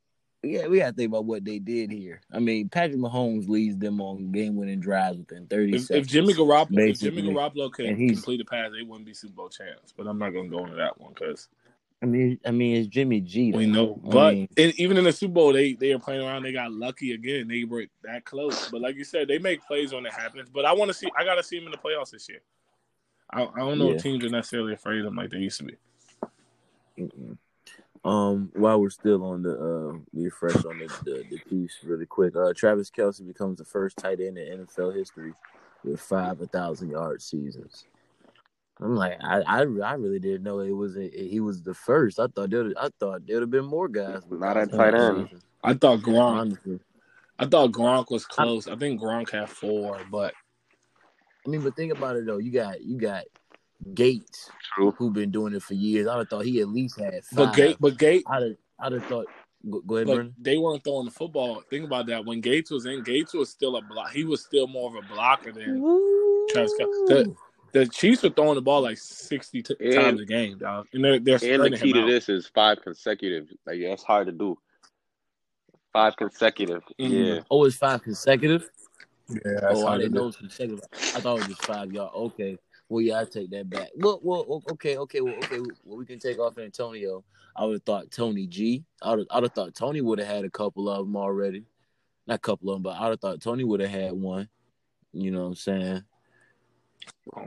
yeah, 0.45 0.67
we 0.67 0.79
gotta 0.79 0.91
think 0.93 1.09
about 1.09 1.23
what 1.25 1.45
they 1.45 1.57
did 1.59 1.89
here. 1.91 2.19
I 2.31 2.39
mean, 2.39 2.67
Patrick 2.67 2.99
Mahomes 2.99 3.47
leads 3.47 3.77
them 3.77 4.01
on 4.01 4.31
game 4.31 4.55
winning 4.57 4.81
drives 4.81 5.17
within 5.17 5.47
30 5.47 5.75
If, 5.75 5.81
seconds. 5.83 6.07
if 6.07 6.11
Jimmy 6.11 6.33
Garoppolo, 6.33 6.89
if 6.89 6.99
Jimmy. 6.99 7.21
Garoppolo 7.23 7.71
could 7.71 7.87
complete 7.95 8.41
a 8.41 8.45
pass, 8.45 8.71
they 8.71 8.83
wouldn't 8.83 9.05
be 9.05 9.13
Super 9.13 9.33
Bowl 9.35 9.49
champs. 9.49 9.93
But 9.95 10.05
I'm 10.07 10.17
not 10.19 10.31
gonna 10.31 10.49
go 10.49 10.65
into 10.65 10.75
that 10.75 10.99
one 10.99 11.13
because 11.13 11.47
I 12.01 12.05
mean, 12.05 12.37
I 12.45 12.51
mean, 12.51 12.75
it's 12.75 12.89
Jimmy 12.89 13.21
G. 13.21 13.53
We 13.53 13.65
though. 13.67 13.71
know, 13.71 14.01
I 14.05 14.09
but 14.11 14.33
mean- 14.33 14.49
and 14.57 14.73
even 14.77 14.97
in 14.97 15.05
the 15.05 15.13
Super 15.13 15.33
Bowl, 15.35 15.53
they 15.53 15.71
they 15.75 15.93
are 15.93 15.99
playing 15.99 16.19
around. 16.21 16.43
They 16.43 16.51
got 16.51 16.73
lucky 16.73 17.13
again. 17.13 17.47
They 17.47 17.63
were 17.63 17.85
that 18.03 18.25
close, 18.25 18.69
but 18.69 18.81
like 18.81 18.97
you 18.97 19.05
said, 19.05 19.29
they 19.29 19.37
make 19.39 19.65
plays 19.65 19.93
when 19.93 20.05
it 20.05 20.11
happens. 20.11 20.49
But 20.49 20.65
I 20.65 20.73
want 20.73 20.89
to 20.89 20.93
see. 20.93 21.07
I 21.17 21.23
got 21.23 21.35
to 21.35 21.43
see 21.43 21.57
them 21.57 21.67
in 21.67 21.71
the 21.71 21.77
playoffs 21.77 22.11
this 22.11 22.27
year. 22.27 22.41
I, 23.31 23.43
I 23.45 23.59
don't 23.59 23.79
know 23.79 23.87
Yeah. 23.91 23.95
if 23.95 24.03
teams 24.03 24.25
are 24.25 24.29
necessarily 24.29 24.73
afraid 24.73 24.99
of 24.99 25.05
them 25.05 25.15
like 25.15 25.29
they 25.31 25.37
used 25.37 25.59
to 25.59 25.63
be. 25.63 25.75
Mm-mm. 26.99 27.37
Um, 28.05 28.51
while 28.53 28.81
we're 28.81 28.89
still 28.89 29.23
on 29.23 29.43
the 29.43 29.53
uh, 29.53 29.97
refresh 30.13 30.65
on 30.65 30.79
the, 30.79 30.87
the 31.05 31.23
the 31.29 31.39
Chiefs 31.49 31.75
really 31.83 32.05
quick. 32.05 32.35
Uh, 32.35 32.51
Travis 32.53 32.91
Kelce 32.91 33.25
becomes 33.25 33.57
the 33.57 33.65
first 33.65 33.97
tight 33.97 34.19
end 34.19 34.37
in 34.37 34.65
NFL 34.65 34.95
history 34.95 35.33
with 35.85 36.01
five 36.01 36.39
thousand 36.51 36.89
yard 36.89 37.21
seasons. 37.21 37.85
I'm 38.81 38.95
like, 38.95 39.17
I, 39.23 39.41
I, 39.41 39.59
I 39.59 39.93
really 39.93 40.19
didn't 40.19 40.43
know 40.43 40.59
it 40.59 40.71
was 40.71 40.97
a, 40.97 41.07
he 41.07 41.39
was 41.39 41.61
the 41.61 41.73
first. 41.73 42.19
I 42.19 42.27
thought 42.27 42.49
there, 42.49 42.73
I 42.77 42.89
thought 42.99 43.25
there'd 43.25 43.41
have 43.41 43.51
been 43.51 43.65
more 43.65 43.87
guys. 43.87 44.23
Not 44.29 44.57
at 44.57 44.71
tight 44.71 44.95
end. 44.95 45.29
seasons. 45.29 45.43
I 45.63 45.73
thought 45.73 45.99
Gronk. 45.99 46.79
I 47.39 47.45
thought 47.45 47.71
Gronk 47.71 48.11
was 48.11 48.25
close. 48.25 48.67
I 48.67 48.75
think 48.75 49.01
Gronk 49.01 49.31
had 49.31 49.49
four, 49.49 50.01
but 50.11 50.33
I 51.45 51.49
mean, 51.49 51.61
but 51.61 51.75
think 51.75 51.93
about 51.93 52.15
it 52.15 52.25
though. 52.25 52.37
You 52.37 52.51
got 52.51 52.81
you 52.81 52.97
got 52.97 53.23
Gates 53.93 54.49
True. 54.75 54.91
who 54.91 55.11
been 55.11 55.31
doing 55.31 55.53
it 55.53 55.63
for 55.63 55.73
years. 55.73 56.07
I'd 56.07 56.17
have 56.17 56.29
thought 56.29 56.45
he 56.45 56.61
at 56.61 56.67
least 56.69 56.99
had 56.99 57.23
five. 57.25 57.35
but 57.37 57.55
Gate, 57.55 57.77
but 57.79 57.97
Gate, 57.97 58.23
I'd 58.27 58.43
have, 58.43 58.55
I'd 58.79 58.91
have 58.93 59.05
thought. 59.05 59.25
Go, 59.69 59.79
go 59.81 59.95
ahead, 59.95 60.07
but 60.07 60.15
Brandon. 60.15 60.35
they 60.39 60.57
weren't 60.57 60.83
throwing 60.83 61.05
the 61.05 61.11
football. 61.11 61.61
Think 61.69 61.85
about 61.85 62.05
that. 62.07 62.25
When 62.25 62.41
Gates 62.41 62.69
was 62.71 62.85
in, 62.85 63.01
Gates 63.03 63.33
was 63.33 63.49
still 63.49 63.77
a 63.77 63.81
block. 63.81 64.11
He 64.11 64.25
was 64.25 64.43
still 64.43 64.67
more 64.67 64.89
of 64.89 65.03
a 65.03 65.07
blocker 65.13 65.51
than 65.53 65.79
Travis 66.49 66.73
Kelce. 66.79 67.07
The, 67.07 67.35
the 67.71 67.87
Chiefs 67.87 68.23
were 68.23 68.29
throwing 68.29 68.55
the 68.55 68.61
ball 68.61 68.81
like 68.81 68.97
sixty 68.97 69.63
t- 69.63 69.75
And- 69.79 69.93
times 69.95 70.19
a 70.21 70.25
game, 70.25 70.57
dog. 70.57 70.87
And 70.93 71.03
they're 71.03 71.19
they're 71.19 71.39
And 71.41 71.63
the 71.73 71.77
key 71.77 71.89
him 71.89 71.93
to 71.95 72.01
out. 72.03 72.07
this 72.07 72.27
is 72.29 72.47
five 72.53 72.81
consecutive. 72.83 73.47
Like 73.65 73.77
yeah, 73.77 73.93
it's 73.93 74.03
hard 74.03 74.27
to 74.27 74.33
do. 74.33 74.57
Five 75.93 76.15
consecutive. 76.17 76.81
Mhm. 76.99 77.35
Yeah. 77.37 77.41
Oh, 77.51 77.63
it's 77.65 77.77
five 77.77 78.01
consecutive. 78.01 78.69
Yeah, 79.29 79.37
that's 79.61 79.79
oh, 79.79 79.85
how 79.87 79.93
I 79.93 79.97
didn't 79.99 80.11
do. 80.13 80.17
know 80.17 80.23
it 80.23 80.27
was 80.27 80.35
consecutive. 80.37 80.83
I 80.91 81.19
thought 81.21 81.35
it 81.37 81.39
was 81.39 81.47
just 81.47 81.65
five 81.65 81.91
y'all. 81.93 82.11
Okay. 82.25 82.57
Well, 82.93 83.01
yeah, 83.01 83.21
I 83.21 83.25
take 83.25 83.49
that 83.49 83.67
back. 83.71 83.89
Well, 83.95 84.19
well, 84.21 84.61
okay, 84.73 84.97
okay, 84.97 85.19
well, 85.21 85.33
okay. 85.33 85.57
Well, 85.83 85.97
we 85.97 86.05
can 86.05 86.19
take 86.19 86.37
off 86.37 86.59
Antonio. 86.59 87.23
I 87.55 87.65
would 87.65 87.73
have 87.73 87.83
thought 87.83 88.11
Tony 88.11 88.45
G. 88.45 88.83
I 89.01 89.15
would, 89.15 89.25
I'd 89.31 89.41
have 89.41 89.51
thought 89.53 89.73
Tony 89.73 90.01
would 90.01 90.19
have 90.19 90.27
had 90.27 90.45
a 90.45 90.49
couple 90.51 90.87
of 90.87 90.99
them 91.07 91.15
already. 91.15 91.63
Not 92.27 92.35
a 92.35 92.37
couple 92.37 92.69
of 92.69 92.75
them, 92.75 92.83
but 92.83 92.95
I'd 93.01 93.09
have 93.09 93.19
thought 93.19 93.41
Tony 93.41 93.63
would 93.63 93.79
have 93.79 93.89
had 93.89 94.11
one. 94.11 94.47
You 95.11 95.31
know 95.31 95.39
what 95.41 95.47
I'm 95.47 95.55
saying? 95.55 96.03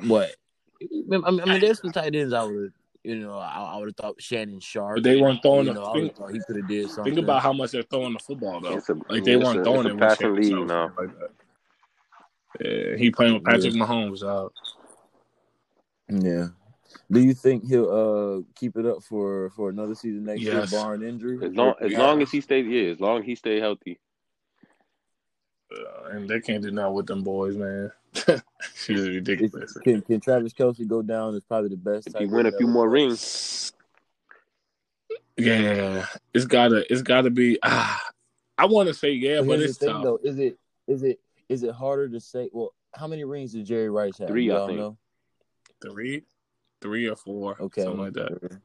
What? 0.09 0.35
I 0.83 0.87
mean, 1.07 1.23
I 1.25 1.31
mean 1.31 1.61
there's 1.61 1.81
some 1.81 1.93
tight 1.93 2.17
ends 2.17 2.35
I 2.35 2.43
would 2.43 2.63
have. 2.65 2.73
You 3.05 3.21
know, 3.21 3.39
I, 3.39 3.75
I 3.75 3.77
would 3.77 3.87
have 3.91 3.95
thought 3.97 4.21
Shannon 4.21 4.59
Sharpe. 4.59 4.97
But 4.97 5.05
they 5.05 5.21
weren't 5.21 5.43
throwing 5.43 5.69
You 5.69 5.75
the 5.75 5.81
know, 5.81 5.87
I 5.87 5.93
think, 5.93 6.17
thought 6.17 6.33
he 6.33 6.41
could 6.45 6.57
have 6.57 6.67
did 6.67 6.91
something. 6.91 7.15
think 7.15 7.25
about 7.25 7.41
how 7.41 7.53
much 7.53 7.71
they're 7.71 7.85
throwing 7.85 8.15
the 8.15 8.19
football 8.19 8.61
though. 8.61 8.79
A, 8.79 9.13
Like 9.13 9.23
they 9.23 9.37
weren't 9.37 9.61
a, 9.61 9.63
throwing 9.63 9.87
it 9.87 9.93
a 9.93 9.95
with 9.95 10.01
passing 10.01 10.31
Shaq, 10.35 10.43
league 10.43 10.67
now. 10.67 10.93
like 10.99 11.11
that. 11.21 11.31
Yeah, 12.61 12.97
he 12.97 13.13
playing 13.13 13.35
with 13.35 13.45
Patrick 13.45 13.75
Mahomes. 13.75 14.25
Uh, 14.25 14.49
Yeah. 16.09 16.49
Do 17.11 17.21
you 17.21 17.35
think 17.35 17.67
he'll 17.69 17.91
uh 17.91 18.43
keep 18.55 18.77
it 18.77 18.87
up 18.87 19.03
for 19.03 19.51
for 19.51 19.69
another 19.71 19.95
season 19.95 20.25
next 20.25 20.43
Yes. 20.43 20.53
year, 20.53 20.81
barring 20.81 21.03
injury? 21.03 21.39
As 21.45 21.55
long 21.55 21.75
as 21.81 21.91
Yeah. 21.93 21.99
long 21.99 22.23
as 22.23 22.31
he 22.31 22.41
stays, 22.41 22.67
yeah, 22.67 22.91
as 22.93 23.01
long 23.01 23.21
as 23.21 23.25
he 23.27 23.35
stay 23.35 23.59
healthy. 23.61 23.99
uh, 25.73 26.09
and 26.11 26.29
they 26.29 26.41
can't 26.41 26.63
do 26.63 26.71
nothing 26.71 26.95
with 26.95 27.07
them 27.07 27.23
boys, 27.23 27.57
man. 27.57 27.91
She's 28.77 29.09
ridiculous. 29.09 29.77
Can, 29.85 30.01
can 30.01 30.21
Travis 30.21 30.53
Kelce 30.53 30.87
go 30.87 31.03
down 31.03 31.35
as 31.35 31.43
probably 31.45 31.71
the 31.71 31.77
best? 31.77 32.07
If 32.07 32.17
he 32.19 32.27
win 32.27 32.47
a 32.47 32.49
ever? 32.49 32.57
few 32.59 32.67
more 32.69 32.89
rings, 32.89 33.73
Yeah, 35.37 36.07
it's 36.33 36.47
gotta, 36.47 36.91
it's 36.91 37.03
gotta 37.03 37.31
be. 37.31 37.59
Ah, 37.63 38.01
I 38.57 38.65
want 38.67 38.89
to 38.89 38.95
say 38.95 39.11
yeah, 39.13 39.41
But 39.41 39.49
but 39.49 39.61
it's 39.61 39.77
the 39.77 39.87
thing, 39.87 39.95
tough. 39.95 40.05
though. 40.05 40.19
Is 40.23 40.39
it 40.39 40.57
is 40.87 41.03
it 41.03 41.21
is 41.49 41.63
it 41.63 41.73
harder 41.75 42.09
to 42.09 42.21
say? 42.21 42.49
Well, 42.53 42.73
how 42.95 43.07
many 43.07 43.25
rings 43.25 43.53
did 43.53 43.67
Jerry 43.67 43.91
Rice 43.91 44.19
have? 44.19 44.29
Three, 44.29 44.45
You 44.45 44.57
I 44.57 44.67
think. 44.67 44.79
know. 44.79 44.97
Three, 45.83 46.25
three 46.81 47.07
or 47.09 47.17
four, 47.17 47.57
Okay. 47.61 47.83
something 47.83 48.01
like 48.01 48.13
that. 48.15 48.61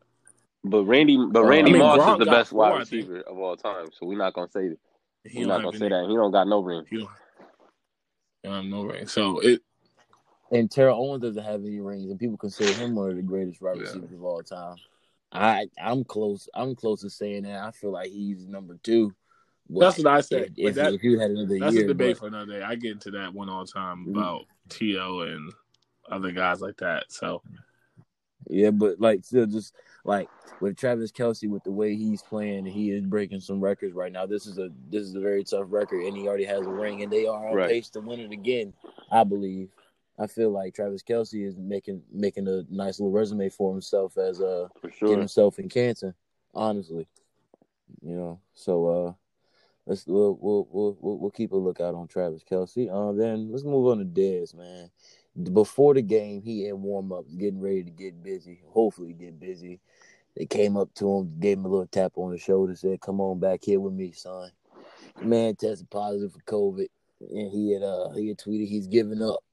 but 0.63 0.84
Randy, 0.86 1.17
but 1.32 1.43
Uh, 1.43 1.45
Randy 1.47 1.71
I 1.71 1.74
mean, 1.74 1.82
Moss 1.82 2.00
Gronk 2.00 2.13
is 2.21 2.26
the 2.26 2.32
best 2.32 2.50
four, 2.52 2.60
wide 2.60 2.80
receiver 2.80 3.21
of 3.21 3.38
all 3.38 3.56
time. 3.58 3.88
So 3.93 4.06
we're 4.06 4.17
not 4.17 4.34
gonna 4.34 4.50
say 4.50 4.69
that. 4.69 4.78
He 5.26 5.39
We're 5.45 5.47
don't 5.54 5.63
gonna 5.63 5.78
say 5.78 5.89
that. 5.89 6.06
He 6.08 6.15
don't 6.15 6.32
got 6.32 6.47
no 6.47 6.62
ring. 6.62 6.86
He 6.89 6.97
don't, 6.97 7.10
he 8.43 8.50
don't 8.50 8.56
have 8.56 8.65
no 8.65 8.84
ring. 8.86 9.08
So 9.08 9.39
it, 9.39 9.62
And 10.52 10.69
Terrell 10.69 11.00
Owens 11.02 11.21
doesn't 11.21 11.43
have 11.43 11.62
any 11.62 11.80
rings, 11.80 12.10
and 12.10 12.19
people 12.19 12.38
consider 12.38 12.74
him 12.74 12.93
one 12.95 13.10
of 13.10 13.15
the 13.15 13.21
greatest 13.21 13.62
wide 13.62 13.78
Yeah. 13.78 13.84
receivers 13.84 14.12
of 14.12 14.24
all 14.24 14.43
time. 14.43 14.76
I 15.32 15.67
I'm 15.82 16.04
close. 16.04 16.50
I'm 16.54 16.76
close 16.76 17.02
to 17.02 17.10
saying 17.10 17.43
that. 17.43 17.63
I 17.63 17.71
feel 17.71 17.91
like 17.91 18.10
he's 18.12 18.45
number 18.47 18.78
two. 18.84 19.13
But 19.69 19.80
that's 19.80 19.97
what 20.00 20.08
I 20.08 20.19
said. 20.21 20.54
If, 20.58 20.69
if, 20.71 20.76
that, 20.76 20.93
if 20.93 21.04
you 21.04 21.17
had 21.19 21.32
another 21.32 21.58
that's 21.58 21.74
year, 21.76 21.86
a 21.86 21.88
debate 21.88 22.15
but- 22.15 22.19
for 22.19 22.28
another 22.28 22.60
day. 22.60 22.62
I 22.63 22.76
get 22.76 22.91
into 22.91 23.12
that 23.12 23.34
one 23.34 23.47
all 23.47 23.65
the 23.65 23.71
time 23.71 24.06
Mhm. 24.06 24.12
about 24.12 24.45
T.O. 24.67 25.19
and 25.21 25.54
other 26.10 26.32
guys 26.32 26.62
like 26.62 26.78
that. 26.78 27.12
So 27.12 27.42
Yeah, 28.48 28.72
but 28.72 29.00
like 29.00 29.24
still 29.24 29.46
just 29.46 29.76
like 30.04 30.30
with 30.60 30.78
Travis 30.78 31.12
Kelce 31.12 31.50
with 31.50 31.64
the 31.64 31.72
way 31.72 31.96
he's 31.96 32.22
playing, 32.22 32.66
he 32.66 32.92
is 32.92 33.06
breaking 33.06 33.40
some 33.40 33.60
records 33.60 33.94
right 33.96 34.12
now. 34.12 34.26
This 34.26 34.46
is 34.46 34.58
a 34.58 34.70
this 34.90 35.04
is 35.04 35.16
a 35.16 35.20
very 35.20 35.44
tough 35.44 35.68
record 35.70 36.04
and 36.04 36.16
he 36.16 36.28
already 36.28 36.46
has 36.46 36.66
a 36.66 36.70
ring 36.72 37.02
and 37.04 37.12
they 37.12 37.26
are 37.28 37.48
on 37.48 37.56
Right. 37.56 37.70
pace 37.70 37.90
to 37.92 38.02
win 38.02 38.20
it 38.20 38.32
again, 38.32 38.74
I 39.12 39.24
believe. 39.24 39.70
I 40.20 40.28
feel 40.28 40.52
like 40.52 40.76
Travis 40.76 41.02
Kelce 41.04 41.48
is 41.48 41.58
making 41.58 42.04
making 42.12 42.48
a 42.48 42.64
nice 42.70 43.00
little 43.00 43.12
resume 43.12 43.50
for 43.50 43.72
himself 43.72 44.18
as 44.18 44.42
uh 44.42 44.68
For 44.80 44.90
get 45.08 45.18
himself 45.18 45.58
in 45.58 45.70
Canton, 45.70 46.14
honestly. 46.54 47.08
You 48.02 48.16
know, 48.16 48.40
so 48.54 48.88
uh 48.88 49.14
let's 49.86 50.06
we'll 50.06 50.38
we'll 50.40 50.68
we'll, 50.72 50.98
we'll, 51.00 51.18
we'll 51.18 51.32
keep 51.32 51.54
a 51.54 51.58
lookout 51.58 51.96
on 51.96 52.08
Travis 52.08 52.44
Kelce. 52.44 52.90
Uh 52.90 53.14
then 53.14 53.52
let's 53.52 53.64
move 53.64 53.88
on 53.88 54.00
to 54.00 54.06
Dez, 54.06 54.54
man. 54.54 54.90
Before 55.54 55.94
the 55.94 56.02
game, 56.02 56.41
he 56.41 56.67
in 56.67 56.82
warm 56.82 57.12
ups, 57.12 57.34
getting 57.36 57.62
ready 57.62 57.84
to 57.84 57.89
get 57.89 58.22
busy. 58.22 58.62
Hopefully, 58.67 59.13
get 59.13 59.39
busy. 59.39 59.80
They 60.36 60.46
came 60.46 60.78
up 60.78 60.94
to 60.96 61.10
him, 61.10 61.39
gave 61.39 61.58
him 61.58 61.65
a 61.65 61.70
little 61.70 61.88
tap 61.88 62.13
on 62.15 62.32
the 62.32 62.38
shoulder, 62.38 62.76
said, 62.76 63.02
"Come 63.02 63.22
on 63.22 63.39
back 63.39 63.62
here 63.63 63.80
with 63.80 63.94
me, 63.94 64.12
son." 64.12 64.52
Man 65.22 65.56
tested 65.56 65.89
positive 65.89 66.34
for 66.34 66.41
COVID, 66.41 66.88
and 67.20 67.52
he 67.52 67.72
had 67.72 67.84
uh 67.84 68.12
he 68.12 68.30
had 68.30 68.38
tweeted 68.38 68.67
he's 68.67 68.88
giving 68.88 69.22
up. 69.22 69.44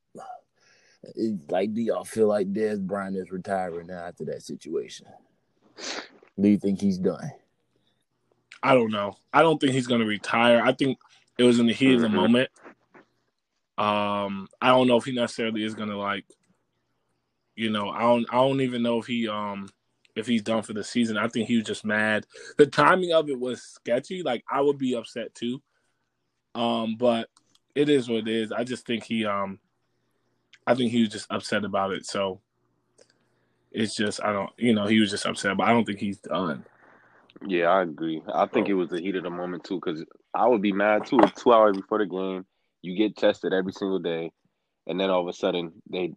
It's 1.14 1.49
like, 1.49 1.73
do 1.75 1.81
y'all 1.81 2.05
feel 2.05 2.27
like 2.27 2.53
Dez 2.53 2.81
Bryant 2.81 3.17
is 3.17 3.31
retiring 3.31 3.87
now 3.87 4.05
after 4.07 4.25
that 4.27 4.43
situation? 4.43 5.07
Do 6.38 6.49
you 6.49 6.59
think 6.59 6.81
he's 6.81 6.99
done? 6.99 7.31
I 8.64 8.75
don't 8.75 8.91
know. 8.91 9.17
I 9.33 9.43
don't 9.43 9.61
think 9.61 9.73
he's 9.73 9.87
going 9.87 10.01
to 10.01 10.07
retire. 10.07 10.61
I 10.61 10.73
think 10.73 10.99
it 11.38 11.45
was 11.45 11.61
in 11.61 11.67
the 11.67 11.73
heat 11.73 11.95
of 11.95 12.01
the 12.01 12.09
Mhm. 12.09 12.14
moment. 12.14 12.51
Um, 13.79 14.49
I 14.61 14.69
don't 14.69 14.88
know 14.88 14.97
if 14.97 15.05
he 15.05 15.12
necessarily 15.12 15.64
is 15.64 15.75
going 15.75 15.88
to 15.88 15.97
like, 15.97 16.25
you 17.55 17.71
know, 17.71 17.91
I 17.91 18.01
don't. 18.01 18.27
I 18.31 18.37
don't 18.37 18.61
even 18.61 18.83
know 18.83 18.99
if 18.99 19.07
he 19.07 19.29
um 19.29 19.69
if 20.17 20.27
he's 20.27 20.43
done 20.43 20.62
for 20.62 20.73
the 20.73 20.85
season. 20.85 21.17
I 21.17 21.29
think 21.29 21.49
he 21.49 21.57
was 21.57 21.67
just 21.67 21.85
mad. 21.85 22.27
The 22.57 22.67
timing 22.67 23.12
of 23.12 23.29
it 23.29 23.38
was 23.38 23.62
sketchy. 23.62 24.23
Like 24.23 24.45
I 24.51 24.61
would 24.61 24.79
be 24.79 24.95
upset 24.95 25.35
too. 25.35 25.62
Um, 26.55 26.97
but 26.99 27.29
it 27.75 27.88
is 27.88 28.09
what 28.09 28.27
it 28.27 28.29
is. 28.29 28.53
I 28.53 28.64
just 28.64 28.85
think 28.85 29.05
he 29.05 29.25
um, 29.25 29.61
I 30.67 30.75
think 30.75 30.91
he 30.91 31.01
was 31.01 31.11
just 31.11 31.31
upset 31.31 31.64
about 31.64 31.93
it. 31.93 32.05
So 32.05 32.41
it's 33.71 33.95
just 33.95 34.23
I 34.23 34.33
don't, 34.33 34.51
you 34.57 34.75
know, 34.75 34.87
he 34.87 35.01
was 35.01 35.11
just 35.11 35.27
upset, 35.27 35.57
but 35.57 35.69
I 35.69 35.73
don't 35.73 35.85
think 35.85 36.01
he's 36.01 36.19
done. 36.19 36.64
Yeah, 37.47 37.69
I 37.69 37.83
agree. 37.83 38.23
I 38.33 38.47
think 38.47 38.69
it 38.69 38.75
was 38.75 38.88
the 38.88 39.01
heat 39.01 39.17
of 39.17 39.23
the 39.23 39.31
moment 39.31 39.64
too, 39.64 39.77
because 39.77 40.05
I 40.35 40.49
would 40.49 40.62
be 40.62 40.73
mad 40.73 41.07
too. 41.07 41.21
Two 41.37 41.53
hours 41.53 41.77
before 41.77 41.99
the 41.99 42.07
game, 42.07 42.45
you 42.83 42.97
get 42.97 43.17
tested 43.17 43.53
every 43.53 43.73
single 43.73 43.99
day, 43.99 44.31
and 44.87 44.99
then 44.99 45.11
all 45.11 45.21
of 45.21 45.29
a 45.29 45.33
sudden 45.33 45.73
they 45.91 46.12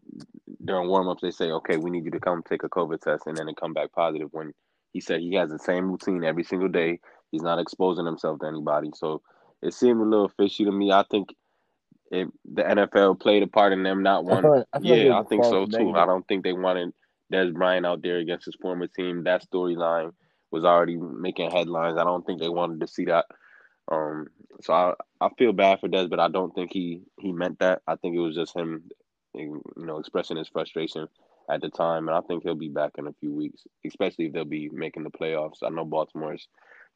during 0.64 0.88
warm 0.88 1.08
ups 1.08 1.22
they 1.22 1.32
say, 1.32 1.52
"Okay, 1.52 1.78
we 1.78 1.90
need 1.90 2.06
you 2.06 2.12
to 2.12 2.20
come 2.20 2.44
take 2.44 2.64
a 2.64 2.70
COVID 2.70 3.02
test," 3.02 3.28
and 3.28 3.38
then 3.38 3.50
it 3.50 3.58
come 3.58 3.74
back 3.74 3.92
positive. 3.94 4.30
When 4.32 4.54
he 4.94 5.02
said 5.02 5.22
he 5.22 5.36
has 5.36 5.50
the 5.50 5.60
same 5.60 5.90
routine 5.90 6.24
every 6.24 6.44
single 6.44 6.70
day, 6.70 7.00
he's 7.32 7.42
not 7.42 7.60
exposing 7.60 8.06
himself 8.06 8.40
to 8.40 8.48
anybody. 8.48 8.92
So 8.96 9.22
it 9.62 9.74
seemed 9.74 10.02
a 10.02 10.06
little 10.06 10.30
fishy 10.30 10.66
to 10.66 10.72
me. 10.72 10.92
I 10.92 11.04
think 11.10 11.30
it, 12.12 12.28
the 12.54 12.64
NFL 12.64 13.20
played 13.20 13.44
a 13.44 13.48
part 13.48 13.74
in 13.74 13.84
them 13.84 14.04
not 14.04 14.26
wanting. 14.26 14.64
I 14.74 14.80
Yeah, 14.82 15.20
I 15.20 15.24
think 15.24 15.44
so 15.46 15.52
false 15.52 15.70
too. 15.70 15.78
negative. 15.78 15.96
I 15.96 16.06
don't 16.06 16.28
think 16.28 16.44
they 16.44 16.54
wanted 16.54 16.94
Dez 17.32 17.54
Bryant 17.54 17.86
out 17.86 18.02
there 18.02 18.18
against 18.18 18.46
his 18.46 18.56
former 18.62 18.88
team. 18.88 19.24
That 19.24 19.46
storyline 19.50 20.12
was 20.52 20.66
already 20.66 20.98
making 20.98 21.52
headlines. 21.52 21.98
I 21.98 22.04
don't 22.04 22.26
think 22.26 22.40
they 22.40 22.50
wanted 22.50 22.82
to 22.82 22.88
see 22.88 23.06
that. 23.06 23.26
Um, 23.90 24.28
so 24.62 24.74
I, 24.74 24.94
I 25.22 25.30
feel 25.38 25.54
bad 25.54 25.80
for 25.80 25.88
Dez, 25.88 26.10
but 26.10 26.20
I 26.20 26.28
don't 26.28 26.54
think 26.56 26.74
he 26.74 27.04
he 27.20 27.32
meant 27.32 27.60
that. 27.60 27.84
I 27.88 27.96
think 27.96 28.16
it 28.16 28.20
was 28.20 28.36
just 28.36 28.56
him, 28.56 28.84
you 29.36 29.62
know, 29.78 30.00
expressing 30.00 30.36
his 30.36 30.48
frustration 30.48 31.08
at 31.48 31.62
the 31.62 31.70
time, 31.70 32.08
and 32.08 32.18
I 32.18 32.22
think 32.22 32.42
he'll 32.42 32.56
be 32.56 32.70
back 32.70 32.94
in 32.98 33.06
a 33.06 33.14
few 33.20 33.32
weeks, 33.32 33.62
especially 33.86 34.26
if 34.26 34.34
they'll 34.34 34.46
be 34.46 34.70
making 34.70 35.04
the 35.04 35.12
playoffs. 35.12 35.64
I 35.64 35.70
know 35.70 35.86
Baltimore's 35.86 36.48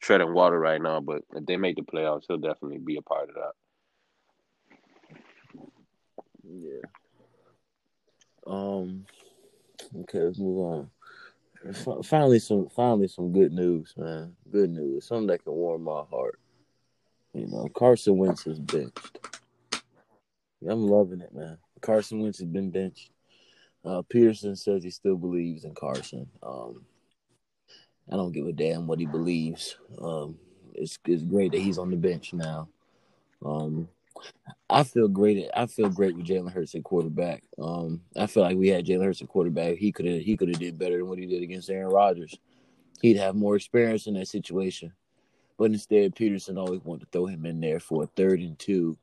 treading 0.01 0.33
water 0.33 0.59
right 0.59 0.81
now, 0.81 1.01
but 1.01 1.21
if 1.35 1.45
they 1.45 1.55
make 1.55 1.75
the 1.75 1.83
playoffs, 1.83 2.23
he'll 2.27 2.37
definitely 2.37 2.79
be 2.79 2.97
a 2.97 3.01
part 3.03 3.29
of 3.29 3.35
that. 3.35 3.53
Yeah. 6.43 6.81
Um. 8.47 9.05
Okay, 10.01 10.19
let's 10.19 10.39
move 10.39 10.89
on. 11.73 12.03
finally 12.03 12.39
some 12.39 12.69
finally 12.69 13.07
some 13.07 13.31
good 13.31 13.51
news, 13.51 13.93
man. 13.95 14.35
Good 14.51 14.71
news. 14.71 15.05
Something 15.05 15.27
that 15.27 15.43
can 15.43 15.53
warm 15.53 15.83
my 15.83 16.03
heart. 16.09 16.39
You 17.35 17.47
know, 17.47 17.67
Carson 17.75 18.17
Wentz 18.17 18.47
is 18.47 18.59
benched. 18.59 19.19
I'm 20.67 20.87
loving 20.87 21.19
it, 21.19 21.33
man. 21.35 21.57
Carson 21.81 22.21
Wentz 22.21 22.39
has 22.39 22.47
been 22.47 22.71
benched. 22.71 23.11
Uh, 23.83 24.01
Pederson 24.03 24.57
says 24.57 24.83
he 24.83 24.89
still 24.89 25.17
believes 25.17 25.65
in 25.65 25.75
Carson. 25.75 26.27
Um, 26.41 26.85
I 28.11 28.15
don't 28.15 28.31
give 28.31 28.47
a 28.47 28.53
damn 28.53 28.87
what 28.87 28.99
he 28.99 29.05
believes. 29.05 29.77
Um, 30.01 30.37
it's 30.73 30.97
it's 31.05 31.23
great 31.23 31.51
that 31.51 31.61
he's 31.61 31.77
on 31.77 31.91
the 31.91 31.97
bench 31.97 32.33
now. 32.33 32.69
Um, 33.45 33.89
I 34.69 34.83
feel 34.83 35.09
great. 35.09 35.49
I 35.53 35.65
feel 35.65 35.89
great 35.89 36.15
with 36.15 36.25
Jalen 36.25 36.51
Hurts 36.51 36.73
at 36.73 36.85
quarterback. 36.85 37.43
Um, 37.61 38.01
I 38.15 38.27
feel 38.27 38.43
like 38.43 38.57
we 38.57 38.69
had 38.69 38.85
Jalen 38.85 39.03
Hurts 39.03 39.21
at 39.21 39.27
quarterback. 39.27 39.75
He 39.75 39.91
could 39.91 40.05
have 40.05 40.21
he 40.21 40.37
could 40.37 40.49
have 40.49 40.59
did 40.59 40.79
better 40.79 40.97
than 40.97 41.07
what 41.07 41.19
he 41.19 41.25
did 41.25 41.43
against 41.43 41.69
Aaron 41.69 41.91
Rodgers. 41.91 42.35
He'd 43.01 43.17
have 43.17 43.35
more 43.35 43.57
experience 43.57 44.07
in 44.07 44.13
that 44.13 44.29
situation. 44.29 44.93
But 45.57 45.71
instead, 45.71 46.15
Pederson 46.15 46.57
always 46.57 46.83
wanted 46.83 47.05
to 47.05 47.11
throw 47.11 47.27
him 47.27 47.45
in 47.45 47.61
there 47.61 47.79
for 47.79 48.03
a 48.03 48.07
third 48.07 48.41
and 48.41 48.57
two 48.59 48.97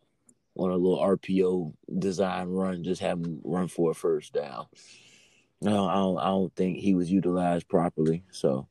on 0.54 0.70
a 0.70 0.76
little 0.76 0.98
RPO 0.98 1.72
design 1.98 2.48
run, 2.48 2.84
just 2.84 3.00
have 3.00 3.18
him 3.18 3.40
run 3.42 3.68
for 3.68 3.90
a 3.90 3.94
first 3.94 4.34
down. 4.34 4.66
No, 5.62 5.86
I 5.86 5.94
don't, 5.94 6.18
I 6.18 6.26
don't 6.26 6.54
think 6.54 6.78
he 6.78 6.94
was 6.94 7.10
utilized 7.10 7.68
properly. 7.68 8.24
So 8.32 8.68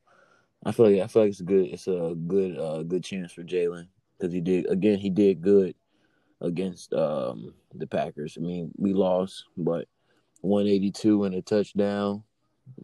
I 0.64 0.72
feel 0.72 0.90
like 0.90 1.00
I 1.00 1.06
feel 1.06 1.22
like 1.22 1.30
it's 1.30 1.40
a 1.40 1.44
good 1.44 1.66
it's 1.66 1.88
a 1.88 2.14
good 2.26 2.58
uh 2.58 2.82
good 2.82 3.02
chance 3.02 3.32
for 3.32 3.42
Jalen 3.42 3.88
because 4.16 4.32
he 4.32 4.40
did 4.40 4.70
again 4.70 4.98
he 4.98 5.10
did 5.10 5.42
good 5.42 5.74
against 6.40 6.92
um 6.92 7.54
the 7.74 7.86
Packers. 7.86 8.36
I 8.38 8.42
mean 8.42 8.70
we 8.76 8.92
lost, 8.92 9.44
but 9.56 9.88
182 10.42 11.24
and 11.24 11.34
a 11.34 11.42
touchdown 11.42 12.22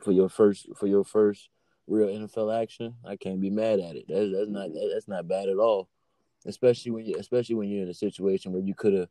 for 0.02 0.12
your 0.12 0.28
first 0.28 0.68
for 0.76 0.86
your 0.86 1.04
first 1.04 1.50
real 1.88 2.08
NFL 2.08 2.62
action. 2.62 2.94
I 3.04 3.16
can't 3.16 3.40
be 3.40 3.50
mad 3.50 3.80
at 3.80 3.96
it. 3.96 4.04
That's 4.08 4.30
that's 4.32 4.48
not 4.48 4.68
that's 4.92 5.08
not 5.08 5.28
bad 5.28 5.48
at 5.48 5.58
all 5.58 5.88
especially 6.46 6.92
when 6.92 7.06
you 7.06 7.16
especially 7.18 7.54
when 7.54 7.68
you're 7.68 7.82
in 7.82 7.88
a 7.88 7.94
situation 7.94 8.52
where 8.52 8.62
you 8.62 8.74
could 8.74 8.94
have 8.94 9.08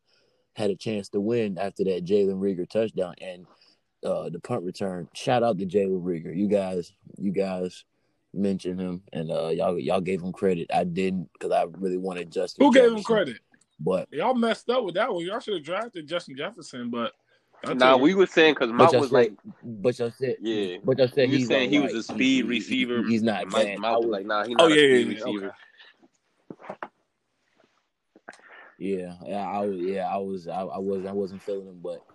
had 0.54 0.70
a 0.70 0.76
chance 0.76 1.10
to 1.10 1.20
win 1.20 1.58
after 1.58 1.84
that 1.84 2.06
Jalen 2.06 2.40
Reagor 2.40 2.70
touchdown 2.70 3.14
and 3.22 3.46
uh, 4.04 4.30
the 4.30 4.40
punt 4.40 4.64
return. 4.64 5.08
Shout 5.14 5.44
out 5.44 5.60
to 5.60 5.66
Jalen 5.66 6.02
Reagor. 6.02 6.36
You 6.36 6.48
guys, 6.48 6.92
you 7.18 7.32
guys 7.32 7.86
mentioned 8.34 8.80
him 8.80 9.04
and 9.14 9.32
uh, 9.32 9.50
y'all 9.50 9.80
y'all 9.80 10.02
gave 10.02 10.22
him 10.22 10.32
credit. 10.32 10.68
I 10.74 10.84
didn't 10.84 11.30
because 11.34 11.52
I 11.52 11.66
really 11.78 11.98
wanted 11.98 12.32
Justin. 12.32 12.66
Who 12.66 12.74
Jefferson, 12.74 12.96
gave 12.96 12.98
him 12.98 13.04
credit? 13.04 13.38
But 13.80 14.08
y'all 14.12 14.34
messed 14.34 14.70
up 14.70 14.84
with 14.84 14.96
that 14.96 15.14
one. 15.14 15.24
Y'all 15.24 15.40
should 15.40 15.56
have 15.56 15.64
drafted 15.64 16.08
Justin 16.08 16.36
Jefferson, 16.36 16.90
but. 16.90 17.14
Nah, 17.64 17.98
we 17.98 18.14
were 18.14 18.28
saying 18.28 18.54
because 18.54 18.72
Mike 18.72 18.92
was 18.94 19.10
said, 19.10 19.12
like, 19.12 19.34
but 19.64 19.98
y'all 19.98 20.12
said, 20.12 20.38
yeah, 20.42 20.78
but 20.84 20.98
y'all 20.98 21.08
said 21.08 21.30
he's 21.30 21.48
saying 21.48 21.70
he 21.70 21.80
was 21.80 21.94
a 21.94 22.04
speed 22.04 22.44
he, 22.46 22.50
receiver. 22.50 23.04
He, 23.04 23.14
he's 23.14 23.24
not. 23.24 23.48
Mike, 23.48 23.78
Mike 23.80 23.98
was 23.98 24.06
like, 24.06 24.26
nah, 24.26 24.46
he's 24.46 24.56
not 24.56 24.68
oh, 24.68 24.70
a 24.70 24.72
speed 24.72 25.08
yeah, 25.08 25.14
receiver. 25.14 25.46
Okay. 25.48 25.56
Yeah, 28.80 29.14
yeah, 29.26 29.50
I 29.50 29.66
was, 29.66 29.78
yeah, 29.80 30.08
I 30.08 30.18
was, 30.18 30.48
I, 30.48 30.62
I 30.62 30.78
was, 30.78 31.06
I 31.06 31.12
wasn't 31.12 31.42
feeling 31.42 31.68
him, 31.68 31.80
but 31.82 32.06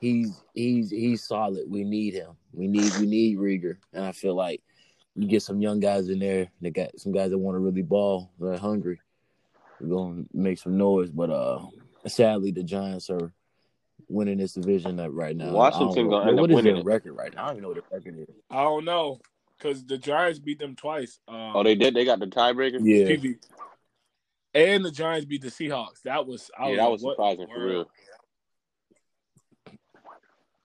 he's 0.00 0.42
he's 0.52 0.90
he's 0.90 1.24
solid. 1.24 1.64
We 1.68 1.84
need 1.84 2.14
him. 2.14 2.32
We 2.52 2.66
need 2.66 2.92
we 2.98 3.06
need 3.06 3.38
Reagor, 3.38 3.76
and 3.92 4.04
I 4.04 4.12
feel 4.12 4.34
like 4.34 4.62
you 5.14 5.28
get 5.28 5.42
some 5.42 5.60
young 5.60 5.78
guys 5.78 6.08
in 6.08 6.18
there. 6.18 6.48
They 6.60 6.70
got 6.70 6.98
some 6.98 7.12
guys 7.12 7.30
that 7.30 7.38
want 7.38 7.54
to 7.54 7.60
really 7.60 7.82
ball. 7.82 8.32
They're 8.40 8.58
hungry. 8.58 9.00
We're 9.80 9.96
gonna 9.96 10.24
make 10.34 10.58
some 10.58 10.76
noise, 10.76 11.10
but 11.10 11.30
uh, 11.30 11.66
sadly, 12.06 12.50
the 12.50 12.64
Giants 12.64 13.08
are 13.10 13.32
winning 14.12 14.38
this 14.38 14.52
division 14.52 14.96
right 15.12 15.36
now. 15.36 15.52
Washington 15.52 16.08
gonna 16.08 16.30
end 16.30 16.38
what 16.38 16.44
up 16.44 16.50
is 16.50 16.56
winning 16.56 16.74
their 16.74 16.80
it. 16.80 16.86
record 16.86 17.12
right 17.14 17.34
now? 17.34 17.44
I 17.44 17.46
don't 17.48 17.54
even 17.56 17.62
know 17.62 17.68
what 17.70 17.74
their 17.90 17.98
record 17.98 18.18
is. 18.18 18.34
I 18.50 18.62
don't 18.62 18.84
know 18.84 19.18
because 19.58 19.84
the 19.84 19.98
Giants 19.98 20.38
beat 20.38 20.58
them 20.58 20.76
twice. 20.76 21.18
Um, 21.28 21.52
Oh, 21.56 21.62
they 21.62 21.74
did. 21.74 21.94
They 21.94 22.04
got 22.04 22.18
the 22.20 22.26
tiebreaker. 22.26 22.78
Yeah, 22.80 23.16
PV. 23.16 23.36
And 24.54 24.84
the 24.84 24.90
Giants 24.90 25.24
beat 25.24 25.42
the 25.42 25.48
Seahawks. 25.48 26.02
That 26.04 26.26
was 26.26 26.50
I 26.58 26.70
Yeah, 26.70 26.70
was 26.70 26.76
that 26.78 26.90
was 26.90 27.14
surprising 27.16 27.46
for 27.46 27.64
real. 27.66 27.90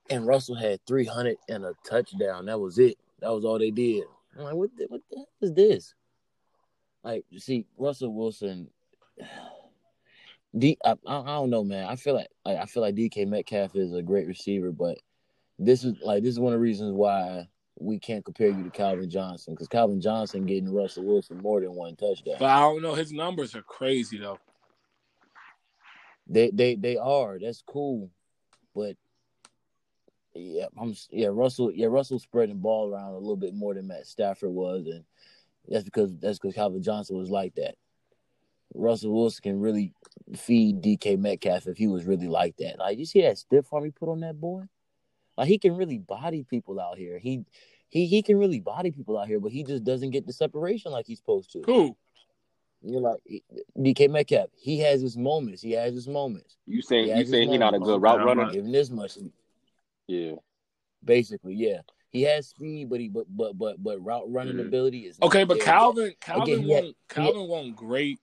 and 0.09 0.25
Russell 0.25 0.55
had 0.55 0.79
three 0.87 1.05
hundred 1.05 1.37
and 1.49 1.65
a 1.65 1.73
touchdown. 1.89 2.45
That 2.45 2.59
was 2.59 2.79
it. 2.79 2.97
That 3.19 3.33
was 3.33 3.45
all 3.45 3.59
they 3.59 3.71
did. 3.71 4.03
I'm 4.37 4.43
like, 4.43 4.53
what? 4.55 4.69
The, 4.77 4.85
what 4.89 5.01
the 5.09 5.17
hell 5.17 5.27
is 5.41 5.53
this? 5.53 5.93
Like, 7.03 7.25
you 7.29 7.39
see, 7.39 7.65
Russell 7.77 8.13
Wilson. 8.13 8.69
D, 10.55 10.77
I, 10.83 10.91
I, 11.05 11.23
don't 11.23 11.49
know, 11.49 11.63
man. 11.63 11.85
I 11.85 11.95
feel 11.95 12.13
like, 12.15 12.29
like 12.45 12.57
I 12.57 12.65
feel 12.65 12.81
like 12.81 12.95
DK 12.95 13.27
Metcalf 13.27 13.75
is 13.75 13.93
a 13.93 14.01
great 14.01 14.27
receiver, 14.27 14.71
but 14.71 14.97
this 15.59 15.83
is 15.83 15.95
like 16.03 16.23
this 16.23 16.31
is 16.31 16.39
one 16.39 16.53
of 16.53 16.59
the 16.59 16.63
reasons 16.63 16.93
why 16.93 17.47
we 17.79 17.99
can't 17.99 18.25
compare 18.25 18.49
you 18.49 18.63
to 18.63 18.69
Calvin 18.69 19.09
Johnson 19.09 19.53
because 19.53 19.67
Calvin 19.67 20.01
Johnson 20.01 20.45
getting 20.45 20.73
Russell 20.73 21.03
Wilson 21.03 21.37
more 21.37 21.61
than 21.61 21.73
one 21.73 21.95
touchdown. 21.95 22.37
But 22.39 22.49
I 22.49 22.59
don't 22.59 22.81
know. 22.81 22.93
His 22.93 23.11
numbers 23.11 23.55
are 23.55 23.61
crazy 23.61 24.17
though. 24.17 24.39
They 26.27 26.49
they 26.51 26.75
they 26.75 26.97
are. 26.97 27.39
That's 27.39 27.63
cool, 27.65 28.09
but 28.75 28.95
yeah, 30.33 30.65
I'm 30.77 30.95
yeah 31.09 31.29
Russell 31.31 31.71
yeah 31.71 31.87
Russell 31.87 32.19
spreading 32.19 32.55
the 32.55 32.61
ball 32.61 32.91
around 32.91 33.13
a 33.13 33.17
little 33.17 33.37
bit 33.37 33.53
more 33.53 33.73
than 33.73 33.87
Matt 33.87 34.07
Stafford 34.07 34.51
was, 34.51 34.87
and 34.87 35.03
that's 35.67 35.83
because 35.83 36.15
that's 36.17 36.39
because 36.39 36.55
Calvin 36.55 36.83
Johnson 36.83 37.17
was 37.17 37.29
like 37.29 37.55
that. 37.55 37.75
Russell 38.73 39.13
Wilson 39.13 39.41
can 39.43 39.59
really 39.59 39.93
feed 40.35 40.81
DK 40.81 41.17
Metcalf 41.17 41.67
if 41.67 41.77
he 41.77 41.87
was 41.87 42.05
really 42.05 42.27
like 42.27 42.57
that. 42.57 42.79
Like 42.79 42.97
you 42.97 43.05
see 43.05 43.21
that 43.21 43.37
stiff 43.37 43.71
arm 43.71 43.85
he 43.85 43.91
put 43.91 44.09
on 44.09 44.21
that 44.21 44.39
boy. 44.39 44.63
Like 45.37 45.47
he 45.47 45.57
can 45.57 45.75
really 45.75 45.97
body 45.99 46.43
people 46.43 46.79
out 46.79 46.97
here. 46.97 47.17
He 47.17 47.45
he 47.89 48.05
he 48.07 48.21
can 48.21 48.37
really 48.37 48.59
body 48.59 48.91
people 48.91 49.17
out 49.17 49.27
here, 49.27 49.39
but 49.39 49.51
he 49.51 49.63
just 49.63 49.83
doesn't 49.83 50.11
get 50.11 50.25
the 50.27 50.33
separation 50.33 50.91
like 50.91 51.05
he's 51.05 51.19
supposed 51.19 51.51
to. 51.53 51.61
Who? 51.65 51.95
You're 52.81 53.01
like 53.01 53.19
DK 53.77 54.09
Metcalf. 54.09 54.49
He 54.55 54.79
has 54.79 55.01
his 55.01 55.17
moments. 55.17 55.61
He 55.61 55.71
has 55.71 55.93
his 55.93 56.07
moments. 56.07 56.57
You 56.65 56.81
saying 56.81 57.09
you 57.09 57.15
just 57.15 57.31
saying 57.31 57.49
he 57.49 57.57
not 57.57 57.73
a 57.73 57.79
good 57.79 58.01
route 58.01 58.23
runner? 58.23 58.43
I'm 58.43 58.51
Give 58.51 58.65
him 58.65 58.71
this 58.71 58.89
much. 58.89 59.17
Yeah. 60.07 60.33
Basically, 61.03 61.55
yeah. 61.55 61.81
He 62.09 62.21
has 62.23 62.47
speed, 62.49 62.89
but 62.89 62.99
he 62.99 63.09
but 63.09 63.25
but 63.29 63.57
but 63.57 63.83
but 63.83 63.99
route 64.03 64.31
running 64.31 64.55
Mhm. 64.55 64.67
ability 64.67 65.05
is 65.05 65.19
not 65.19 65.27
Okay, 65.27 65.43
but 65.43 65.55
there 65.55 65.65
Calvin. 65.65 66.13
Calvin 66.19 66.53
Again, 66.53 66.67
won't, 66.67 66.97
Calvin 67.09 67.47
won't 67.47 67.75
great 67.75 68.19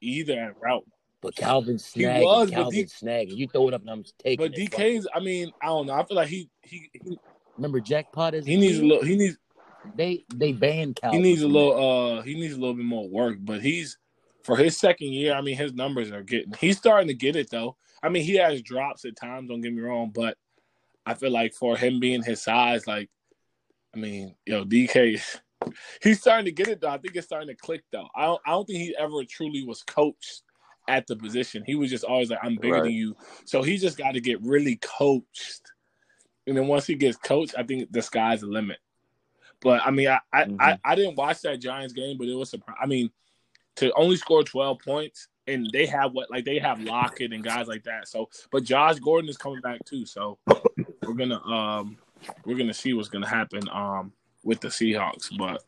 either 0.00 0.38
at 0.38 0.60
route. 0.60 0.84
But 1.22 1.34
Calvin 1.34 1.78
He 1.92 2.02
snagging, 2.02 2.22
was, 2.22 2.50
Calvin 2.50 2.70
D- 2.72 2.84
snagging. 2.84 3.36
You 3.36 3.48
throw 3.48 3.68
it 3.68 3.74
up 3.74 3.80
and 3.80 3.90
I'm 3.90 4.04
taking 4.22 4.46
But 4.46 4.56
it. 4.56 4.70
DK's, 4.70 5.06
I 5.14 5.20
mean, 5.20 5.50
I 5.62 5.66
don't 5.66 5.86
know. 5.86 5.94
I 5.94 6.04
feel 6.04 6.16
like 6.16 6.28
he 6.28 6.48
he 6.62 6.90
he, 6.92 7.18
Remember 7.56 7.80
Jackpot 7.80 8.34
is 8.34 8.46
he 8.46 8.56
needs 8.56 8.78
a 8.78 8.84
little. 8.84 9.04
He 9.04 9.16
needs 9.16 9.38
They 9.96 10.24
they 10.34 10.52
banned 10.52 11.00
he 11.10 11.18
needs 11.18 11.42
a 11.42 11.48
little. 11.48 12.18
Uh, 12.18 12.22
he 12.22 12.34
needs 12.34 12.54
a 12.54 12.58
little 12.60 12.74
bit 12.74 12.84
more 12.84 13.08
work. 13.08 13.38
But 13.40 13.62
he's 13.62 13.98
for 14.44 14.56
his 14.56 14.76
second 14.78 15.08
year. 15.08 15.34
I 15.34 15.40
mean, 15.40 15.56
his 15.56 15.72
numbers 15.72 16.12
are 16.12 16.22
getting. 16.22 16.52
He's 16.60 16.76
starting 16.78 17.08
to 17.08 17.14
get 17.14 17.34
it 17.34 17.50
though. 17.50 17.76
I 18.02 18.08
mean, 18.10 18.22
he 18.22 18.34
has 18.36 18.62
drops 18.62 19.04
at 19.04 19.16
times. 19.16 19.48
Don't 19.48 19.62
get 19.62 19.72
me 19.72 19.80
wrong, 19.80 20.12
but 20.14 20.36
I 21.06 21.14
feel 21.14 21.30
like 21.30 21.54
for 21.54 21.76
him 21.76 21.98
being 21.98 22.22
his 22.22 22.42
size, 22.42 22.86
like, 22.86 23.08
I 23.94 23.98
mean, 23.98 24.34
yo, 24.44 24.64
DK, 24.64 25.20
he's 26.02 26.20
starting 26.20 26.44
to 26.46 26.52
get 26.52 26.68
it 26.68 26.80
though. 26.80 26.88
I 26.88 26.98
think 26.98 27.16
it's 27.16 27.26
starting 27.26 27.48
to 27.48 27.54
click 27.54 27.82
though. 27.92 28.08
I 28.14 28.24
don't. 28.24 28.40
I 28.46 28.50
don't 28.50 28.66
think 28.66 28.78
he 28.78 28.96
ever 28.98 29.24
truly 29.28 29.64
was 29.64 29.82
coached 29.82 30.42
at 30.88 31.06
the 31.06 31.16
position. 31.16 31.64
He 31.66 31.74
was 31.74 31.90
just 31.90 32.04
always 32.04 32.30
like, 32.30 32.38
I'm 32.42 32.56
bigger 32.56 32.74
Right. 32.76 32.84
than 32.84 32.92
you. 32.92 33.16
So 33.44 33.62
he 33.62 33.76
just 33.76 33.98
got 33.98 34.12
to 34.12 34.20
get 34.20 34.40
really 34.42 34.76
coached. 34.76 35.62
And 36.46 36.56
then 36.56 36.68
once 36.68 36.86
he 36.86 36.94
gets 36.94 37.16
coached, 37.16 37.54
I 37.58 37.64
think 37.64 37.90
the 37.90 38.02
sky's 38.02 38.42
the 38.42 38.46
limit. 38.46 38.78
But 39.60 39.80
I 39.84 39.90
mean, 39.90 40.08
I 40.08 40.20
I, 40.32 40.44
Mhm. 40.44 40.56
I, 40.60 40.78
I 40.84 40.94
didn't 40.94 41.16
watch 41.16 41.40
that 41.42 41.60
Giants 41.60 41.92
game, 41.92 42.18
but 42.18 42.28
it 42.28 42.34
was 42.34 42.50
surprising. 42.50 42.78
I 42.80 42.86
mean, 42.86 43.10
to 43.76 43.92
only 43.94 44.16
score 44.16 44.44
12 44.44 44.78
points, 44.78 45.28
and 45.48 45.68
they 45.72 45.86
have 45.86 46.12
what 46.12 46.30
like 46.30 46.44
they 46.44 46.58
have 46.58 46.80
Lockett 46.80 47.32
and 47.32 47.42
guys 47.42 47.66
like 47.66 47.84
that. 47.84 48.08
So, 48.08 48.28
but 48.50 48.62
Josh 48.64 48.98
Gordon 48.98 49.28
is 49.28 49.36
coming 49.36 49.60
back 49.60 49.84
too. 49.84 50.06
So 50.06 50.38
we're 51.02 51.14
gonna 51.14 51.42
um 51.44 51.98
we're 52.44 52.56
gonna 52.58 52.74
see 52.74 52.92
what's 52.94 53.08
gonna 53.08 53.28
happen 53.28 53.68
um 53.70 54.12
with 54.46 54.60
the 54.60 54.68
Seahawks, 54.68 55.36
but 55.36 55.62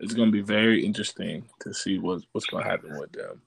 it's 0.00 0.12
gonna 0.14 0.30
be 0.30 0.42
very 0.42 0.84
interesting 0.84 1.44
to 1.60 1.72
see 1.72 1.98
what's 1.98 2.24
what's 2.32 2.46
gonna 2.46 2.64
happen 2.64 2.96
with 2.98 3.10
them. 3.12 3.42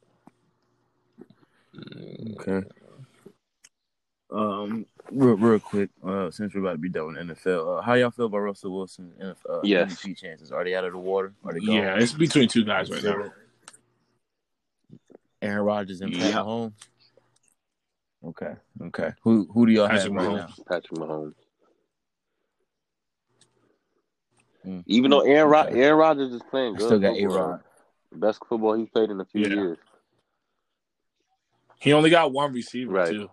Okay. 2.40 2.68
Um, 4.32 4.86
real, 5.12 5.36
real 5.36 5.60
quick, 5.60 5.90
uh, 6.06 6.32
since 6.32 6.54
we're 6.54 6.62
about 6.62 6.72
to 6.74 6.78
be 6.78 6.90
done 6.90 7.08
with 7.08 7.18
NFL, 7.18 7.78
uh, 7.80 7.82
how 7.82 7.94
y'all 7.94 8.12
feel 8.12 8.26
about 8.26 8.40
Russell 8.40 8.74
Wilson 8.76 9.14
and 9.20 9.36
uh, 9.50 9.60
Yes. 9.64 9.94
MVP 10.04 10.18
chances? 10.18 10.52
Are 10.52 10.64
they 10.64 10.74
out 10.74 10.86
of 10.86 10.94
the 10.94 10.98
water? 11.00 11.34
Are 11.44 11.54
they 11.54 11.60
gone? 11.60 11.76
Yeah, 11.76 11.98
it's 12.00 12.14
between 12.14 12.48
two 12.48 12.64
guys 12.66 12.90
right 12.90 13.04
now. 13.04 13.32
Aaron 15.42 15.66
Rodgers 15.66 16.02
and 16.02 16.14
Pat 16.14 16.22
Yeah. 16.30 16.36
Mahomes. 16.38 16.74
Okay, 18.24 18.54
okay. 18.84 19.12
Who 19.24 19.48
who 19.54 19.66
do 19.66 19.72
y'all 19.74 19.88
Patrick 19.88 20.14
have 20.14 20.14
right 20.14 20.28
Mahomes. 20.28 20.58
now? 20.58 20.64
Patrick 20.68 21.00
Mahomes. 21.00 21.34
Mm. 24.66 24.84
Even 24.86 25.12
though 25.12 25.22
Aaron 25.22 25.50
Rod- 25.50 25.70
Aaron 25.74 25.98
Rodgers 25.98 26.34
is 26.34 26.42
playing 26.50 26.76
I 26.76 26.78
good, 26.78 26.86
still 26.86 27.00
got 27.00 27.16
A 27.18 27.22
football, 27.22 27.38
Rod. 27.50 27.64
best 28.14 28.40
football 28.48 28.74
he's 28.76 28.90
played 28.90 29.10
in 29.10 29.20
a 29.20 29.26
few 29.26 29.42
Yeah. 29.42 29.54
years. 29.56 29.78
He 31.80 31.94
only 31.94 32.12
got 32.12 32.32
one 32.32 32.54
receiver 32.54 32.92
Right. 32.92 33.10
too. 33.10 33.30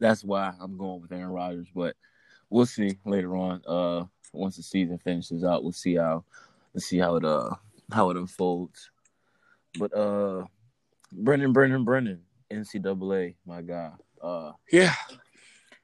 That's 0.00 0.24
why 0.24 0.52
I'm 0.60 0.76
going 0.76 1.00
with 1.02 1.12
Aaron 1.12 1.28
Rodgers. 1.30 1.68
But 1.74 1.96
we'll 2.50 2.66
see 2.66 2.98
later 3.04 3.36
on. 3.36 3.62
Uh, 3.66 4.06
once 4.32 4.56
the 4.56 4.62
season 4.62 4.98
finishes 4.98 5.44
out, 5.44 5.62
we'll 5.62 5.72
see 5.72 5.94
how 5.94 6.24
let's 6.74 6.86
see 6.86 6.98
how 6.98 7.14
it 7.16 7.24
uh 7.24 7.50
how 7.92 8.10
it 8.10 8.16
unfolds. 8.16 8.90
But 9.78 9.96
uh, 9.96 10.44
Brendan, 11.12 11.52
Brendan, 11.52 11.84
Brendan, 11.84 12.22
NCAA, 12.50 13.36
my 13.46 13.62
guy. 13.62 13.92
Uh, 14.20 14.52
yeah, 14.72 14.94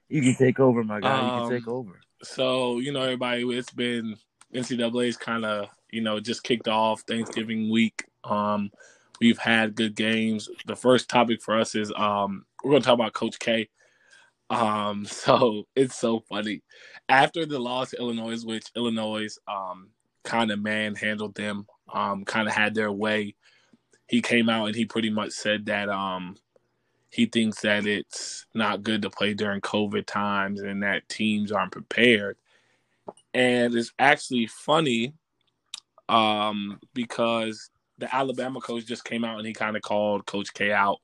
you 0.09 0.23
can 0.23 0.35
take 0.35 0.59
over, 0.59 0.83
my 0.83 1.01
guy. 1.01 1.19
Um, 1.21 1.27
you 1.27 1.33
can 1.33 1.51
take 1.61 1.69
um, 1.69 1.75
over. 1.75 2.01
So 2.23 2.79
you 2.79 2.93
know, 2.93 3.03
everybody, 3.03 3.43
it's 3.57 3.73
been 3.73 4.17
NCAA's 4.55 5.17
kind 5.17 5.45
of 5.45 5.69
you 5.91 6.01
know 6.01 6.21
just 6.21 6.43
kicked 6.43 6.69
off 6.69 7.03
Thanksgiving 7.03 7.71
week. 7.71 8.05
Um, 8.25 8.71
we've 9.21 9.39
had 9.39 9.75
good 9.75 9.95
games. 9.95 10.49
The 10.67 10.77
first 10.77 11.09
topic 11.09 11.43
for 11.43 11.59
us 11.59 11.75
is 11.75 11.93
um, 11.97 12.45
we're 12.63 12.73
going 12.73 12.83
to 12.83 12.87
talk 12.87 12.95
about 12.95 13.15
Coach 13.15 13.39
K. 13.39 13.69
Um, 14.51 15.05
so 15.09 15.65
it's 15.75 15.97
so 15.97 16.21
funny. 16.21 16.63
After 17.09 17.47
the 17.47 17.59
loss 17.59 17.91
to 17.91 17.99
Illinois, 17.99 18.45
which 18.45 18.67
Illinois 18.77 19.29
um 19.49 19.91
kind 20.25 20.51
of 20.51 20.61
manhandled 20.61 21.35
them, 21.35 21.67
um, 21.93 22.25
kind 22.25 22.47
of 22.47 22.55
had 22.55 22.75
their 22.75 22.93
way. 22.93 23.35
He 24.07 24.21
came 24.21 24.49
out 24.49 24.67
and 24.67 24.75
he 24.75 24.85
pretty 24.85 25.11
much 25.11 25.31
said 25.31 25.67
that 25.67 25.89
um 25.89 26.37
he 27.11 27.27
thinks 27.27 27.61
that 27.63 27.87
it's 27.87 28.47
not 28.55 28.83
good 28.83 29.03
to 29.03 29.11
play 29.11 29.35
during 29.35 29.61
COVID 29.61 30.07
times 30.07 30.61
and 30.61 30.83
that 30.83 31.09
teams 31.09 31.51
aren't 31.51 31.73
prepared. 31.73 32.37
And 33.35 33.75
it's 33.75 33.93
actually 33.99 34.47
funny 34.47 35.15
um, 36.09 36.79
because 36.95 37.71
the 37.99 38.15
Alabama 38.15 38.61
coach 38.61 38.87
just 38.87 39.05
came 39.05 39.25
out 39.25 39.39
and 39.39 39.47
he 39.47 39.53
kind 39.53 39.77
of 39.77 39.83
called 39.83 40.27
Coach 40.27 40.55
K 40.55 40.73
out. 40.73 40.99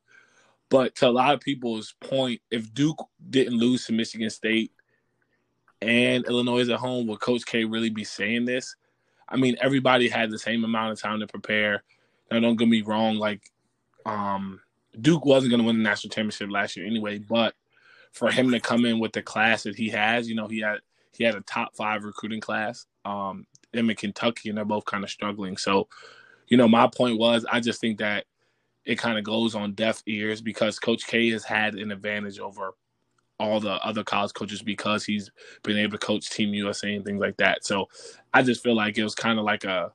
But 0.68 0.94
to 0.96 1.08
a 1.08 1.10
lot 1.10 1.34
of 1.34 1.40
people's 1.40 1.94
point, 2.00 2.40
if 2.50 2.72
Duke 2.72 3.04
didn't 3.30 3.58
lose 3.58 3.86
to 3.86 3.92
Michigan 3.92 4.30
State 4.30 4.72
and 5.82 6.24
Illinois 6.26 6.60
is 6.60 6.70
at 6.70 6.78
home, 6.78 7.06
would 7.06 7.20
Coach 7.20 7.44
K 7.46 7.64
really 7.64 7.90
be 7.90 8.04
saying 8.04 8.44
this? 8.44 8.76
I 9.28 9.36
mean, 9.36 9.56
everybody 9.60 10.08
had 10.08 10.30
the 10.30 10.38
same 10.38 10.64
amount 10.64 10.92
of 10.92 11.00
time 11.00 11.20
to 11.20 11.26
prepare. 11.26 11.82
Now, 12.30 12.40
don't 12.40 12.56
get 12.56 12.68
me 12.68 12.82
wrong, 12.82 13.16
like 13.16 13.42
um, 14.04 14.60
Duke 15.00 15.24
wasn't 15.24 15.50
going 15.50 15.60
to 15.60 15.66
win 15.66 15.76
the 15.76 15.82
national 15.82 16.10
championship 16.10 16.50
last 16.50 16.76
year 16.76 16.86
anyway, 16.86 17.18
but 17.18 17.54
for 18.12 18.30
him 18.30 18.50
to 18.50 18.60
come 18.60 18.84
in 18.86 18.98
with 18.98 19.12
the 19.12 19.22
class 19.22 19.64
that 19.64 19.76
he 19.76 19.90
has, 19.90 20.28
you 20.28 20.34
know, 20.34 20.48
he 20.48 20.60
had 20.60 20.78
he 21.12 21.24
had 21.24 21.34
a 21.34 21.40
top 21.42 21.74
five 21.76 22.04
recruiting 22.04 22.40
class. 22.40 22.86
Um, 23.04 23.46
them 23.72 23.90
in 23.90 23.96
Kentucky, 23.96 24.48
and 24.48 24.56
they're 24.56 24.64
both 24.64 24.84
kind 24.84 25.04
of 25.04 25.10
struggling. 25.10 25.56
So, 25.56 25.88
you 26.48 26.56
know, 26.56 26.68
my 26.68 26.86
point 26.88 27.18
was, 27.18 27.44
I 27.50 27.60
just 27.60 27.80
think 27.80 27.98
that 27.98 28.24
it 28.84 28.98
kind 28.98 29.18
of 29.18 29.24
goes 29.24 29.54
on 29.54 29.72
deaf 29.72 30.02
ears 30.06 30.40
because 30.40 30.78
Coach 30.78 31.06
K 31.06 31.30
has 31.30 31.44
had 31.44 31.74
an 31.74 31.92
advantage 31.92 32.38
over 32.38 32.74
all 33.38 33.60
the 33.60 33.74
other 33.84 34.02
college 34.02 34.32
coaches 34.32 34.62
because 34.62 35.04
he's 35.04 35.30
been 35.62 35.76
able 35.76 35.98
to 35.98 36.06
coach 36.06 36.30
Team 36.30 36.54
USA 36.54 36.94
and 36.94 37.04
things 37.04 37.20
like 37.20 37.36
that. 37.36 37.64
So, 37.64 37.88
I 38.32 38.42
just 38.42 38.62
feel 38.62 38.74
like 38.74 38.96
it 38.96 39.04
was 39.04 39.14
kind 39.14 39.38
of 39.38 39.44
like 39.44 39.64
a 39.64 39.92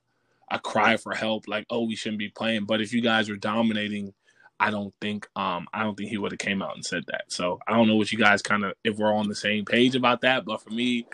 a 0.52 0.60
cry 0.60 0.98
for 0.98 1.14
help, 1.14 1.48
like, 1.48 1.66
oh, 1.70 1.86
we 1.86 1.96
shouldn't 1.96 2.20
be 2.20 2.28
playing. 2.28 2.66
But 2.66 2.82
if 2.82 2.92
you 2.92 3.02
guys 3.02 3.30
are 3.30 3.38
dominating 3.38 4.14
I 4.62 4.70
don't 4.70 4.94
think 5.02 5.28
um 5.36 5.68
I 5.74 5.84
don't 5.84 5.96
think 5.98 6.10
he 6.10 6.20
would 6.20 6.32
have 6.32 6.40
came 6.40 6.62
out 6.62 6.76
and 6.76 6.86
said 6.86 7.04
that. 7.08 7.24
So 7.30 7.60
I 7.68 7.74
don't 7.74 7.88
know 7.88 7.96
what 7.96 8.12
you 8.12 8.18
guys 8.20 8.44
kind 8.44 8.64
of 8.64 8.74
if 8.84 8.96
we're 8.96 9.12
on 9.12 9.28
the 9.28 9.36
same 9.36 9.66
page 9.66 9.96
about 9.96 10.22
that, 10.22 10.46
but 10.46 10.62
for 10.62 10.70
me, 10.70 11.08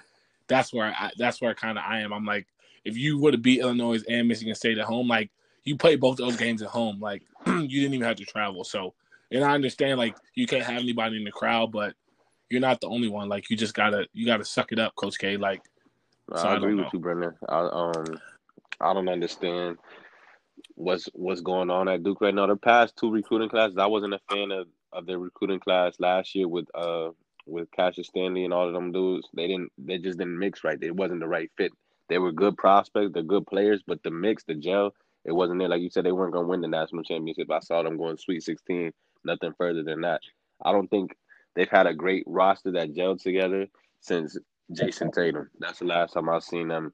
that's 0.47 0.73
where 0.73 0.87
I 0.87 1.11
that's 1.17 1.41
where 1.41 1.55
kind 1.55 1.77
of 1.77 1.85
I 1.87 2.01
am. 2.01 2.11
I'm 2.11 2.25
like, 2.25 2.45
if 2.83 2.97
you 2.97 3.17
would 3.19 3.33
have 3.33 3.41
beat 3.41 3.61
Illinois 3.61 4.03
and 4.09 4.27
Michigan 4.27 4.53
State 4.53 4.77
at 4.77 4.85
home, 4.85 5.07
like 5.07 5.31
you 5.63 5.77
played 5.77 6.01
both 6.01 6.17
those 6.17 6.35
games 6.35 6.61
at 6.61 6.67
home, 6.67 6.99
like 6.99 7.23
you 7.47 7.67
didn't 7.67 7.93
even 7.93 8.05
have 8.05 8.17
to 8.17 8.25
travel. 8.25 8.65
So 8.65 8.93
and 9.31 9.45
I 9.45 9.53
understand 9.53 9.97
like 9.97 10.17
you 10.35 10.45
can't 10.45 10.63
have 10.63 10.81
anybody 10.81 11.15
in 11.15 11.23
the 11.23 11.31
crowd, 11.31 11.71
but 11.71 11.95
you're 12.49 12.59
not 12.59 12.81
the 12.81 12.87
only 12.87 13.07
one. 13.07 13.29
Like 13.29 13.49
you 13.49 13.55
just 13.55 13.73
gotta 13.73 14.07
you 14.11 14.25
gotta 14.25 14.43
suck 14.43 14.73
it 14.73 14.79
up, 14.79 14.93
Coach 14.95 15.17
K. 15.17 15.37
Like 15.37 15.61
so 16.35 16.49
I, 16.49 16.53
I 16.53 16.57
agree 16.57 16.75
with 16.75 16.91
you, 16.91 16.99
Brendan. 16.99 17.35
I 17.47 17.59
um 17.59 18.19
I 18.81 18.93
don't 18.93 19.07
understand 19.07 19.77
what's 20.77 21.09
what's 21.13 21.41
going 21.41 21.69
on 21.69 21.89
at 21.89 22.03
Duke 22.03 22.21
right 22.21 22.33
now. 22.33 22.45
The 22.45 22.55
past 22.55 22.95
two 22.95 23.11
recruiting 23.11 23.49
classes, 23.49 23.77
I 23.77 23.87
wasn't 23.87 24.13
a 24.13 24.19
fan 24.29 24.51
of, 24.51 24.67
of 24.93 25.05
their 25.05 25.19
recruiting 25.19 25.59
class 25.59 25.95
last 25.99 26.35
year 26.35 26.47
with 26.47 26.67
uh 26.75 27.09
with 27.45 27.71
Cassius 27.71 28.07
Stanley 28.07 28.45
and 28.45 28.53
all 28.53 28.67
of 28.67 28.73
them 28.73 28.91
dudes. 28.91 29.27
They 29.33 29.47
didn't 29.47 29.71
they 29.77 29.97
just 29.97 30.19
didn't 30.19 30.37
mix 30.37 30.63
right. 30.63 30.81
It 30.81 30.95
wasn't 30.95 31.19
the 31.19 31.27
right 31.27 31.51
fit. 31.57 31.71
They 32.09 32.19
were 32.19 32.31
good 32.31 32.57
prospects, 32.57 33.11
they're 33.13 33.23
good 33.23 33.47
players, 33.47 33.81
but 33.85 34.01
the 34.03 34.11
mix, 34.11 34.43
the 34.43 34.55
gel, 34.55 34.93
it 35.25 35.33
wasn't 35.33 35.59
there. 35.59 35.67
Like 35.67 35.81
you 35.81 35.89
said, 35.89 36.05
they 36.05 36.11
weren't 36.11 36.33
gonna 36.33 36.47
win 36.47 36.61
the 36.61 36.67
national 36.67 37.03
championship. 37.03 37.51
I 37.51 37.59
saw 37.59 37.81
them 37.81 37.97
going 37.97 38.17
Sweet 38.17 38.43
16, 38.43 38.93
nothing 39.25 39.53
further 39.57 39.83
than 39.83 40.01
that. 40.01 40.21
I 40.63 40.71
don't 40.71 40.89
think 40.89 41.17
they've 41.55 41.69
had 41.69 41.87
a 41.87 41.93
great 41.93 42.23
roster 42.27 42.71
that 42.71 42.93
gelled 42.93 43.21
together 43.21 43.67
since 43.99 44.37
Jayson 44.71 45.11
Tatum. 45.11 45.49
That's 45.59 45.79
the 45.79 45.85
last 45.85 46.13
time 46.13 46.29
I've 46.29 46.43
seen 46.43 46.67
them 46.67 46.93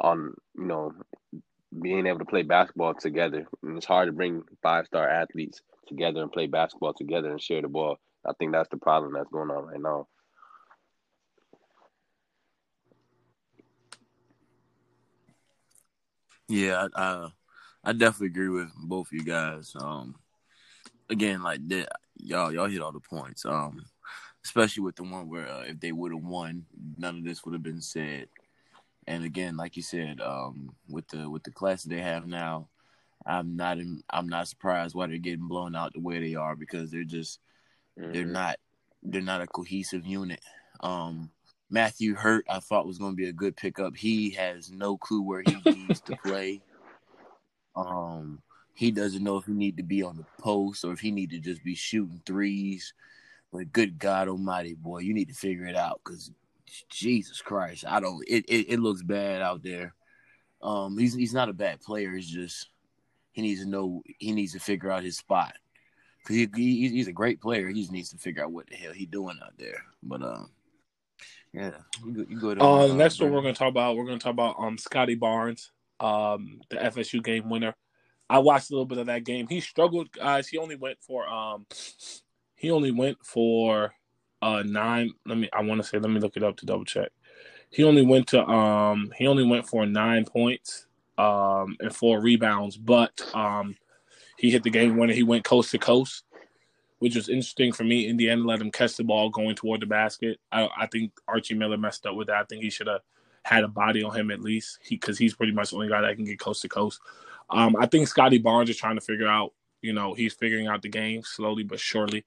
on, 0.00 0.34
you 0.56 0.66
know, 0.66 0.92
being 1.82 2.06
able 2.06 2.20
to 2.20 2.24
play 2.24 2.42
basketball 2.42 2.94
together. 2.94 3.46
And 3.62 3.76
it's 3.76 3.86
hard 3.86 4.08
to 4.08 4.12
bring 4.12 4.42
five 4.62 4.86
star 4.86 5.08
athletes 5.08 5.60
together 5.88 6.22
and 6.22 6.32
play 6.32 6.46
basketball 6.46 6.94
together 6.94 7.30
and 7.30 7.40
share 7.40 7.62
the 7.62 7.68
ball. 7.68 7.98
I 8.24 8.32
think 8.38 8.52
that's 8.52 8.68
the 8.68 8.76
problem 8.76 9.12
that's 9.12 9.30
going 9.30 9.50
on 9.50 9.66
right 9.66 9.80
now. 9.80 10.08
Yeah, 16.48 16.86
I, 16.94 17.02
I, 17.02 17.28
I 17.84 17.92
definitely 17.92 18.28
agree 18.28 18.48
with 18.48 18.70
both 18.76 19.08
of 19.08 19.12
you 19.12 19.24
guys. 19.24 19.74
Um, 19.78 20.14
again, 21.10 21.42
like 21.42 21.66
that, 21.68 21.88
y'all 22.16 22.52
y'all 22.52 22.68
hit 22.68 22.82
all 22.82 22.92
the 22.92 23.00
points. 23.00 23.44
Um, 23.44 23.84
especially 24.44 24.84
with 24.84 24.94
the 24.94 25.02
one 25.02 25.28
where 25.28 25.48
uh, 25.48 25.62
if 25.62 25.80
they 25.80 25.90
would 25.90 26.12
have 26.12 26.22
won, 26.22 26.64
none 26.96 27.18
of 27.18 27.24
this 27.24 27.44
would 27.44 27.52
have 27.52 27.64
been 27.64 27.80
said. 27.80 28.28
And 29.06 29.24
again, 29.24 29.56
like 29.56 29.76
you 29.76 29.82
said, 29.82 30.20
um, 30.20 30.74
with 30.88 31.06
the 31.08 31.28
with 31.30 31.44
the 31.44 31.50
class 31.50 31.84
they 31.84 32.00
have 32.00 32.26
now, 32.26 32.68
I'm 33.24 33.56
not 33.56 33.78
in, 33.78 34.02
I'm 34.10 34.28
not 34.28 34.48
surprised 34.48 34.94
why 34.94 35.06
they're 35.06 35.18
getting 35.18 35.48
blown 35.48 35.76
out 35.76 35.92
the 35.92 36.00
way 36.00 36.18
they 36.18 36.34
are 36.34 36.56
because 36.56 36.90
they're 36.90 37.04
just 37.04 37.40
mm-hmm. 37.98 38.12
they're 38.12 38.24
not 38.24 38.56
they're 39.02 39.22
not 39.22 39.42
a 39.42 39.46
cohesive 39.46 40.06
unit. 40.06 40.40
Um, 40.80 41.30
Matthew 41.70 42.14
Hurt, 42.14 42.46
I 42.48 42.60
thought 42.60 42.86
was 42.86 42.98
going 42.98 43.12
to 43.12 43.16
be 43.16 43.28
a 43.28 43.32
good 43.32 43.56
pickup. 43.56 43.96
He 43.96 44.30
has 44.30 44.70
no 44.70 44.96
clue 44.96 45.22
where 45.22 45.42
he 45.42 45.56
needs 45.64 46.00
to 46.02 46.16
play. 46.24 46.60
Um, 47.74 48.40
he 48.74 48.90
doesn't 48.90 49.24
know 49.24 49.38
if 49.38 49.46
he 49.46 49.52
need 49.52 49.76
to 49.78 49.82
be 49.82 50.02
on 50.02 50.16
the 50.16 50.26
post 50.38 50.84
or 50.84 50.92
if 50.92 51.00
he 51.00 51.10
need 51.10 51.30
to 51.30 51.38
just 51.38 51.64
be 51.64 51.74
shooting 51.74 52.20
threes. 52.24 52.92
But 53.52 53.72
good 53.72 53.98
God 53.98 54.28
Almighty, 54.28 54.74
boy, 54.74 54.98
you 54.98 55.14
need 55.14 55.28
to 55.28 55.34
figure 55.34 55.66
it 55.66 55.76
out 55.76 56.00
because 56.04 56.30
Jesus 56.90 57.40
Christ, 57.40 57.84
I 57.86 58.00
don't. 58.00 58.22
It, 58.26 58.44
it, 58.48 58.72
it 58.72 58.80
looks 58.80 59.02
bad 59.02 59.42
out 59.42 59.62
there. 59.62 59.94
Um, 60.62 60.98
he's 60.98 61.14
he's 61.14 61.34
not 61.34 61.48
a 61.48 61.54
bad 61.54 61.80
player. 61.80 62.14
He's 62.14 62.28
just 62.28 62.68
he 63.32 63.42
needs 63.42 63.62
to 63.62 63.68
know. 63.68 64.02
He 64.18 64.32
needs 64.32 64.52
to 64.52 64.60
figure 64.60 64.90
out 64.90 65.04
his 65.04 65.16
spot. 65.16 65.54
Cause 66.24 66.36
he, 66.36 66.48
he 66.56 66.88
he's 66.88 67.08
a 67.08 67.12
great 67.12 67.40
player. 67.40 67.68
He 67.68 67.74
just 67.74 67.92
needs 67.92 68.10
to 68.10 68.18
figure 68.18 68.42
out 68.42 68.50
what 68.50 68.66
the 68.68 68.74
hell 68.74 68.92
he's 68.92 69.06
doing 69.06 69.38
out 69.44 69.52
there. 69.58 69.84
But 70.02 70.22
um, 70.22 70.50
yeah, 71.52 71.72
you, 72.04 72.26
you 72.28 72.40
go 72.40 72.54
to. 72.54 72.60
Uh, 72.60 72.88
uh, 72.88 72.94
next 72.94 73.20
one 73.20 73.32
we're 73.32 73.42
gonna 73.42 73.54
talk 73.54 73.68
about. 73.68 73.96
We're 73.96 74.06
gonna 74.06 74.18
talk 74.18 74.32
about 74.32 74.56
um 74.58 74.76
Scottie 74.76 75.14
Barnes, 75.14 75.70
um 76.00 76.60
the 76.68 76.76
FSU 76.76 77.22
game 77.22 77.48
winner. 77.48 77.76
I 78.28 78.40
watched 78.40 78.70
a 78.70 78.72
little 78.72 78.86
bit 78.86 78.98
of 78.98 79.06
that 79.06 79.24
game. 79.24 79.46
He 79.48 79.60
struggled, 79.60 80.10
guys. 80.10 80.48
He 80.48 80.58
only 80.58 80.74
went 80.74 80.98
for 81.00 81.28
um, 81.28 81.66
he 82.56 82.70
only 82.70 82.90
went 82.90 83.24
for 83.24 83.94
uh 84.42 84.62
nine. 84.64 85.12
Let 85.24 85.38
me. 85.38 85.48
I 85.52 85.62
want 85.62 85.80
to 85.82 85.86
say. 85.86 85.98
Let 85.98 86.10
me 86.10 86.20
look 86.20 86.36
it 86.36 86.42
up 86.42 86.56
to 86.58 86.66
double 86.66 86.84
check. 86.84 87.10
He 87.70 87.84
only 87.84 88.04
went 88.04 88.28
to 88.28 88.46
um. 88.46 89.12
He 89.16 89.26
only 89.26 89.44
went 89.44 89.66
for 89.66 89.86
nine 89.86 90.24
points 90.24 90.86
um 91.18 91.76
and 91.80 91.94
four 91.94 92.20
rebounds, 92.20 92.76
but 92.76 93.22
um 93.34 93.74
he 94.36 94.50
hit 94.50 94.62
the 94.62 94.70
game 94.70 94.98
winner. 94.98 95.14
He 95.14 95.22
went 95.22 95.44
coast 95.44 95.70
to 95.70 95.78
coast, 95.78 96.24
which 96.98 97.16
was 97.16 97.28
interesting 97.28 97.72
for 97.72 97.84
me. 97.84 98.06
Indiana 98.06 98.42
let 98.44 98.60
him 98.60 98.70
catch 98.70 98.96
the 98.96 99.04
ball 99.04 99.30
going 99.30 99.56
toward 99.56 99.80
the 99.80 99.86
basket. 99.86 100.38
I, 100.52 100.68
I 100.76 100.86
think 100.86 101.12
Archie 101.26 101.54
Miller 101.54 101.78
messed 101.78 102.04
up 102.04 102.14
with 102.14 102.26
that. 102.26 102.36
I 102.36 102.44
think 102.44 102.62
he 102.62 102.70
should 102.70 102.86
have 102.86 103.00
had 103.44 103.64
a 103.64 103.68
body 103.68 104.02
on 104.02 104.14
him 104.14 104.30
at 104.30 104.40
least, 104.40 104.80
because 104.90 105.16
he, 105.16 105.24
he's 105.24 105.34
pretty 105.34 105.52
much 105.52 105.70
the 105.70 105.76
only 105.76 105.88
guy 105.88 106.02
that 106.02 106.16
can 106.16 106.26
get 106.26 106.38
coast 106.38 106.62
to 106.62 106.68
coast. 106.68 107.00
Um, 107.48 107.76
I 107.78 107.86
think 107.86 108.08
Scottie 108.08 108.38
Barnes 108.38 108.68
is 108.68 108.76
trying 108.76 108.96
to 108.96 109.00
figure 109.00 109.28
out. 109.28 109.52
You 109.82 109.92
know, 109.92 110.14
he's 110.14 110.34
figuring 110.34 110.66
out 110.66 110.82
the 110.82 110.88
game 110.88 111.22
slowly 111.22 111.62
but 111.62 111.78
surely. 111.78 112.24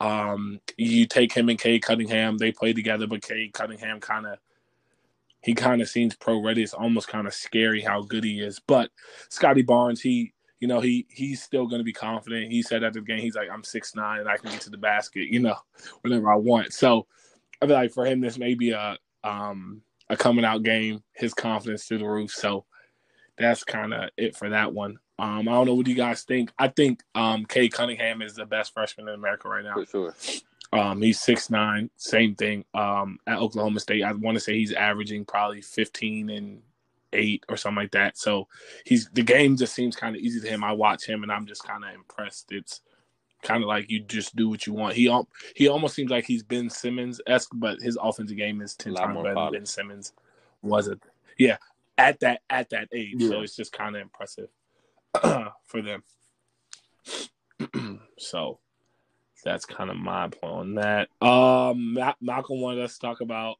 Um, 0.00 0.60
you 0.76 1.06
take 1.06 1.32
him 1.32 1.48
and 1.48 1.58
Cade 1.58 1.82
Cunningham, 1.82 2.36
they 2.36 2.52
play 2.52 2.72
together, 2.72 3.06
but 3.06 3.22
Cade 3.22 3.52
Cunningham 3.52 4.00
kind 4.00 4.26
of 4.26 4.38
he 5.42 5.54
kind 5.54 5.80
of 5.80 5.88
seems 5.88 6.16
pro 6.16 6.42
ready. 6.42 6.62
It's 6.62 6.74
almost 6.74 7.08
kind 7.08 7.26
of 7.26 7.32
scary 7.32 7.80
how 7.80 8.02
good 8.02 8.24
he 8.24 8.40
is. 8.40 8.58
But 8.58 8.90
Scottie 9.28 9.62
Barnes, 9.62 10.00
he 10.00 10.34
you 10.60 10.68
know, 10.68 10.80
he 10.80 11.06
he's 11.08 11.42
still 11.42 11.66
going 11.66 11.80
to 11.80 11.84
be 11.84 11.92
confident. 11.92 12.50
He 12.50 12.62
said 12.62 12.82
after 12.82 13.00
the 13.00 13.06
game, 13.06 13.20
he's 13.20 13.36
like, 13.36 13.48
I'm 13.50 13.62
six 13.62 13.94
nine 13.94 14.20
and 14.20 14.28
I 14.28 14.36
can 14.36 14.50
get 14.50 14.62
to 14.62 14.70
the 14.70 14.78
basket, 14.78 15.28
you 15.28 15.40
know, 15.40 15.56
whenever 16.00 16.30
I 16.30 16.36
want. 16.36 16.72
So 16.72 17.06
I 17.60 17.66
feel 17.66 17.76
like 17.76 17.92
for 17.92 18.06
him, 18.06 18.20
this 18.20 18.38
may 18.38 18.54
be 18.54 18.70
a 18.70 18.96
um 19.22 19.82
a 20.08 20.16
coming 20.16 20.44
out 20.44 20.62
game. 20.62 21.02
His 21.12 21.34
confidence 21.34 21.84
through 21.84 21.98
the 21.98 22.08
roof. 22.08 22.32
So 22.32 22.64
that's 23.36 23.64
kind 23.64 23.92
of 23.92 24.10
it 24.16 24.34
for 24.34 24.48
that 24.48 24.72
one. 24.72 24.98
Um, 25.18 25.48
I 25.48 25.52
don't 25.52 25.66
know 25.66 25.74
what 25.74 25.86
you 25.86 25.94
guys 25.94 26.22
think. 26.22 26.52
I 26.58 26.68
think 26.68 27.02
um 27.14 27.44
Cade 27.46 27.72
Cunningham 27.72 28.22
is 28.22 28.34
the 28.34 28.46
best 28.46 28.74
freshman 28.74 29.08
in 29.08 29.14
America 29.14 29.48
right 29.48 29.64
now. 29.64 29.74
For 29.74 29.86
sure. 29.86 30.14
Um, 30.72 31.00
he's 31.00 31.20
six 31.20 31.48
nine, 31.48 31.90
same 31.96 32.34
thing. 32.34 32.64
Um, 32.74 33.18
at 33.26 33.38
Oklahoma 33.38 33.80
State, 33.80 34.02
I 34.02 34.12
want 34.12 34.36
to 34.36 34.40
say 34.40 34.54
he's 34.54 34.72
averaging 34.72 35.24
probably 35.24 35.62
fifteen 35.62 36.28
and 36.30 36.62
eight 37.12 37.44
or 37.48 37.56
something 37.56 37.82
like 37.82 37.92
that. 37.92 38.18
So 38.18 38.48
he's 38.84 39.08
the 39.10 39.22
game 39.22 39.56
just 39.56 39.74
seems 39.74 39.96
kind 39.96 40.14
of 40.14 40.22
easy 40.22 40.40
to 40.40 40.48
him. 40.48 40.64
I 40.64 40.72
watch 40.72 41.06
him 41.06 41.22
and 41.22 41.32
I'm 41.32 41.46
just 41.46 41.64
kind 41.64 41.84
of 41.84 41.94
impressed. 41.94 42.52
It's 42.52 42.80
kind 43.42 43.62
of 43.62 43.68
like 43.68 43.90
you 43.90 44.00
just 44.00 44.34
do 44.36 44.48
what 44.48 44.66
you 44.66 44.72
want. 44.72 44.94
He 44.94 45.10
he 45.54 45.68
almost 45.68 45.94
seems 45.94 46.10
like 46.10 46.26
he's 46.26 46.42
Ben 46.42 46.68
Simmons 46.68 47.20
esque, 47.26 47.52
but 47.54 47.80
his 47.80 47.96
offensive 48.00 48.36
game 48.36 48.60
is 48.60 48.74
ten 48.74 48.94
times 48.94 49.16
better 49.16 49.34
than 49.34 49.52
Ben 49.52 49.66
Simmons 49.66 50.12
was 50.62 50.88
it. 50.88 51.00
Yeah, 51.38 51.58
at 51.96 52.20
that 52.20 52.42
at 52.50 52.70
that 52.70 52.88
age, 52.92 53.16
yeah. 53.18 53.28
so 53.28 53.40
it's 53.40 53.56
just 53.56 53.72
kind 53.72 53.94
of 53.94 54.02
impressive 54.02 54.48
for 55.66 55.82
them. 55.82 56.02
so 58.18 58.58
that's 59.44 59.64
kind 59.64 59.90
of 59.90 59.96
my 59.96 60.28
point 60.28 60.52
on 60.52 60.74
that. 60.74 61.08
Um, 61.20 61.96
Malcolm 62.20 62.60
wanted 62.60 62.84
us 62.84 62.94
to 62.94 63.00
talk 63.00 63.20
about 63.20 63.58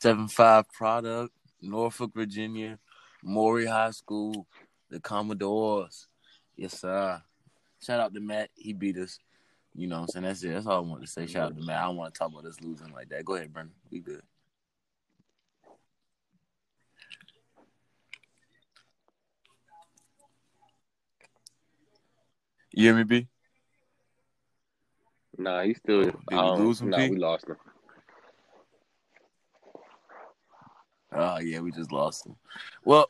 seven 0.00 0.28
five 0.28 0.68
product, 0.72 1.32
Norfolk, 1.60 2.12
Virginia, 2.14 2.78
Maury 3.22 3.66
High 3.66 3.90
School, 3.90 4.46
the 4.90 5.00
Commodores. 5.00 6.06
Yes, 6.56 6.80
sir. 6.80 7.22
Shout 7.82 8.00
out 8.00 8.14
to 8.14 8.20
Matt. 8.20 8.50
He 8.54 8.72
beat 8.72 8.96
us. 8.98 9.18
You 9.74 9.86
know 9.88 9.96
what 9.96 10.02
I'm 10.02 10.08
saying? 10.08 10.24
That's 10.24 10.42
it. 10.42 10.54
That's 10.54 10.66
all 10.66 10.76
I 10.78 10.88
want 10.88 11.02
to 11.02 11.06
say. 11.06 11.26
Shout 11.26 11.50
out 11.50 11.56
to 11.56 11.62
Matt. 11.62 11.82
I 11.82 11.84
don't 11.86 11.96
want 11.96 12.14
to 12.14 12.18
talk 12.18 12.30
about 12.30 12.46
us 12.46 12.60
losing 12.62 12.92
like 12.92 13.08
that. 13.10 13.24
Go 13.24 13.34
ahead, 13.34 13.52
Brendan. 13.52 13.74
We 13.90 14.00
good. 14.00 14.22
You 22.76 22.88
hear 22.88 22.94
me, 22.94 23.04
B? 23.04 23.26
Nah, 25.38 25.62
he's 25.62 25.78
still. 25.78 26.04
Did 26.04 26.14
we 26.30 26.36
um, 26.36 26.60
lose 26.60 26.82
him? 26.82 26.90
Nah, 26.90 26.98
P? 26.98 27.08
we 27.08 27.16
lost 27.16 27.48
him. 27.48 27.56
Oh 31.10 31.38
yeah, 31.38 31.60
we 31.60 31.72
just 31.72 31.90
lost 31.90 32.26
him. 32.26 32.36
Well, 32.84 33.08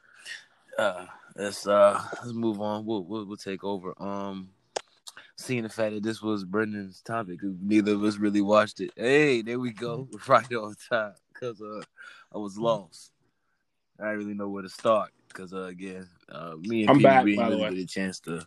uh, 0.79 1.07
let's 1.35 1.67
uh 1.67 2.01
let's 2.13 2.33
move 2.33 2.61
on. 2.61 2.87
We'll 2.87 3.03
we'll, 3.03 3.25
we'll 3.25 3.37
take 3.37 3.65
over. 3.65 3.93
Um, 4.01 4.51
seeing 5.35 5.65
the 5.65 5.69
fact 5.69 5.95
that 5.95 6.05
this 6.05 6.23
was 6.23 6.45
Brendan's 6.45 7.03
topic, 7.03 7.41
neither 7.43 7.95
of 7.95 8.05
us 8.05 8.19
really 8.19 8.43
watched 8.43 8.79
it. 8.79 8.93
Hey, 8.95 9.43
there 9.43 9.59
we 9.59 9.73
go, 9.73 10.09
right 10.29 10.53
on 10.55 10.77
time. 10.89 11.15
Cause 11.35 11.61
uh, 11.61 11.83
I 12.33 12.39
was 12.39 12.57
lost. 12.57 13.11
I 13.99 14.05
didn't 14.05 14.19
really 14.19 14.35
know 14.35 14.49
where 14.49 14.63
to 14.63 14.69
start. 14.69 15.11
Cause 15.33 15.53
uh, 15.53 15.63
again, 15.65 16.07
uh, 16.29 16.55
me 16.61 16.83
and 16.83 16.91
I'm 16.91 17.03
back, 17.03 17.25
didn't 17.25 17.49
really 17.49 17.75
get 17.75 17.85
a 17.85 17.87
chance 17.87 18.21
to 18.21 18.47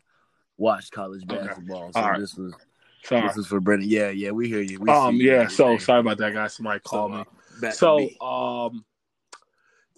watch 0.60 0.92
college 0.92 1.26
basketball. 1.26 1.86
Okay. 1.86 1.92
So 1.94 2.02
right. 2.02 2.20
this 2.20 2.36
was 2.36 2.54
sorry. 3.04 3.28
this 3.28 3.38
is 3.38 3.48
for 3.48 3.60
Brendan. 3.60 3.90
Yeah, 3.90 4.10
yeah, 4.10 4.32
we 4.32 4.48
hear 4.48 4.62
you. 4.62 4.80
We 4.80 4.90
um, 4.90 5.16
yeah. 5.16 5.48
So 5.48 5.78
sorry 5.78 6.02
about 6.02 6.18
that, 6.20 6.34
guys. 6.34 6.54
Somebody 6.54 6.80
called 6.82 7.12
so, 7.12 7.18
me. 7.18 7.68
Uh, 7.68 7.72
so 7.72 7.98
me. 7.98 8.18
um 8.22 8.86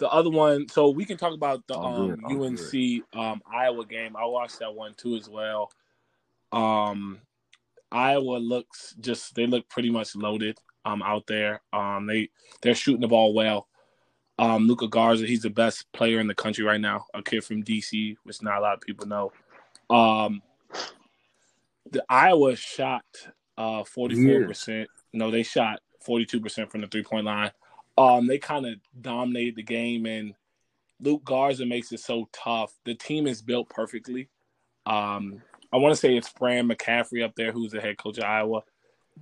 the 0.01 0.09
other 0.09 0.31
one, 0.31 0.67
so 0.67 0.89
we 0.89 1.05
can 1.05 1.15
talk 1.15 1.33
about 1.33 1.65
the 1.67 1.77
um, 1.77 2.25
UNC 2.25 3.03
um, 3.13 3.39
Iowa 3.45 3.85
game. 3.85 4.15
I 4.17 4.25
watched 4.25 4.57
that 4.57 4.73
one 4.73 4.95
too 4.95 5.15
as 5.15 5.29
well. 5.29 5.71
Um, 6.51 7.19
Iowa 7.91 8.37
looks 8.37 8.95
just 8.99 9.35
they 9.35 9.45
look 9.45 9.69
pretty 9.69 9.91
much 9.91 10.15
loaded 10.15 10.57
um, 10.85 11.03
out 11.03 11.27
there. 11.27 11.61
Um, 11.71 12.07
they 12.07 12.29
they're 12.61 12.73
shooting 12.73 13.01
the 13.01 13.07
ball 13.07 13.33
well. 13.33 13.67
Um, 14.39 14.67
Luka 14.67 14.87
Garza, 14.87 15.27
he's 15.27 15.43
the 15.43 15.51
best 15.51 15.91
player 15.91 16.19
in 16.19 16.25
the 16.25 16.33
country 16.33 16.63
right 16.63 16.81
now. 16.81 17.05
A 17.13 17.21
kid 17.21 17.43
from 17.43 17.63
DC, 17.63 18.17
which 18.23 18.41
not 18.41 18.57
a 18.57 18.61
lot 18.61 18.73
of 18.73 18.81
people 18.81 19.05
know. 19.05 19.31
Um, 19.95 20.41
the 21.91 22.03
Iowa 22.09 22.55
shot 22.55 23.05
uh, 23.57 23.83
44%. 23.83 24.85
No, 25.13 25.29
they 25.31 25.43
shot 25.43 25.79
42% 26.07 26.71
from 26.71 26.81
the 26.81 26.87
three 26.87 27.03
point 27.03 27.25
line 27.25 27.51
um, 27.97 28.27
they 28.27 28.37
kind 28.37 28.65
of 28.65 28.75
dominated 28.99 29.55
the 29.55 29.63
game, 29.63 30.05
and 30.05 30.33
Luke 30.99 31.23
Garza 31.23 31.65
makes 31.65 31.91
it 31.91 31.99
so 31.99 32.29
tough. 32.31 32.73
The 32.85 32.95
team 32.95 33.27
is 33.27 33.41
built 33.41 33.69
perfectly. 33.69 34.29
Um, 34.85 35.41
I 35.73 35.77
want 35.77 35.93
to 35.93 35.99
say 35.99 36.15
it's 36.15 36.29
Fran 36.29 36.67
McCaffery 36.67 37.23
up 37.23 37.35
there, 37.35 37.51
who's 37.51 37.71
the 37.71 37.81
head 37.81 37.97
coach 37.97 38.17
of 38.17 38.23
Iowa. 38.23 38.61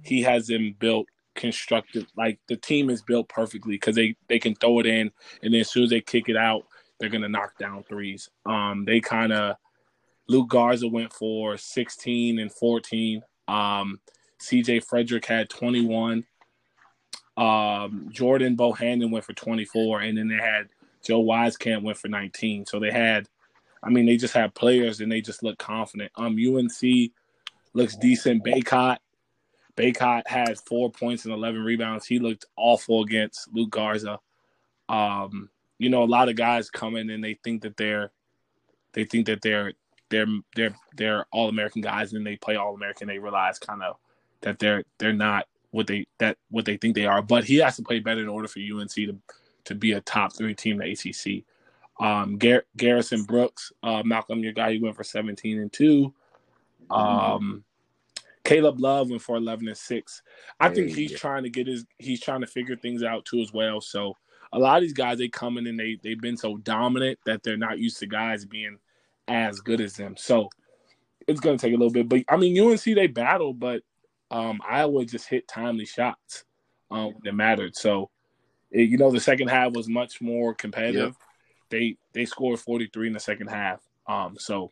He 0.04 0.22
has 0.24 0.48
them 0.48 0.76
built, 0.80 1.08
constructed 1.36 2.06
like 2.18 2.40
the 2.48 2.58
team 2.58 2.90
is 2.90 3.02
built 3.02 3.30
perfectly 3.30 3.74
because 3.74 3.96
they 3.96 4.16
they 4.28 4.40
can 4.40 4.56
throw 4.56 4.80
it 4.80 4.86
in, 4.86 5.12
and 5.42 5.54
then 5.54 5.62
as 5.62 5.72
soon 5.72 5.84
as 5.84 5.90
they 5.90 6.02
kick 6.02 6.30
it 6.30 6.38
out, 6.38 6.66
they're 7.00 7.10
gonna 7.10 7.30
knock 7.30 7.58
down 7.58 7.84
threes. 7.84 8.30
Um, 8.46 8.86
they 8.86 9.00
kind 9.00 9.34
of 9.34 9.56
Luke 10.30 10.48
Garza 10.48 10.88
went 10.88 11.12
for 11.12 11.58
16 11.58 12.38
and 12.38 12.54
14. 12.54 13.24
Um, 13.48 14.00
CJ 14.40 14.86
Frederick 14.86 15.26
had 15.26 15.50
21. 15.50 16.24
Um, 17.36 18.10
Jordan 18.12 18.56
Bohannon 18.56 19.12
went 19.12 19.26
for 19.26 19.34
24, 19.34 20.02
and 20.02 20.18
then 20.18 20.28
they 20.28 20.36
had 20.36 20.70
Joe 21.04 21.24
Wieskamp 21.24 21.82
went 21.82 21.98
for 21.98 22.10
19. 22.10 22.68
So 22.68 22.80
they 22.80 22.92
had, 22.92 23.28
I 23.82 23.90
mean, 23.90 24.06
they 24.06 24.18
just 24.18 24.36
had 24.36 24.54
players 24.54 25.02
and 25.02 25.12
they 25.12 25.20
just 25.20 25.42
look 25.42 25.58
confident. 25.58 26.12
Um, 26.16 26.38
UNC 26.38 27.12
looks 27.74 27.96
decent. 27.96 28.44
Bacot, 28.44 28.98
Bacot 29.76 30.28
had 30.28 30.60
four 30.60 30.92
points 30.92 31.26
and 31.26 31.34
11 31.34 31.64
rebounds. 31.64 32.06
He 32.06 32.20
looked 32.20 32.46
awful 32.56 33.02
against 33.02 33.50
Luke 33.52 33.72
Garza. 33.72 34.20
Um, 34.90 35.50
you 35.80 35.90
know, 35.90 36.04
a 36.04 36.06
lot 36.06 36.30
of 36.30 36.36
guys 36.36 36.70
come 36.70 36.96
in 36.98 37.10
and 37.10 37.24
they 37.24 37.40
think 37.44 37.64
that 37.64 37.78
they're, 37.78 38.12
they 38.94 39.06
think 39.06 39.26
that 39.26 39.42
they're, 39.42 39.74
they're, 40.10 40.28
they're, 40.56 40.76
they're 40.96 41.26
all 41.32 41.50
American 41.50 41.82
guys 41.82 42.14
and 42.14 42.26
they 42.26 42.36
play 42.36 42.56
all 42.56 42.76
American. 42.76 43.08
They 43.08 43.20
realize 43.20 43.60
kind 43.60 43.84
of 43.84 43.98
that 44.42 44.60
they're, 44.60 44.84
they're 44.98 45.14
not 45.14 45.46
what 45.72 45.88
they 45.88 46.08
that 46.18 46.38
what 46.50 46.66
they 46.66 46.78
think 46.78 46.96
they 46.96 47.06
are. 47.06 47.22
But 47.22 47.44
he 47.44 47.58
has 47.58 47.76
to 47.78 47.84
play 47.84 48.00
better 48.00 48.22
in 48.22 48.30
order 48.30 48.48
for 48.48 48.60
UNC 48.60 48.92
to 48.92 49.18
to 49.66 49.76
be 49.76 49.94
a 49.94 50.02
top 50.02 50.36
three 50.36 50.56
team 50.56 50.82
in 50.82 50.88
the 50.88 50.94
ACC. 50.94 51.44
Um, 52.04 52.38
Gar- 52.38 52.66
Garrison 52.78 53.24
Brooks, 53.24 53.74
uh, 53.84 54.02
Malcolm, 54.06 54.40
your 54.40 54.54
guy, 54.54 54.72
he 54.72 54.80
went 54.80 54.96
for 54.96 55.04
17 55.04 55.60
and 55.60 55.72
two. 55.72 56.14
Um, 56.90 57.64
Caleb 58.46 58.80
Love 58.80 59.10
went 59.10 59.22
for 59.22 59.36
11 59.36 59.68
and 59.68 59.78
six. 59.78 60.22
I 60.60 60.70
think 60.70 60.90
he's 60.90 61.14
trying 61.14 61.44
to 61.44 61.50
get 61.50 61.68
his 61.68 61.86
he's 62.00 62.22
trying 62.22 62.42
to 62.42 62.48
figure 62.48 62.76
things 62.76 63.04
out 63.04 63.26
too 63.26 63.42
as 63.42 63.54
well. 63.54 63.82
So 63.82 64.16
a 64.54 64.60
lot 64.60 64.78
of 64.78 64.82
these 64.82 64.94
guys 64.94 65.18
they 65.18 65.28
come 65.28 65.58
in 65.58 65.68
and 65.68 65.80
they 65.80 66.00
they've 66.02 66.20
been 66.20 66.38
so 66.38 66.58
dominant 66.58 67.20
that 67.26 67.44
they're 67.44 67.58
not 67.58 67.80
used 67.80 68.00
to 68.00 68.08
guys 68.08 68.46
being 68.46 68.80
as 69.30 69.60
good 69.60 69.80
as 69.80 69.94
them. 69.94 70.18
So 70.18 70.50
it's 71.28 71.40
going 71.40 71.58
to 71.58 71.62
take 71.62 71.74
a 71.74 71.78
little 71.78 71.94
bit. 71.94 72.10
But 72.10 72.24
I 72.28 72.38
mean, 72.38 72.60
UNC 72.60 72.84
they 72.84 73.08
battle, 73.08 73.54
but 73.54 73.84
um, 74.32 74.60
Iowa 74.68 75.06
just 75.06 75.30
hit 75.30 75.48
timely 75.48 75.86
shots 75.86 76.44
um, 76.92 77.16
that 77.24 77.34
mattered. 77.34 77.76
So, 77.76 78.10
it, 78.72 78.90
you 78.90 78.98
know, 78.98 79.12
the 79.12 79.20
second 79.20 79.50
half 79.50 79.74
was 79.74 79.88
much 79.88 80.22
more 80.22 80.54
competitive. 80.54 81.10
Yep. 81.10 81.16
They 81.70 81.98
they 82.14 82.26
scored 82.26 82.60
43 82.60 83.08
in 83.08 83.14
the 83.14 83.20
second 83.20 83.48
half. 83.48 83.80
Um, 84.08 84.38
so 84.40 84.72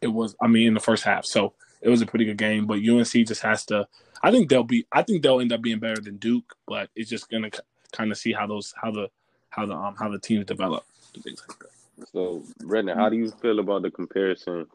it 0.00 0.08
was, 0.08 0.36
I 0.40 0.46
mean, 0.46 0.68
in 0.68 0.74
the 0.74 0.80
first 0.80 1.02
half. 1.02 1.24
So 1.24 1.54
it 1.80 1.88
was 1.88 2.00
a 2.00 2.06
pretty 2.06 2.24
good 2.24 2.38
game. 2.38 2.66
But 2.66 2.78
UNC 2.78 3.08
just 3.08 3.42
has 3.42 3.66
to. 3.66 3.88
I 4.22 4.30
think 4.30 4.48
they'll 4.48 4.64
be. 4.64 4.86
I 4.92 5.02
think 5.02 5.22
they'll 5.22 5.40
end 5.40 5.52
up 5.52 5.62
being 5.62 5.80
better 5.80 6.00
than 6.00 6.16
Duke. 6.16 6.54
But 6.66 6.90
it's 6.94 7.10
just 7.10 7.28
gonna 7.28 7.50
kind 7.92 8.12
of 8.12 8.18
see 8.18 8.32
how 8.32 8.46
those 8.46 8.72
how 8.80 8.92
the 8.92 9.08
how 9.50 9.66
the 9.66 9.74
um 9.74 9.96
how 9.96 10.08
the 10.08 10.18
teams 10.18 10.46
develop 10.46 10.84
things 11.22 11.42
like 11.48 11.58
that. 11.58 11.75
So, 12.12 12.44
Brendan, 12.60 12.96
how 12.96 13.08
do 13.08 13.16
you 13.16 13.30
feel 13.30 13.58
about 13.58 13.82
the 13.82 13.90
comparison 13.90 14.66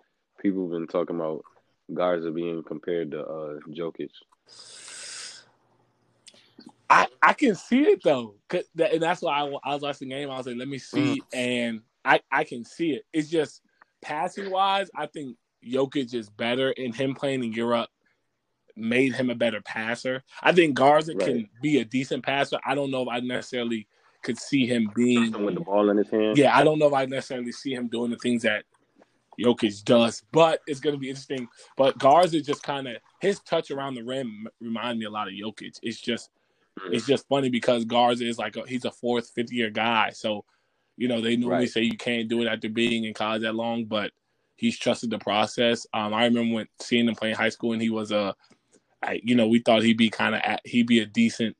people 0.41 0.63
have 0.63 0.71
been 0.71 0.87
talking 0.87 1.15
about 1.15 1.43
are 1.97 2.31
being 2.31 2.63
compared 2.63 3.11
to 3.11 3.21
uh, 3.21 3.59
Jokic. 3.69 4.11
I, 6.89 7.07
I 7.21 7.33
can 7.33 7.55
see 7.55 7.83
it 7.83 8.03
though, 8.03 8.35
that, 8.49 8.93
and 8.93 9.01
that's 9.01 9.21
why 9.21 9.39
I, 9.39 9.57
I, 9.63 9.73
was 9.73 9.81
watching 9.81 10.09
the 10.09 10.15
game. 10.15 10.29
I 10.29 10.37
was 10.37 10.45
like, 10.45 10.57
let 10.57 10.67
me 10.67 10.77
see, 10.77 11.21
mm. 11.21 11.25
and 11.33 11.81
I 12.03 12.19
I 12.31 12.43
can 12.43 12.65
see 12.65 12.91
it. 12.91 13.05
It's 13.13 13.29
just 13.29 13.61
passing 14.01 14.51
wise, 14.51 14.89
I 14.95 15.05
think 15.05 15.37
Jokic 15.65 16.13
is 16.13 16.29
better, 16.29 16.73
and 16.77 16.93
him 16.93 17.15
playing 17.15 17.43
in 17.43 17.53
Europe 17.53 17.89
made 18.75 19.13
him 19.13 19.29
a 19.29 19.35
better 19.35 19.61
passer. 19.61 20.23
I 20.41 20.51
think 20.51 20.75
Garza 20.75 21.15
right. 21.15 21.25
can 21.25 21.49
be 21.61 21.79
a 21.79 21.85
decent 21.85 22.25
passer. 22.25 22.59
I 22.65 22.75
don't 22.75 22.91
know 22.91 23.03
if 23.03 23.07
I 23.09 23.19
necessarily 23.21 23.87
could 24.21 24.37
see 24.37 24.65
him 24.65 24.89
being 24.95 25.31
with 25.43 25.55
the 25.55 25.61
ball 25.61 25.89
in 25.89 25.97
his 25.97 26.09
hand. 26.09 26.37
Yeah, 26.37 26.55
I 26.55 26.63
don't 26.63 26.79
know 26.79 26.87
if 26.87 26.93
I 26.93 27.05
necessarily 27.05 27.51
see 27.51 27.73
him 27.73 27.87
doing 27.87 28.11
the 28.11 28.17
things 28.17 28.43
that 28.43 28.65
Jokic 29.39 29.83
does, 29.83 30.23
but 30.31 30.61
it's 30.67 30.79
going 30.79 30.95
to 30.95 30.99
be 30.99 31.09
interesting. 31.09 31.47
But 31.77 31.97
Garza 31.97 32.41
just 32.41 32.63
kind 32.63 32.87
of 32.87 32.97
his 33.19 33.39
touch 33.39 33.71
around 33.71 33.95
the 33.95 34.03
rim 34.03 34.47
remind 34.59 34.99
me 34.99 35.05
a 35.05 35.09
lot 35.09 35.27
of 35.27 35.33
Jokic. 35.33 35.79
It's 35.81 35.99
just 35.99 36.29
mm. 36.79 36.93
it's 36.93 37.05
just 37.05 37.27
funny 37.27 37.49
because 37.49 37.85
Garza 37.85 38.27
is 38.27 38.37
like 38.37 38.55
a, 38.55 38.63
he's 38.67 38.85
a 38.85 38.91
fourth, 38.91 39.31
fifth 39.33 39.51
year 39.51 39.69
guy, 39.69 40.11
so 40.11 40.45
you 40.97 41.07
know 41.07 41.21
they 41.21 41.35
normally 41.35 41.61
right. 41.61 41.69
say 41.69 41.81
you 41.81 41.97
can't 41.97 42.27
do 42.27 42.41
it 42.41 42.47
after 42.47 42.69
being 42.69 43.05
in 43.05 43.13
college 43.13 43.41
that 43.41 43.55
long, 43.55 43.85
but 43.85 44.11
he's 44.55 44.77
trusted 44.77 45.09
the 45.09 45.17
process. 45.17 45.87
Um, 45.93 46.13
I 46.13 46.25
remember 46.25 46.55
when 46.55 46.67
seeing 46.79 47.07
him 47.07 47.15
play 47.15 47.31
in 47.31 47.35
high 47.35 47.49
school, 47.49 47.73
and 47.73 47.81
he 47.81 47.89
was 47.89 48.11
a, 48.11 48.35
I, 49.01 49.19
you 49.23 49.35
know, 49.35 49.47
we 49.47 49.59
thought 49.59 49.81
he'd 49.81 49.97
be 49.97 50.09
kind 50.09 50.35
of 50.35 50.41
he'd 50.65 50.87
be 50.87 50.99
a 50.99 51.05
decent, 51.05 51.57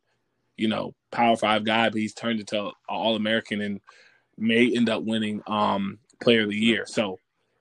you 0.58 0.68
know, 0.68 0.94
power 1.12 1.36
five 1.36 1.64
guy, 1.64 1.90
but 1.90 2.00
he's 2.00 2.14
turned 2.14 2.40
into 2.40 2.66
an 2.68 2.72
all 2.90 3.16
American 3.16 3.62
and 3.62 3.82
may 4.38 4.74
end 4.76 4.90
up 4.90 5.04
winning 5.04 5.42
um 5.48 6.00
player 6.22 6.44
of 6.44 6.50
the 6.50 6.56
year. 6.56 6.86
So 6.86 7.20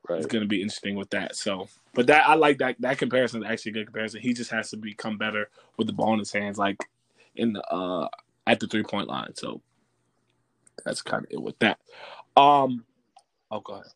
Right. 0.09 0.18
it's 0.18 0.26
going 0.26 0.42
to 0.42 0.48
be 0.48 0.62
interesting 0.62 0.96
with 0.96 1.11
that. 1.11 1.36
So, 1.36 1.68
but 1.94 2.09
that 2.09 2.28
I 2.28 2.34
like 2.34 2.59
that 2.59 2.76
that 2.80 2.98
comparison 2.98 3.44
is 3.44 3.51
actually 3.51 3.70
a 3.70 3.74
good 3.74 3.86
comparison. 3.86 4.20
He 4.20 4.32
just 4.32 4.51
has 4.51 4.70
to 4.70 4.76
become 4.76 5.18
better 5.18 5.51
with 5.76 5.86
the 5.86 5.92
ball 5.92 6.12
in 6.14 6.18
his 6.18 6.32
hands, 6.32 6.59
like 6.59 6.78
in 7.36 7.53
the 7.53 7.62
uh 7.72 8.09
at 8.46 8.59
the 8.59 8.66
three 8.66 8.82
point 8.82 9.09
line. 9.09 9.34
So 9.36 9.61
that's 10.84 11.03
kind 11.03 11.24
of 11.24 11.30
it 11.30 11.40
with 11.40 11.59
that. 11.61 11.78
Um, 12.36 12.84
oh, 13.51 13.61
go 13.61 13.74
ahead. 13.74 13.86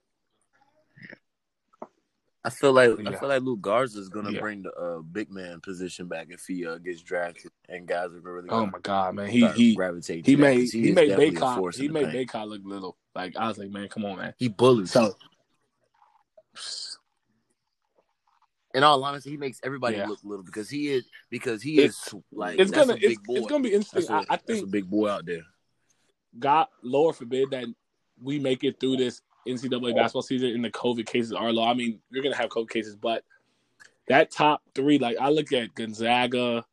I 2.47 2.51
feel 2.51 2.73
like 2.75 2.91
I 3.07 3.13
feel 3.13 3.29
like 3.31 3.43
Luke 3.43 3.63
Garza 3.63 3.99
is 3.99 4.11
gonna 4.11 4.31
Yeah. 4.31 4.41
bring 4.41 4.63
the 4.63 4.73
uh, 4.75 4.99
big 5.01 5.31
man 5.31 5.61
position 5.61 6.09
back 6.09 6.27
if 6.29 6.45
he 6.47 6.67
uh, 6.67 6.77
gets 6.77 7.01
drafted, 7.01 7.51
and 7.71 7.87
guys 7.87 8.13
are 8.13 8.21
really 8.21 8.51
Oh 8.51 8.61
gonna 8.61 8.73
my 8.73 8.81
god, 8.81 9.15
man, 9.15 9.29
he 9.29 9.49
he 9.49 9.75
gravitate. 9.75 10.27
he 10.27 10.37
made 10.37 10.65
'cause 10.65 10.73
he, 10.73 10.93
made 10.93 11.11
Bacot 11.13 11.75
he 11.75 11.89
made. 11.89 12.09
Bacot 12.09 12.47
look 12.49 12.61
little. 12.65 12.99
Like 13.15 13.35
I 13.37 13.49
was 13.49 13.57
like, 13.57 13.71
man, 13.71 13.89
come 13.89 14.05
on, 14.05 14.19
man. 14.19 14.35
He 14.37 14.49
bullies. 14.49 14.91
So 14.91 15.17
in 18.75 18.83
all 18.83 19.03
honesty, 19.03 19.31
he 19.31 19.37
makes 19.39 19.61
everybody 19.63 19.97
Yeah. 19.97 20.09
look 20.09 20.19
little 20.23 20.45
because 20.45 20.69
he 20.69 20.89
is 20.89 21.07
because 21.31 21.63
he 21.63 21.79
It- 21.79 21.85
is 21.91 22.15
like 22.31 22.59
it's 22.59 22.71
gonna 22.71 22.95
big 22.95 23.03
it's, 23.05 23.21
it's 23.29 23.47
gonna 23.47 23.63
be 23.63 23.73
interesting. 23.73 24.05
A, 24.15 24.19
I, 24.19 24.19
I 24.19 24.25
that's 24.37 24.43
a 24.43 24.55
think 24.57 24.71
big 24.71 24.91
boy 24.91 25.09
out 25.09 25.25
there. 25.25 25.45
God, 26.39 26.67
Lord 26.83 27.17
forbid 27.17 27.53
that 27.53 27.67
we 28.21 28.39
make 28.39 28.65
it 28.65 28.79
through 28.81 28.99
this 28.99 29.23
NCAA 29.47 29.95
basketball 29.95 30.23
season 30.23 30.51
and 30.51 30.65
the 30.65 30.71
COVID 30.71 31.07
cases 31.07 31.33
are 31.33 31.53
low. 31.53 31.65
I 31.65 31.75
mean, 31.75 32.01
you're 32.11 32.23
gonna 32.23 32.37
have 32.37 32.51
COVID 32.51 32.71
cases, 32.71 32.97
but 32.97 33.25
that 34.09 34.31
top 34.31 34.63
three, 34.75 34.99
like 34.99 35.17
I 35.19 35.31
look 35.31 35.53
at 35.53 35.75
Gonzaga, 35.75 36.65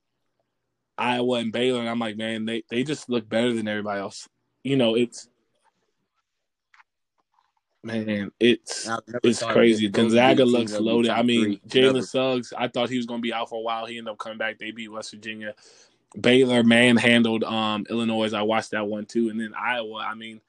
Iowa, 0.97 1.39
and 1.39 1.51
Baylor, 1.51 1.79
and 1.79 1.89
I'm 1.89 1.99
like, 1.99 2.17
man, 2.17 2.45
they 2.45 2.63
they 2.69 2.83
just 2.83 3.09
look 3.09 3.27
better 3.27 3.53
than 3.53 3.67
everybody 3.67 3.99
else. 3.99 4.27
You 4.63 4.77
know, 4.77 4.95
it's 4.95 5.27
man, 7.83 8.31
it's 8.39 8.89
it's 9.23 9.43
crazy. 9.43 9.89
Gonzaga 9.89 10.45
looks 10.45 10.71
teams 10.71 10.73
would 10.73 10.85
be 10.85 10.91
loaded. 10.91 11.11
I 11.11 11.23
mean. 11.23 11.59
Jalen 11.67 12.05
Suggs, 12.05 12.53
I 12.57 12.67
thought 12.67 12.89
he 12.89 12.97
was 12.97 13.05
going 13.05 13.19
to 13.19 13.23
be 13.23 13.33
out 13.33 13.49
for 13.49 13.59
a 13.59 13.61
while. 13.61 13.85
He 13.85 13.97
ended 13.97 14.11
up 14.11 14.19
coming 14.19 14.37
back. 14.37 14.59
They 14.59 14.71
beat 14.71 14.91
West 14.91 15.11
Virginia. 15.11 15.55
Baylor 16.19 16.63
manhandled 16.63 17.43
um, 17.43 17.85
Illinois. 17.89 18.33
I 18.33 18.41
watched 18.41 18.71
that 18.71 18.85
one 18.85 19.05
too, 19.05 19.29
and 19.29 19.39
then 19.39 19.53
Iowa. 19.57 20.05
I 20.07 20.13
mean, 20.13 20.41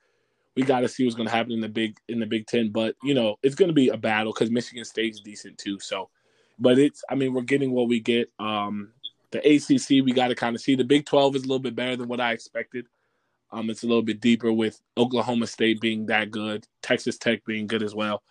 we 0.57 0.63
got 0.63 0.81
to 0.81 0.89
see 0.89 1.05
what's 1.05 1.17
going 1.17 1.29
to 1.29 1.35
happen 1.35 1.53
in 1.53 1.61
the 1.61 1.69
big 1.69 1.97
in 2.09 2.19
the 2.19 2.27
Big 2.27 2.47
Ten. 2.47 2.71
But 2.71 2.95
you 3.03 3.15
know, 3.15 3.37
it's 3.43 3.55
going 3.55 3.69
to 3.69 3.75
be 3.75 3.89
a 3.89 3.97
battle 3.97 4.33
because 4.33 4.51
Michigan 4.51 4.85
State's 4.85 5.21
decent 5.21 5.59
too. 5.59 5.79
So, 5.81 6.11
but 6.59 6.79
it's 6.79 7.03
I 7.09 7.15
mean, 7.15 7.33
we're 7.33 7.43
getting 7.43 7.73
what 7.73 7.89
we 7.89 8.01
get. 8.01 8.31
Um, 8.39 8.93
the 9.31 9.39
ACC, 9.39 10.05
we 10.05 10.13
got 10.13 10.29
to 10.29 10.35
kind 10.35 10.55
of 10.55 10.61
see. 10.61 10.75
The 10.75 10.85
Big 10.85 11.07
Twelve 11.07 11.35
is 11.37 11.45
a 11.45 11.47
little 11.47 11.59
bit 11.59 11.75
better 11.75 11.97
than 11.97 12.09
what 12.09 12.21
I 12.21 12.33
expected. 12.33 12.87
Um, 13.51 13.69
it's 13.69 13.83
a 13.83 13.87
little 13.87 14.03
bit 14.03 14.21
deeper 14.21 14.53
with 14.53 14.81
Oklahoma 14.97 15.47
State 15.47 15.81
being 15.81 16.07
that 16.07 16.31
good, 16.31 16.67
Texas 16.83 17.19
Tech 17.19 17.45
being 17.45 17.67
good 17.67 17.83
as 17.83 17.95
well, 17.95 18.23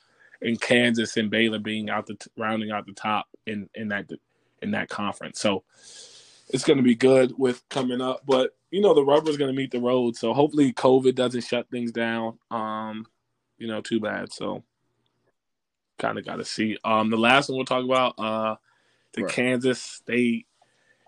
and 0.42 0.60
Kansas 0.60 1.18
and 1.18 1.30
Baylor 1.30 1.60
being 1.60 1.90
out 1.90 2.08
the 2.08 2.18
rounding 2.38 2.72
out 2.72 2.86
the 2.86 2.94
top 2.94 3.28
in 3.46 3.70
in 3.76 3.90
that 3.90 4.10
in 4.62 4.72
that 4.72 4.90
conference. 4.90 5.40
So 5.40 5.64
it's 6.50 6.64
going 6.64 6.78
to 6.78 6.84
be 6.84 6.96
good 6.96 7.34
with 7.38 7.68
coming 7.70 8.02
up, 8.02 8.22
but 8.26 8.52
you 8.72 8.82
know 8.82 8.94
the 8.94 9.06
rubber's 9.06 9.38
going 9.38 9.54
to 9.54 9.58
meet 9.58 9.72
the 9.72 9.80
road. 9.80 10.16
So 10.16 10.34
hopefully 10.34 10.74
COVID 10.74 11.16
doesn't 11.16 11.44
shut 11.44 11.70
things 11.70 11.92
down. 11.92 12.40
Um, 12.50 13.06
you 13.58 13.68
know, 13.68 13.82
too 13.82 14.00
bad. 14.00 14.34
So 14.34 14.64
kind 16.00 16.18
of 16.18 16.26
got 16.26 16.38
to 16.38 16.46
see. 16.46 16.78
Um, 16.84 17.10
the 17.10 17.18
last 17.18 17.50
one 17.50 17.58
we'll 17.58 17.66
talk 17.66 17.86
about, 17.86 18.16
uh, 18.18 18.56
the 19.14 19.24
Right. 19.24 19.32
Kansas 19.32 19.82
State 19.82 20.48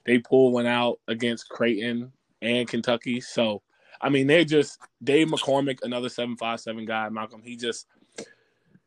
they 0.05 0.19
pull 0.19 0.51
one 0.51 0.67
out 0.67 0.99
against 1.07 1.49
Creighton 1.49 2.11
and 2.41 2.67
Kentucky. 2.67 3.21
So 3.21 3.61
I 4.01 4.09
mean, 4.09 4.27
they're 4.27 4.43
just 4.43 4.79
Dave 5.01 5.27
McCormack, 5.29 5.79
another 5.83 6.09
seven 6.09 6.35
five 6.35 6.59
seven 6.59 6.85
guy. 6.85 7.07
Malcolm, 7.09 7.41
he 7.41 7.55
just 7.55 7.87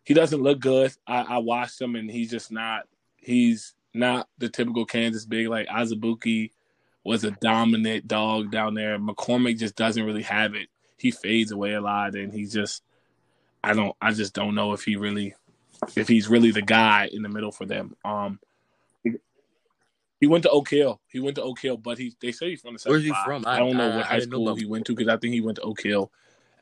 he 0.05 0.15
doesn't 0.15 0.43
look 0.43 0.61
good. 0.61 0.93
I, 1.07 1.23
I 1.23 1.39
watched 1.39 1.81
him, 1.81 1.97
and 1.97 2.11
he's 2.11 2.31
just 2.31 2.53
not. 2.53 2.83
He's 3.17 3.75
not 3.95 4.29
the 4.39 4.49
typical 4.49 4.85
Kansas 4.85 5.25
big 5.25 5.49
like 5.49 5.67
Azubuike 5.69 6.53
was 7.07 7.25
a 7.25 7.31
dominant 7.31 8.09
dog 8.09 8.51
down 8.51 8.75
there. 8.75 8.99
McCormack 8.99 9.59
just 9.59 9.77
doesn't 9.77 10.05
really 10.05 10.23
have 10.23 10.55
it. 10.55 10.69
He 10.99 11.11
fades 11.11 11.53
away 11.53 11.73
a 11.75 11.81
lot, 11.81 12.15
and 12.15 12.33
he's 12.33 12.53
just. 12.53 12.83
I 13.65 13.73
don't. 13.75 13.95
I 14.01 14.13
just 14.13 14.35
don't 14.35 14.55
know 14.55 14.73
if 14.73 14.83
he 14.85 14.97
really, 14.97 15.35
if 15.97 16.09
he's 16.09 16.29
really 16.29 16.51
the 16.51 16.63
guy 16.63 17.09
in 17.13 17.23
the 17.23 17.29
middle 17.29 17.53
for 17.53 17.67
them. 17.67 17.97
Um, 18.05 18.39
he 20.19 20.27
went 20.27 20.45
to 20.45 20.51
Oak 20.51 20.71
Hill. 20.71 21.01
He 21.09 21.21
went 21.21 21.37
to 21.37 21.43
Oak 21.43 21.61
Hill, 21.61 21.77
but 21.77 21.99
he 21.99 22.15
they 22.21 22.33
say 22.33 22.51
he's 22.51 22.61
from 22.63 22.75
the. 22.75 22.83
Where's 22.89 23.03
he 23.03 23.13
from? 23.25 23.45
I, 23.47 23.57
I- 23.57 23.59
don't 23.59 23.77
know 23.77 23.91
I- 23.91 23.97
what 23.97 24.07
high 24.07 24.21
school 24.21 24.55
he 24.55 24.65
went 24.67 24.87
to 24.87 24.95
because 24.95 25.13
I 25.13 25.17
think 25.19 25.35
he 25.35 25.41
went 25.41 25.57
to 25.57 25.63
Oak 25.63 25.83
Hill 25.83 26.11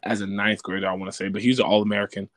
as 0.03 0.20
a 0.20 0.26
ninth 0.26 0.62
grader. 0.62 0.88
I 0.88 0.92
want 0.95 1.11
to 1.11 1.16
say, 1.16 1.28
but 1.28 1.42
he's 1.42 1.59
an 1.61 1.66
All 1.66 1.82
American. 1.82 2.28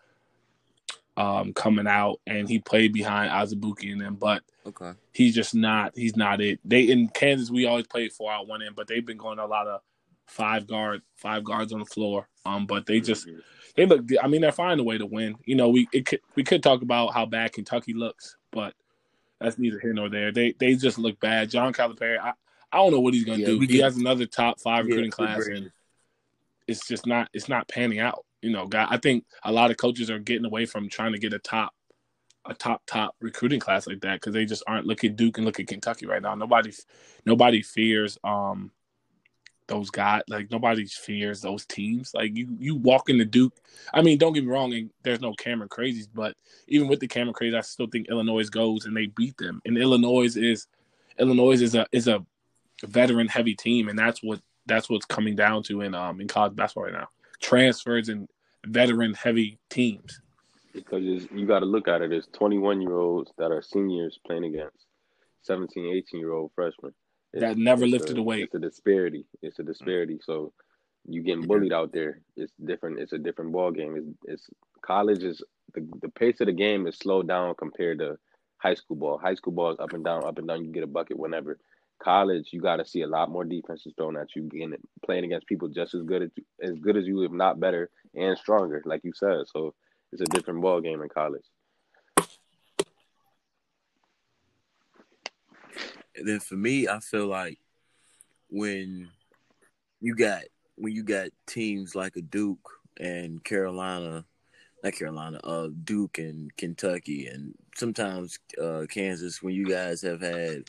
Um, 1.18 1.52
coming 1.52 1.88
out 1.88 2.20
and 2.28 2.48
he 2.48 2.60
played 2.60 2.94
behind 2.94 3.32
Azubuike 3.32 3.92
and 3.92 4.00
them, 4.00 4.16
but 4.16 4.44
Okay. 4.68 4.92
he's 5.14 5.34
just 5.34 5.56
not. 5.56 5.94
He's 5.96 6.16
not 6.16 6.42
it. 6.42 6.60
They 6.64 6.84
in 6.84 7.08
Kansas, 7.10 7.50
we 7.50 7.66
always 7.66 7.88
played 7.88 8.14
four 8.14 8.32
out 8.32 8.48
one 8.48 8.62
in, 8.62 8.74
but 8.76 8.88
they've 8.88 9.04
been 9.06 9.18
going 9.18 9.40
a 9.40 9.46
lot 9.48 9.66
of 9.66 9.82
five 10.28 10.68
guard, 10.68 11.02
five 11.16 11.44
guards 11.44 11.74
on 11.74 11.80
the 11.80 11.86
floor. 11.86 12.30
Um, 12.46 12.68
but 12.68 12.86
they 12.86 13.00
just 13.00 13.28
they 13.76 13.88
look. 13.88 14.06
I 14.22 14.28
mean, 14.28 14.42
they're 14.42 14.52
finding 14.52 14.80
a 14.80 14.88
way 14.88 15.00
to 15.00 15.08
win. 15.08 15.38
You 15.44 15.56
know, 15.56 15.70
we 15.70 15.88
it 15.92 16.06
could, 16.06 16.20
we 16.36 16.44
could 16.44 16.62
talk 16.62 16.84
about 16.84 17.16
how 17.16 17.26
bad 17.26 17.52
Kentucky 17.52 17.94
looks, 17.94 18.38
but 18.52 18.76
that's 19.42 19.58
neither 19.58 19.80
here 19.80 19.94
nor 19.94 20.10
there. 20.10 20.32
They 20.32 20.54
they 20.60 20.76
just 20.76 21.00
look 21.00 21.20
bad. 21.20 21.50
John 21.50 21.74
Calipari, 21.74 22.20
I, 22.20 22.34
I 22.72 22.78
don't 22.78 22.92
know 22.92 23.00
what 23.00 23.16
he's 23.16 23.24
gonna 23.26 23.40
Yeah, 23.40 23.46
do. 23.48 23.60
He 23.62 23.66
get- 23.68 23.86
has 23.86 23.98
another 23.98 24.28
top 24.28 24.60
five 24.60 24.86
Yeah, 24.86 24.98
recruiting 24.98 25.10
good 25.10 25.16
class, 25.16 25.48
and 25.48 25.72
it's 26.68 26.88
just 26.88 27.08
not 27.08 27.28
it's 27.34 27.50
not 27.50 27.68
panning 27.68 27.98
out. 28.00 28.24
You 28.42 28.52
know, 28.52 28.68
guy. 28.68 28.88
I 28.90 28.98
think 28.98 29.26
a 29.44 29.52
lot 29.52 29.72
of 29.72 29.78
coaches 29.78 30.10
are 30.10 30.20
getting 30.20 30.46
away 30.46 30.66
from 30.66 30.90
trying 30.90 31.14
to 31.14 31.20
get 31.20 31.34
a 31.34 31.40
top 31.40 31.74
a 32.46 32.54
top 32.54 32.82
top 32.88 33.16
recruiting 33.20 33.60
class 33.60 33.88
like 33.88 34.02
that 34.02 34.20
because 34.22 34.34
they 34.34 34.46
just 34.46 34.64
aren't. 34.68 34.86
Look 34.86 35.04
at 35.04 35.16
Duke 35.16 35.38
and 35.38 35.46
look 35.46 35.60
at 35.60 35.68
Kentucky 35.68 36.06
right 36.06 36.22
now. 36.22 36.36
Nobody 36.36 36.72
nobody 37.26 37.62
fears 37.62 38.18
um 38.24 38.72
those 39.68 39.90
guys. 39.90 40.22
Like 40.28 40.50
nobody 40.52 40.86
fears 40.86 41.42
those 41.42 41.66
teams. 41.66 42.12
Like 42.14 42.36
you 42.36 42.56
you 42.60 42.76
walk 42.76 43.10
into 43.10 43.26
Duke. 43.26 43.54
I 43.94 44.02
mean, 44.02 44.18
don't 44.18 44.34
get 44.34 44.44
me 44.46 44.52
wrong. 44.52 44.74
And 44.74 44.92
there's 45.04 45.22
no 45.22 45.34
Cameron 45.34 45.70
crazies, 45.70 46.08
but 46.14 46.36
even 46.68 46.88
with 46.88 47.00
the 47.00 47.08
Cameron 47.08 47.34
crazies, 47.34 47.58
I 47.58 47.62
still 47.62 47.88
think 47.88 48.10
Illinois 48.10 48.50
goes 48.50 48.86
and 48.86 48.96
they 48.96 49.08
beat 49.08 49.38
them. 49.38 49.62
And 49.66 49.78
Illinois 49.78 50.36
is 50.36 50.68
Illinois 51.20 51.62
is 51.62 51.76
a 51.76 51.86
is 51.92 52.08
a 52.08 52.26
veteran 52.86 53.28
heavy 53.28 53.56
team, 53.56 53.90
and 53.90 53.98
that's 53.98 54.22
what 54.24 54.40
that's 54.66 54.90
what's 54.90 55.06
coming 55.06 55.36
down 55.36 55.64
to 55.64 55.82
in 55.82 55.94
um 55.94 56.22
in 56.22 56.28
college 56.28 56.56
basketball 56.56 56.86
right 56.86 56.94
now. 56.94 57.10
Transfers 57.42 58.10
and 58.10 58.28
veteran 58.66 59.14
heavy 59.14 59.60
teams. 59.70 60.20
because 60.74 61.04
you 61.32 61.46
got 61.48 61.60
to 61.60 61.66
look 61.66 61.88
at 61.88 62.02
it 62.02 62.12
as 62.12 62.28
21 62.34 62.82
year 62.82 62.94
olds 62.98 63.32
that 63.38 63.52
are 63.52 63.62
seniors 63.62 64.20
playing 64.26 64.46
against 64.46 64.86
17, 65.44 65.86
18 65.86 66.20
year 66.20 66.34
old 66.34 66.52
freshmen. 66.54 66.94
It's- 67.34 67.42
That 67.56 67.58
never 67.60 67.88
lifted 67.88 68.18
a, 68.18 68.22
weight. 68.24 68.44
It's 68.44 68.56
a 68.56 68.60
disparity. 68.60 69.26
It's 69.42 69.60
a 69.60 69.64
disparity. 69.64 70.20
So 70.24 70.54
you 71.08 71.22
getting 71.24 71.42
Yeah. 71.42 71.48
bullied 71.48 71.74
out 71.74 71.92
there. 71.94 72.22
It's 72.36 72.54
different. 72.64 73.00
It's 73.00 73.14
a 73.14 73.18
different 73.18 73.52
ball 73.54 73.72
game. 73.72 73.96
It's, 73.98 74.18
it's 74.34 74.50
college 74.82 75.24
is 75.24 75.42
the 75.74 75.88
the 76.02 76.10
pace 76.10 76.40
of 76.42 76.48
the 76.48 76.54
game 76.54 76.86
is 76.88 76.96
slowed 76.98 77.28
down 77.28 77.56
compared 77.56 78.00
to 78.00 78.18
high 78.58 78.74
school 78.76 78.98
ball. 78.98 79.18
High 79.18 79.36
school 79.36 79.54
ball 79.54 79.72
is 79.72 79.80
up 79.80 79.94
and 79.94 80.04
down, 80.04 80.24
up 80.26 80.38
and 80.38 80.48
down. 80.48 80.64
You 80.66 80.72
get 80.72 80.84
a 80.84 80.88
bucket 80.88 81.18
whenever. 81.18 81.60
College, 82.02 82.50
you 82.52 82.62
got 82.62 82.78
to 82.78 82.86
see 82.86 83.02
a 83.02 83.08
lot 83.08 83.30
more 83.30 83.44
defenses 83.44 83.94
thrown 83.98 84.18
at 84.18 84.36
you, 84.36 84.44
getting 84.44 84.74
playing 85.06 85.26
against 85.26 85.48
people 85.48 85.68
just 85.68 85.94
as 85.94 86.04
good 86.04 86.24
as 86.24 86.30
as 86.62 86.76
good 86.80 86.96
as 86.98 87.06
you, 87.06 87.24
if 87.24 87.32
not 87.32 87.60
better, 87.60 87.90
and 88.16 88.38
stronger, 88.38 88.82
like 88.86 89.02
you 89.04 89.14
said. 89.14 89.46
So 89.48 89.74
it's 90.12 90.22
a 90.22 90.26
different 90.26 90.62
ball 90.62 90.82
game 90.82 91.02
in 91.02 91.10
college. 91.10 91.44
And 96.16 96.28
then 96.28 96.40
for 96.40 96.56
me, 96.56 96.88
I 96.88 97.00
feel 97.00 97.28
like 97.28 97.60
when 98.50 99.10
you 100.02 100.16
got 100.16 100.44
when 100.76 100.94
you 100.94 101.04
got 101.04 101.30
teams 101.46 101.96
like 101.96 102.16
a 102.16 102.22
Duke 102.22 102.70
and 103.00 103.44
Carolina, 103.44 104.26
not 104.84 104.94
Carolina, 104.94 105.40
uh, 105.44 105.70
Duke 105.84 106.18
and 106.18 106.56
Kentucky, 106.58 107.28
and 107.28 107.54
sometimes 107.76 108.40
uh, 108.62 108.86
Kansas, 108.90 109.42
when 109.42 109.54
you 109.54 109.66
guys 109.66 110.02
have 110.02 110.22
had 110.22 110.64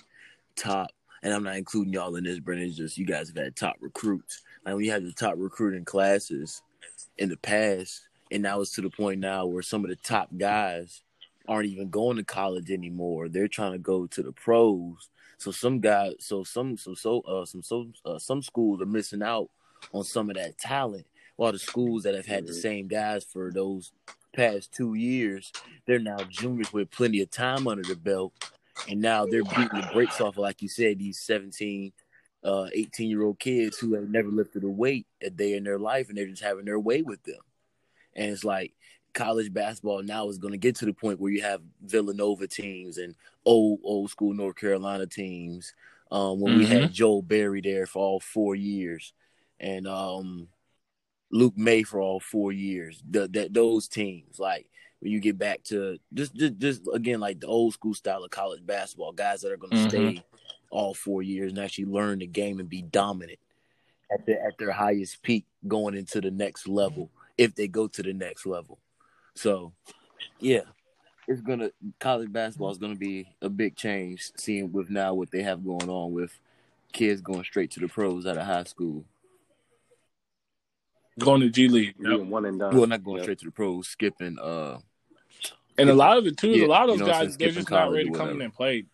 top, 0.57 0.91
and 1.23 1.33
I'm 1.33 1.43
not 1.43 1.57
including 1.57 1.93
y'all 1.93 2.16
in 2.16 2.25
this, 2.25 2.39
Brennan, 2.39 2.66
it's 2.66 2.77
just 2.77 2.99
you 2.99 3.07
guys 3.07 3.29
have 3.29 3.37
had 3.37 3.57
top 3.57 3.77
recruits. 3.81 4.43
Like 4.64 4.75
when 4.75 4.85
you 4.85 4.93
have 4.93 5.05
the 5.05 5.12
top 5.12 5.35
recruiting 5.37 5.85
classes 5.85 6.62
in 7.16 7.29
the 7.29 7.37
past, 7.37 8.03
and 8.31 8.43
now 8.43 8.61
it's 8.61 8.75
to 8.75 8.83
the 8.83 8.91
point 8.91 9.21
now 9.21 9.47
where 9.47 9.62
some 9.62 9.85
of 9.85 9.91
the 9.91 9.97
top 9.97 10.29
guys 10.37 11.03
aren't 11.49 11.69
even 11.69 11.89
going 11.89 12.16
to 12.19 12.25
college 12.25 12.71
anymore. 12.71 13.29
They're 13.29 13.49
trying 13.49 13.73
to 13.73 13.79
go 13.79 14.07
to 14.07 14.23
the 14.23 14.33
pros. 14.33 15.09
So 15.39 15.51
some 15.51 15.81
guys, 15.81 16.14
so 16.21 16.45
some, 16.45 16.77
some, 16.77 16.95
so, 16.95 17.21
uh, 17.21 17.45
some, 17.47 17.62
so, 17.62 17.87
uh, 18.05 18.19
some 18.19 18.43
schools 18.43 18.83
are 18.83 18.87
missing 18.87 19.23
out 19.23 19.49
on 19.93 20.05
some 20.05 20.29
of 20.31 20.37
that 20.37 20.59
talent. 20.59 21.07
While 21.37 21.53
the 21.53 21.59
schools 21.59 22.03
that 22.03 22.16
have 22.16 22.27
had 22.27 22.47
the 22.47 22.55
same 22.55 22.89
guys 22.89 23.25
for 23.25 23.53
those 23.53 23.93
past 24.35 24.73
two 24.73 24.95
years, 24.95 25.53
they're 25.87 26.01
now 26.01 26.19
juniors 26.29 26.73
with 26.73 26.91
plenty 26.91 27.23
of 27.23 27.31
time 27.31 27.69
under 27.69 27.85
the 27.85 27.95
belt, 27.95 28.33
and 28.89 29.01
now 29.01 29.26
they're 29.26 29.45
beating 29.45 29.81
the 29.81 29.91
brakes 29.93 30.20
off, 30.20 30.37
like 30.37 30.62
you 30.62 30.68
said, 30.68 30.99
these 30.99 31.20
17, 31.20 31.93
uh, 32.45 32.66
18 32.72 33.09
year 33.09 33.22
old 33.22 33.39
kids 33.39 33.79
who 33.79 33.95
have 33.95 34.09
never 34.09 34.29
lifted 34.29 34.64
a 34.64 34.68
weight 34.68 35.07
a 35.22 35.31
day 35.31 35.55
in 35.55 35.64
their 35.64 35.79
life, 35.79 36.09
and 36.09 36.16
they're 36.16 36.26
just 36.26 36.43
having 36.43 36.64
their 36.64 36.79
way 36.81 37.03
with 37.03 37.22
them. 37.24 37.41
And 38.14 38.31
it's 38.31 38.45
like 38.45 38.74
college 39.14 39.53
basketball 39.53 40.03
now 40.03 40.29
is 40.29 40.39
going 40.39 40.53
to 40.53 40.59
get 40.59 40.76
to 40.76 40.85
the 40.85 40.93
point 40.93 41.20
where 41.20 41.33
you 41.33 41.43
have 41.43 41.61
Villanova 41.83 42.47
teams 42.47 42.99
and 42.99 43.14
old 43.45 43.81
old 43.83 44.11
school 44.11 44.35
North 44.35 44.57
Carolina 44.57 45.07
teams. 45.07 45.74
Um, 46.11 46.41
when 46.41 46.53
mm-hmm. 46.53 46.61
we 46.61 46.66
had 46.66 46.83
mm-hmm. 46.85 46.93
Joel 46.93 47.22
Berry 47.22 47.61
there 47.61 47.87
for 47.87 47.99
all 47.99 48.20
four 48.20 48.55
years, 48.55 49.12
and 49.61 49.87
um, 49.87 50.49
Luke 51.31 51.57
Maye 51.57 51.83
for 51.83 52.01
all 52.01 52.20
four 52.20 52.53
years. 52.53 53.03
The, 53.09 53.29
that 53.29 53.53
those 53.53 53.89
teams, 53.89 54.39
like 54.39 54.66
when 55.01 55.12
you 55.12 55.20
get 55.20 55.38
back 55.38 55.62
to 55.64 55.99
just, 56.12 56.34
just 56.34 56.59
just 56.59 56.82
again 56.92 57.20
like 57.20 57.40
the 57.40 57.46
old 57.46 57.72
school 57.72 57.94
style 57.94 58.24
of 58.24 58.30
college 58.30 58.64
basketball, 58.66 59.12
guys 59.12 59.40
that 59.42 59.53
are 59.53 59.57
going 59.57 59.70
to 59.70 59.76
mm-hmm. 59.76 59.88
stay 59.88 60.24
all 60.70 60.94
four 60.94 61.22
years 61.22 61.53
and 61.53 61.61
actually 61.61 61.86
learn 61.86 62.18
the 62.18 62.26
game 62.26 62.59
and 62.59 62.68
be 62.68 62.82
dominant 62.82 63.38
at 64.12 64.24
the, 64.26 64.32
at 64.42 64.59
their 64.59 64.72
highest 64.72 65.22
peak 65.22 65.44
going 65.66 65.96
into 65.96 66.20
the 66.20 66.30
next 66.30 66.68
level 66.68 67.11
if 67.36 67.55
they 67.55 67.68
go 67.68 67.86
to 67.86 68.03
the 68.03 68.12
next 68.12 68.46
level. 68.46 68.78
So, 69.34 69.72
yeah, 70.40 70.62
it's 71.28 71.40
gonna 71.40 71.70
college 72.01 72.32
basketball 72.32 72.70
is 72.70 72.78
gonna 72.78 72.96
be 72.96 73.28
a 73.40 73.49
big 73.49 73.76
change. 73.76 74.32
Seeing 74.36 74.72
with 74.72 74.90
now 74.90 75.14
what 75.14 75.30
they 75.30 75.42
have 75.42 75.64
going 75.64 75.88
on 75.88 76.12
with 76.12 76.38
kids 76.92 77.20
going 77.20 77.44
straight 77.44 77.70
to 77.72 77.80
the 77.80 77.88
pros 77.88 78.26
out 78.26 78.36
of 78.36 78.46
high 78.46 78.64
school, 78.64 79.05
going 81.18 81.40
to 81.42 81.51
G 81.51 81.68
League, 81.68 81.94
yep. 82.01 82.20
one 82.20 82.46
and 82.46 82.59
done. 82.59 82.76
Well, 82.76 82.86
not 82.86 83.05
going 83.05 83.18
yep. 83.18 83.24
straight 83.24 83.38
to 83.40 83.44
the 83.46 83.53
pros, 83.53 83.88
skipping. 83.88 84.38
uh 84.38 84.78
and 85.79 85.91
a 85.91 85.95
lot 85.95 86.18
of 86.18 86.26
it 86.26 86.37
too, 86.37 86.51
yeah, 86.51 86.66
a 86.66 86.68
lot 86.68 86.83
of 86.83 86.89
those 86.89 87.01
you 87.01 87.07
know, 87.07 87.12
guys 87.12 87.37
they're 87.37 87.51
just 87.51 87.70
not 87.70 87.91
ready 87.91 88.11
to 88.11 88.16
come 88.16 88.31
in 88.31 88.41
and 88.43 88.53
play. 88.53 88.85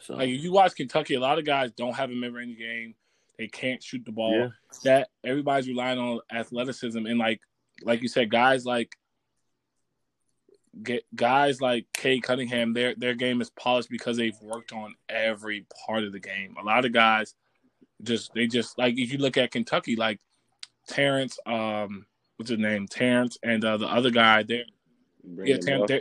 So. 0.00 0.14
Like 0.14 0.28
if 0.28 0.42
you 0.42 0.52
watch 0.52 0.74
Kentucky, 0.74 1.14
a 1.14 1.20
lot 1.20 1.38
of 1.38 1.44
guys 1.44 1.72
don't 1.72 1.94
have 1.94 2.10
a 2.10 2.14
mid-range 2.14 2.58
game. 2.58 2.94
They 3.38 3.48
can't 3.48 3.82
shoot 3.82 4.04
the 4.04 4.12
ball. 4.12 4.38
Yeah. 4.38 4.48
That 4.84 5.08
everybody's 5.24 5.68
relying 5.68 5.98
on 5.98 6.20
athleticism 6.32 7.04
and 7.06 7.18
like 7.18 7.40
like 7.82 8.02
you 8.02 8.08
said, 8.08 8.30
guys 8.30 8.64
like 8.64 8.96
get 10.82 11.04
guys 11.14 11.60
like 11.60 11.86
Cade 11.92 12.22
Cunningham, 12.22 12.72
their 12.72 12.94
their 12.94 13.14
game 13.14 13.40
is 13.40 13.50
polished 13.50 13.90
because 13.90 14.16
they've 14.16 14.38
worked 14.40 14.72
on 14.72 14.94
every 15.08 15.66
part 15.86 16.04
of 16.04 16.12
the 16.12 16.20
game. 16.20 16.54
A 16.60 16.64
lot 16.64 16.84
of 16.84 16.92
guys 16.92 17.34
just 18.02 18.32
they 18.34 18.46
just 18.46 18.78
like 18.78 18.94
if 18.98 19.12
you 19.12 19.18
look 19.18 19.36
at 19.36 19.50
Kentucky, 19.50 19.96
like 19.96 20.20
Terrence, 20.88 21.38
um, 21.46 22.06
what's 22.36 22.50
his 22.50 22.58
name, 22.58 22.86
Terrence, 22.86 23.38
and 23.42 23.64
uh, 23.64 23.76
the 23.76 23.86
other 23.86 24.10
guy 24.10 24.42
there, 24.42 24.64
yeah, 25.44 25.56
Terrence, 25.58 25.88
they, 25.88 26.00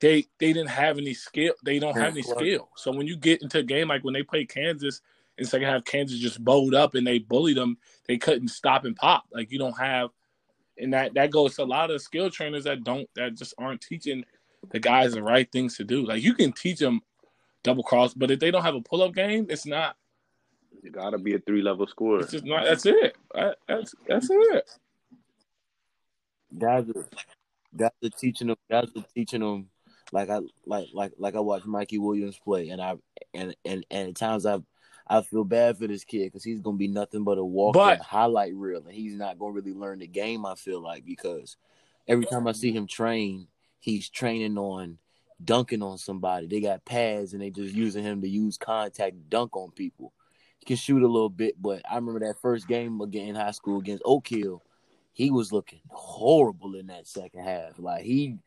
they 0.00 0.26
they 0.38 0.52
didn't 0.52 0.70
have 0.70 0.98
any 0.98 1.14
skill. 1.14 1.54
They 1.64 1.78
don't 1.78 1.96
have 1.96 2.12
any 2.12 2.22
skill. 2.22 2.68
So 2.76 2.92
when 2.92 3.06
you 3.06 3.16
get 3.16 3.42
into 3.42 3.58
a 3.58 3.62
game 3.62 3.88
like 3.88 4.04
when 4.04 4.14
they 4.14 4.22
play 4.22 4.44
Kansas, 4.44 5.00
in 5.38 5.44
second 5.44 5.68
half, 5.68 5.84
Kansas 5.84 6.18
just 6.18 6.42
bowled 6.44 6.74
up 6.74 6.94
and 6.94 7.06
they 7.06 7.18
bullied 7.18 7.56
them. 7.56 7.78
They 8.06 8.18
couldn't 8.18 8.48
stop 8.48 8.84
and 8.84 8.96
pop. 8.96 9.24
Like 9.32 9.50
you 9.50 9.58
don't 9.58 9.78
have 9.78 10.10
and 10.78 10.92
that 10.92 11.14
that 11.14 11.30
goes 11.30 11.56
to 11.56 11.62
a 11.62 11.64
lot 11.64 11.90
of 11.90 12.00
skill 12.02 12.30
trainers 12.30 12.64
that 12.64 12.84
don't 12.84 13.08
that 13.14 13.34
just 13.34 13.54
aren't 13.58 13.80
teaching 13.80 14.24
the 14.70 14.78
guys 14.78 15.14
the 15.14 15.22
right 15.22 15.50
things 15.50 15.76
to 15.76 15.84
do. 15.84 16.06
Like 16.06 16.22
you 16.22 16.34
can 16.34 16.52
teach 16.52 16.78
them 16.78 17.00
double 17.62 17.82
cross, 17.82 18.14
but 18.14 18.30
if 18.30 18.40
they 18.40 18.50
don't 18.50 18.62
have 18.62 18.74
a 18.74 18.80
pull 18.80 19.02
up 19.02 19.14
game, 19.14 19.46
it's 19.48 19.66
not. 19.66 19.96
You 20.82 20.90
gotta 20.90 21.18
be 21.18 21.34
a 21.34 21.38
three 21.38 21.62
level 21.62 21.86
scorer. 21.86 22.20
It's 22.20 22.32
just 22.32 22.44
not. 22.44 22.64
That's 22.64 22.86
it. 22.86 23.16
That's 23.68 23.94
that's 24.08 24.28
it. 24.30 24.70
Guys, 26.58 26.88
are, 26.90 27.06
guys 27.76 27.90
are 28.04 28.10
teaching 28.10 28.48
them. 28.48 28.56
Guys 28.70 28.88
are 28.96 29.04
teaching 29.14 29.40
them. 29.40 29.68
Like 30.12 30.28
I 30.28 30.40
like 30.66 30.88
like 30.92 31.12
like 31.18 31.34
I 31.34 31.40
watch 31.40 31.64
Mikey 31.64 31.98
Williams 31.98 32.38
play, 32.38 32.68
and 32.68 32.80
I 32.80 32.96
and 33.32 33.54
and 33.64 33.84
and 33.90 34.08
at 34.10 34.14
times 34.14 34.44
I've 34.46 34.62
I 35.06 35.22
feel 35.22 35.44
bad 35.44 35.78
for 35.78 35.86
this 35.86 36.04
kid 36.04 36.26
because 36.26 36.44
he's 36.44 36.60
gonna 36.60 36.76
be 36.76 36.88
nothing 36.88 37.24
but 37.24 37.38
a 37.38 37.44
walking 37.44 37.80
but, 37.80 38.00
highlight 38.00 38.54
reel, 38.54 38.82
and 38.84 38.94
he's 38.94 39.14
not 39.14 39.38
gonna 39.38 39.52
really 39.52 39.72
learn 39.72 39.98
the 39.98 40.06
game. 40.06 40.46
I 40.46 40.54
feel 40.54 40.80
like 40.80 41.04
because 41.04 41.56
every 42.06 42.26
time 42.26 42.46
I 42.46 42.52
see 42.52 42.72
him 42.72 42.86
train, 42.86 43.48
he's 43.80 44.08
training 44.08 44.58
on 44.58 44.98
dunking 45.44 45.82
on 45.82 45.98
somebody. 45.98 46.46
They 46.46 46.60
got 46.60 46.84
pads, 46.84 47.32
and 47.32 47.42
they 47.42 47.50
just 47.50 47.74
using 47.74 48.04
him 48.04 48.22
to 48.22 48.28
use 48.28 48.56
contact 48.56 49.28
dunk 49.28 49.56
on 49.56 49.70
people. 49.72 50.12
He 50.58 50.66
can 50.66 50.76
shoot 50.76 51.02
a 51.02 51.08
little 51.08 51.28
bit, 51.30 51.60
but 51.60 51.82
I 51.90 51.96
remember 51.96 52.20
that 52.20 52.40
first 52.40 52.68
game 52.68 53.00
again 53.00 53.28
in 53.28 53.34
high 53.34 53.50
school 53.50 53.80
against 53.80 54.02
Oak 54.04 54.28
Hill. 54.28 54.62
He 55.12 55.30
was 55.30 55.52
looking 55.52 55.80
horrible 55.90 56.74
in 56.74 56.86
that 56.86 57.06
second 57.06 57.44
half. 57.44 57.78
Like 57.78 58.04
he 58.04 58.38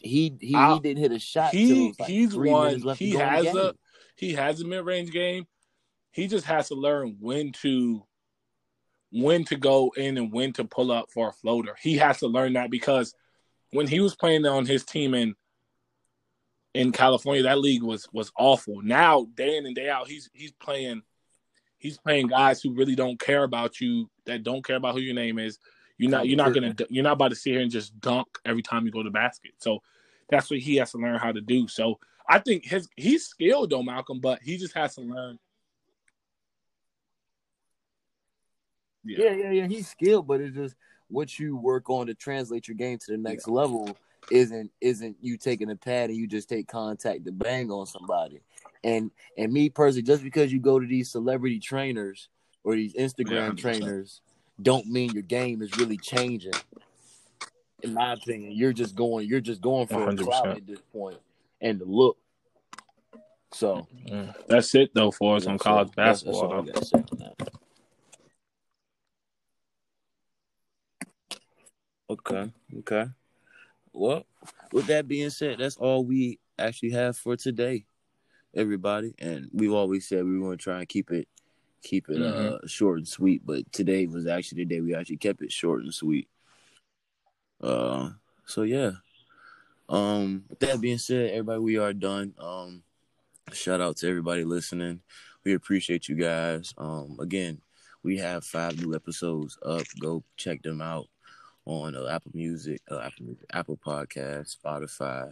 he 0.00 0.34
he, 0.40 0.56
he 0.56 0.80
didn't 0.80 0.98
hit 0.98 1.12
a 1.12 1.18
shot. 1.18 1.52
He 1.52 1.94
like 1.98 2.08
he's 2.08 2.36
one. 2.36 2.80
He 2.96 3.12
has 3.12 3.46
a 3.46 3.74
he 4.16 4.34
has 4.34 4.60
a 4.60 4.66
mid 4.66 4.84
range 4.84 5.10
game, 5.10 5.46
he 6.18 6.26
just 6.26 6.46
has 6.46 6.68
to 6.68 6.74
learn 6.74 7.16
when 7.20 7.52
to 7.52 8.04
when 9.10 9.44
to 9.44 9.56
go 9.56 9.92
in 9.96 10.18
and 10.18 10.32
when 10.32 10.52
to 10.54 10.64
pull 10.64 10.90
up 10.90 11.10
for 11.12 11.28
a 11.28 11.32
floater. 11.32 11.76
He 11.80 11.96
has 11.98 12.18
to 12.18 12.26
learn 12.26 12.54
that 12.54 12.70
because 12.70 13.14
when 13.70 13.86
he 13.86 14.00
was 14.00 14.16
playing 14.16 14.44
on 14.44 14.66
his 14.66 14.84
team 14.84 15.14
in 15.14 15.34
in 16.74 16.92
California, 16.92 17.44
that 17.44 17.60
league 17.60 17.82
was 17.82 18.08
was 18.12 18.32
awful. 18.36 18.82
Now, 18.82 19.26
day 19.36 19.56
in 19.56 19.66
and 19.66 19.74
day 19.74 19.88
out, 19.88 20.08
he's 20.08 20.28
he's 20.32 20.52
playing 20.52 21.02
he's 21.78 21.98
playing 21.98 22.26
guys 22.26 22.60
who 22.60 22.74
really 22.74 22.96
don't 22.96 23.20
care 23.20 23.44
about 23.44 23.80
you, 23.80 24.10
that 24.26 24.42
don't 24.42 24.64
care 24.64 24.76
about 24.76 24.94
who 24.94 25.00
your 25.00 25.14
name 25.14 25.38
is. 25.38 25.58
You're 25.98 26.10
not 26.10 26.26
you're 26.26 26.36
not 26.36 26.54
gonna 26.54 26.74
you're 26.88 27.04
not 27.04 27.14
about 27.14 27.28
to 27.28 27.34
sit 27.34 27.50
here 27.50 27.60
and 27.60 27.70
just 27.70 27.98
dunk 28.00 28.28
every 28.44 28.62
time 28.62 28.86
you 28.86 28.92
go 28.92 29.02
to 29.02 29.10
basket. 29.10 29.52
So 29.58 29.80
that's 30.30 30.50
what 30.50 30.60
he 30.60 30.76
has 30.76 30.92
to 30.92 30.98
learn 30.98 31.18
how 31.18 31.32
to 31.32 31.40
do. 31.40 31.68
So 31.68 31.98
I 32.28 32.38
think 32.38 32.64
his 32.64 32.88
he's 32.96 33.26
skilled 33.26 33.70
though, 33.70 33.82
Malcolm, 33.82 34.20
but 34.20 34.40
he 34.42 34.56
just 34.56 34.74
has 34.74 34.94
to 34.94 35.00
learn 35.00 35.38
Yeah. 39.04 39.18
yeah, 39.24 39.34
yeah, 39.34 39.50
yeah. 39.50 39.66
He's 39.66 39.88
skilled, 39.88 40.26
but 40.26 40.40
it's 40.40 40.54
just 40.54 40.76
what 41.08 41.38
you 41.38 41.56
work 41.56 41.88
on 41.88 42.06
to 42.06 42.14
translate 42.14 42.68
your 42.68 42.76
game 42.76 42.98
to 42.98 43.12
the 43.12 43.18
next 43.18 43.46
yeah. 43.46 43.54
level 43.54 43.96
isn't 44.30 44.70
isn't 44.80 45.16
you 45.22 45.38
taking 45.38 45.70
a 45.70 45.76
pad 45.76 46.10
and 46.10 46.18
you 46.18 46.26
just 46.26 46.48
take 46.48 46.68
contact 46.68 47.24
to 47.24 47.32
bang 47.32 47.70
on 47.70 47.86
somebody. 47.86 48.40
And 48.84 49.10
and 49.36 49.52
me 49.52 49.70
personally, 49.70 50.02
just 50.02 50.22
because 50.22 50.52
you 50.52 50.60
go 50.60 50.78
to 50.78 50.86
these 50.86 51.10
celebrity 51.10 51.58
trainers 51.58 52.28
or 52.64 52.74
these 52.74 52.94
Instagram 52.94 53.56
yeah, 53.56 53.62
trainers, 53.62 54.20
don't 54.60 54.86
mean 54.86 55.10
your 55.12 55.22
game 55.22 55.62
is 55.62 55.76
really 55.76 55.96
changing. 55.96 56.52
In 57.82 57.94
my 57.94 58.14
opinion, 58.14 58.52
you're 58.52 58.72
just 58.72 58.96
going 58.96 59.28
you're 59.28 59.40
just 59.40 59.60
going 59.60 59.86
for 59.86 60.06
100%. 60.06 60.20
a 60.20 60.24
clout 60.24 60.46
at 60.48 60.66
this 60.66 60.80
point 60.92 61.18
and 61.60 61.78
the 61.78 61.84
look. 61.84 62.18
So 63.52 63.86
that's 64.48 64.74
it 64.74 64.90
though 64.94 65.10
for 65.10 65.36
us 65.36 65.46
on 65.46 65.58
college 65.58 65.94
basketball. 65.94 66.62
That's, 66.64 66.90
that's 66.90 67.38
Okay. 72.10 72.50
Okay. 72.78 73.04
Well, 73.92 74.24
with 74.72 74.86
that 74.86 75.08
being 75.08 75.30
said, 75.30 75.58
that's 75.58 75.76
all 75.76 76.04
we 76.04 76.38
actually 76.58 76.92
have 76.92 77.16
for 77.16 77.36
today, 77.36 77.84
everybody. 78.54 79.14
And 79.18 79.50
we've 79.52 79.72
always 79.72 80.08
said 80.08 80.24
we 80.24 80.38
want 80.38 80.58
to 80.58 80.64
try 80.64 80.78
and 80.78 80.88
keep 80.88 81.10
it 81.10 81.28
keep 81.82 82.08
it 82.08 82.18
mm-hmm. 82.18 82.54
uh 82.54 82.66
short 82.66 82.98
and 82.98 83.08
sweet, 83.08 83.42
but 83.44 83.70
today 83.72 84.06
was 84.06 84.26
actually 84.26 84.64
the 84.64 84.76
day 84.76 84.80
we 84.80 84.94
actually 84.94 85.16
kept 85.16 85.42
it 85.42 85.52
short 85.52 85.82
and 85.82 85.94
sweet. 85.94 86.28
Uh 87.62 88.10
so 88.46 88.62
yeah. 88.62 88.92
Um 89.88 90.44
with 90.48 90.60
that 90.60 90.80
being 90.80 90.98
said, 90.98 91.30
everybody 91.30 91.60
we 91.60 91.78
are 91.78 91.92
done. 91.92 92.34
Um 92.38 92.82
shout 93.52 93.80
out 93.80 93.96
to 93.98 94.08
everybody 94.08 94.44
listening. 94.44 95.00
We 95.44 95.54
appreciate 95.54 96.08
you 96.08 96.16
guys. 96.16 96.74
Um 96.76 97.16
again, 97.20 97.60
we 98.02 98.18
have 98.18 98.44
five 98.44 98.78
new 98.78 98.94
episodes 98.94 99.58
up. 99.64 99.84
Go 100.00 100.22
check 100.36 100.62
them 100.62 100.80
out 100.80 101.08
on 101.68 101.94
uh, 101.94 102.06
Apple 102.06 102.32
Music, 102.34 102.80
uh, 102.90 103.00
Apple 103.00 103.26
Music, 103.26 103.46
Apple 103.52 103.78
Podcast, 103.84 104.56
Spotify, 104.56 105.30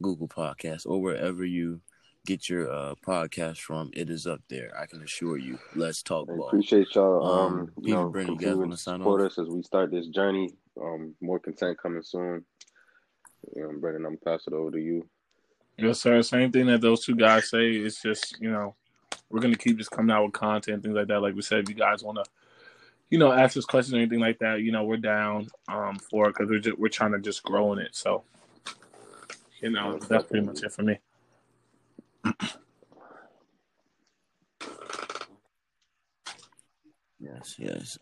Google 0.00 0.28
Podcast, 0.28 0.86
or 0.86 1.02
wherever 1.02 1.44
you 1.44 1.80
get 2.26 2.48
your 2.48 2.70
uh, 2.72 2.94
podcast 3.06 3.58
from. 3.58 3.90
It 3.94 4.10
is 4.10 4.26
up 4.26 4.40
there. 4.48 4.72
I 4.78 4.86
can 4.86 5.02
assure 5.02 5.36
you. 5.36 5.58
Let's 5.74 6.02
talk 6.02 6.26
ball. 6.26 6.48
Appreciate 6.48 6.94
y'all. 6.94 7.24
Um, 7.24 7.52
um 7.60 7.72
you 7.80 7.94
know, 7.94 8.08
Brandon, 8.08 8.34
you 8.34 8.40
guys 8.40 8.56
want 8.56 8.72
to 8.72 8.76
support 8.76 9.20
off? 9.20 9.26
us 9.32 9.38
as 9.38 9.48
we 9.48 9.62
start 9.62 9.90
this 9.90 10.06
journey. 10.08 10.54
Um, 10.80 11.14
more 11.20 11.38
content 11.38 11.78
coming 11.78 12.02
soon. 12.02 12.44
Um, 13.56 13.80
Brendan, 13.80 14.06
I'm 14.06 14.16
pass 14.18 14.46
it 14.46 14.52
over 14.52 14.70
to 14.70 14.80
you. 14.80 15.08
Yes, 15.76 16.00
sir. 16.00 16.22
Same 16.22 16.52
thing 16.52 16.66
that 16.66 16.80
those 16.80 17.04
two 17.04 17.16
guys 17.16 17.50
say. 17.50 17.70
It's 17.70 18.00
just 18.00 18.40
you 18.40 18.50
know, 18.50 18.74
we're 19.30 19.40
gonna 19.40 19.56
keep 19.56 19.78
just 19.78 19.90
coming 19.90 20.14
out 20.14 20.24
with 20.24 20.32
content, 20.32 20.82
things 20.82 20.94
like 20.94 21.08
that. 21.08 21.20
Like 21.20 21.34
we 21.34 21.42
said, 21.42 21.60
if 21.60 21.68
you 21.68 21.74
guys 21.74 22.02
want 22.02 22.18
to 22.22 22.30
you 23.12 23.18
know, 23.18 23.30
ask 23.30 23.58
us 23.58 23.66
questions 23.66 23.92
or 23.92 23.98
anything 23.98 24.20
like 24.20 24.38
that, 24.38 24.62
you 24.62 24.72
know, 24.72 24.84
we're 24.84 24.96
down 24.96 25.46
um, 25.68 25.98
for 25.98 26.28
it 26.28 26.30
because 26.30 26.48
we're 26.48 26.58
just 26.60 26.78
we're 26.78 26.88
trying 26.88 27.12
to 27.12 27.18
just 27.18 27.42
grow 27.42 27.70
in 27.74 27.78
it. 27.78 27.94
So, 27.94 28.24
you 29.60 29.68
know, 29.68 29.98
that's 29.98 30.24
pretty 30.24 30.46
much 30.46 30.62
it 30.62 30.72
for 30.72 30.82
me. 30.82 30.98
Yes, 37.20 37.56
yes. 37.58 37.98